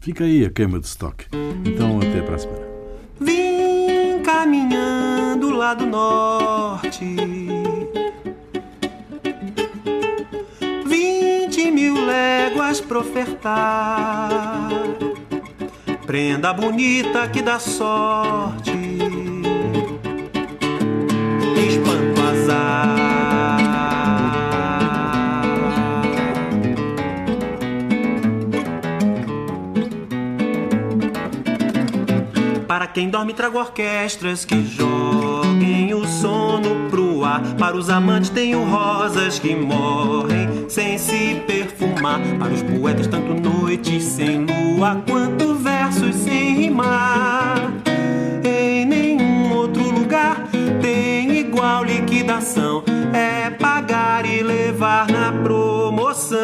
Fica 0.00 0.24
aí 0.24 0.46
a 0.46 0.50
queima 0.50 0.80
de 0.80 0.86
estoque. 0.86 1.26
Então 1.62 1.98
até 1.98 2.22
para 2.22 2.36
a 2.36 2.38
semana. 2.38 2.66
Vim 3.20 4.22
caminhando 4.24 5.50
lá 5.50 5.74
do 5.74 5.84
norte. 5.84 7.04
Vinte 10.86 11.70
mil 11.70 12.06
léguas 12.06 12.80
para 12.80 12.98
ofertar. 12.98 14.70
Prenda 16.06 16.52
bonita 16.54 17.28
que 17.28 17.42
dá 17.42 17.58
sorte. 17.58 18.89
Para 32.70 32.86
quem 32.86 33.10
dorme, 33.10 33.34
trago 33.34 33.58
orquestras 33.58 34.44
que 34.44 34.64
joguem 34.64 35.92
o 35.92 36.06
sono 36.06 36.88
pro 36.88 37.24
ar. 37.24 37.42
Para 37.56 37.76
os 37.76 37.90
amantes, 37.90 38.30
tenho 38.30 38.62
rosas 38.62 39.40
que 39.40 39.56
morrem 39.56 40.66
sem 40.68 40.96
se 40.96 41.42
perfumar. 41.48 42.20
Para 42.38 42.52
os 42.52 42.62
poetas, 42.62 43.08
tanto 43.08 43.34
noites 43.34 44.04
sem 44.04 44.46
lua 44.46 45.02
quanto 45.04 45.56
versos 45.56 46.14
sem 46.14 46.54
rimar. 46.54 47.72
Em 48.44 48.86
nenhum 48.86 49.52
outro 49.52 49.90
lugar 49.90 50.46
tem 50.80 51.40
igual 51.40 51.82
liquidação. 51.82 52.84
É 53.12 53.50
pagar 53.50 54.24
e 54.24 54.44
levar 54.44 55.08
na 55.08 55.32
promoção. 55.42 56.38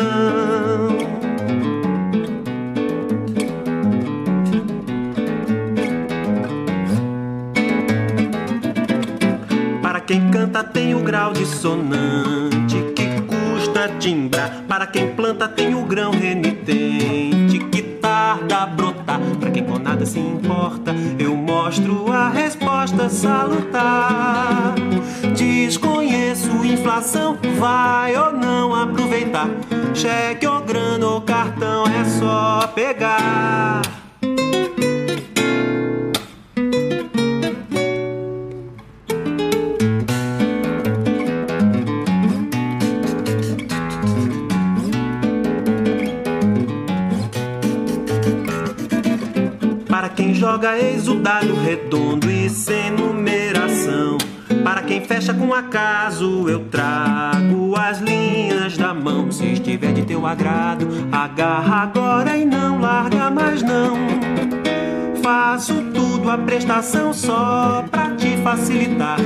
Canta 10.36 10.62
tem 10.62 10.94
o 10.94 11.00
grau 11.00 11.32
dissonante 11.32 12.76
que 12.94 13.22
custa 13.22 13.88
timbrar. 13.98 14.64
Para 14.68 14.86
quem 14.86 15.14
planta 15.14 15.48
tem 15.48 15.74
o 15.74 15.82
grão 15.82 16.10
renitente 16.10 17.58
que 17.58 17.80
tarda 17.80 18.58
a 18.58 18.66
brotar. 18.66 19.18
Para 19.40 19.50
quem 19.50 19.64
com 19.64 19.78
nada 19.78 20.04
se 20.04 20.18
importa, 20.18 20.94
eu 21.18 21.34
mostro 21.34 22.12
a 22.12 22.28
resposta 22.28 23.08
salutar. 23.08 24.74
Desconheço 25.34 26.50
inflação, 26.66 27.38
vai 27.58 28.14
ou 28.14 28.30
não 28.30 28.74
aproveitar. 28.74 29.48
Cheque 29.94 30.46
ou 30.46 30.60
grana 30.60 31.06
ou 31.06 31.22
cartão 31.22 31.84
é 31.86 32.04
só 32.04 32.66
pegar. 32.74 33.80
Joga 50.56 50.78
exudado 50.78 51.54
redondo 51.54 52.30
e 52.30 52.48
sem 52.48 52.90
numeração. 52.90 54.16
Para 54.64 54.80
quem 54.80 55.02
fecha 55.02 55.34
com 55.34 55.52
acaso, 55.52 56.48
eu 56.48 56.60
trago 56.70 57.76
as 57.76 57.98
linhas 57.98 58.74
da 58.78 58.94
mão. 58.94 59.30
Se 59.30 59.44
estiver 59.52 59.92
de 59.92 60.06
teu 60.06 60.26
agrado, 60.26 60.88
agarra 61.12 61.82
agora 61.82 62.38
e 62.38 62.46
não 62.46 62.80
larga 62.80 63.30
mais 63.30 63.62
não. 63.62 63.98
Faço 65.22 65.74
tudo 65.92 66.30
a 66.30 66.38
prestação 66.38 67.12
só 67.12 67.84
pra 67.90 68.12
te 68.16 68.38
facilitar. 68.38 69.18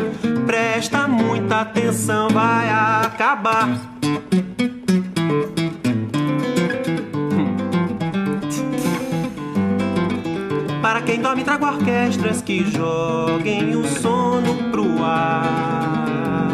Presta 0.47 1.07
muita 1.07 1.61
atenção, 1.61 2.28
vai 2.28 2.68
acabar. 2.70 3.68
Quem 11.21 11.27
dorme, 11.27 11.45
trago 11.45 11.66
orquestras 11.66 12.41
que 12.41 12.64
joguem 12.71 13.77
o 13.77 13.85
sono 13.87 14.71
pro 14.71 15.05
ar. 15.05 16.49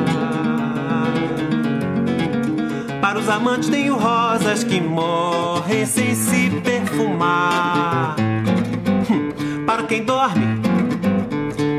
Para 3.01 3.17
os 3.21 3.29
amantes, 3.29 3.69
tenho 3.69 3.97
rosas 3.97 4.65
que 4.65 4.81
morrem 4.81 5.87
sem 5.87 6.17
se 6.17 6.51
perfumar. 6.65 8.17
Hum, 9.09 9.65
Para 9.65 9.85
quem 9.85 10.03
dorme, 10.03 10.61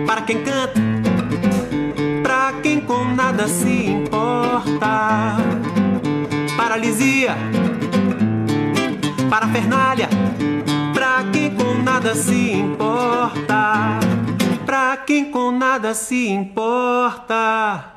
para 0.05 0.21
quem 0.21 0.41
canta, 0.41 0.79
para 2.23 2.53
quem 2.63 2.79
com 2.79 3.03
nada 3.03 3.49
se 3.49 3.87
importa. 3.87 5.35
Paralisia, 6.55 7.35
parafernália 9.29 10.07
pra 11.17 11.31
quem 11.31 11.49
com 11.55 11.73
nada 11.81 12.13
se 12.13 12.51
importa. 12.51 13.99
Pra 14.65 14.97
quem 14.97 15.31
com 15.31 15.51
nada 15.51 15.95
se 15.95 16.27
importa. 16.27 17.96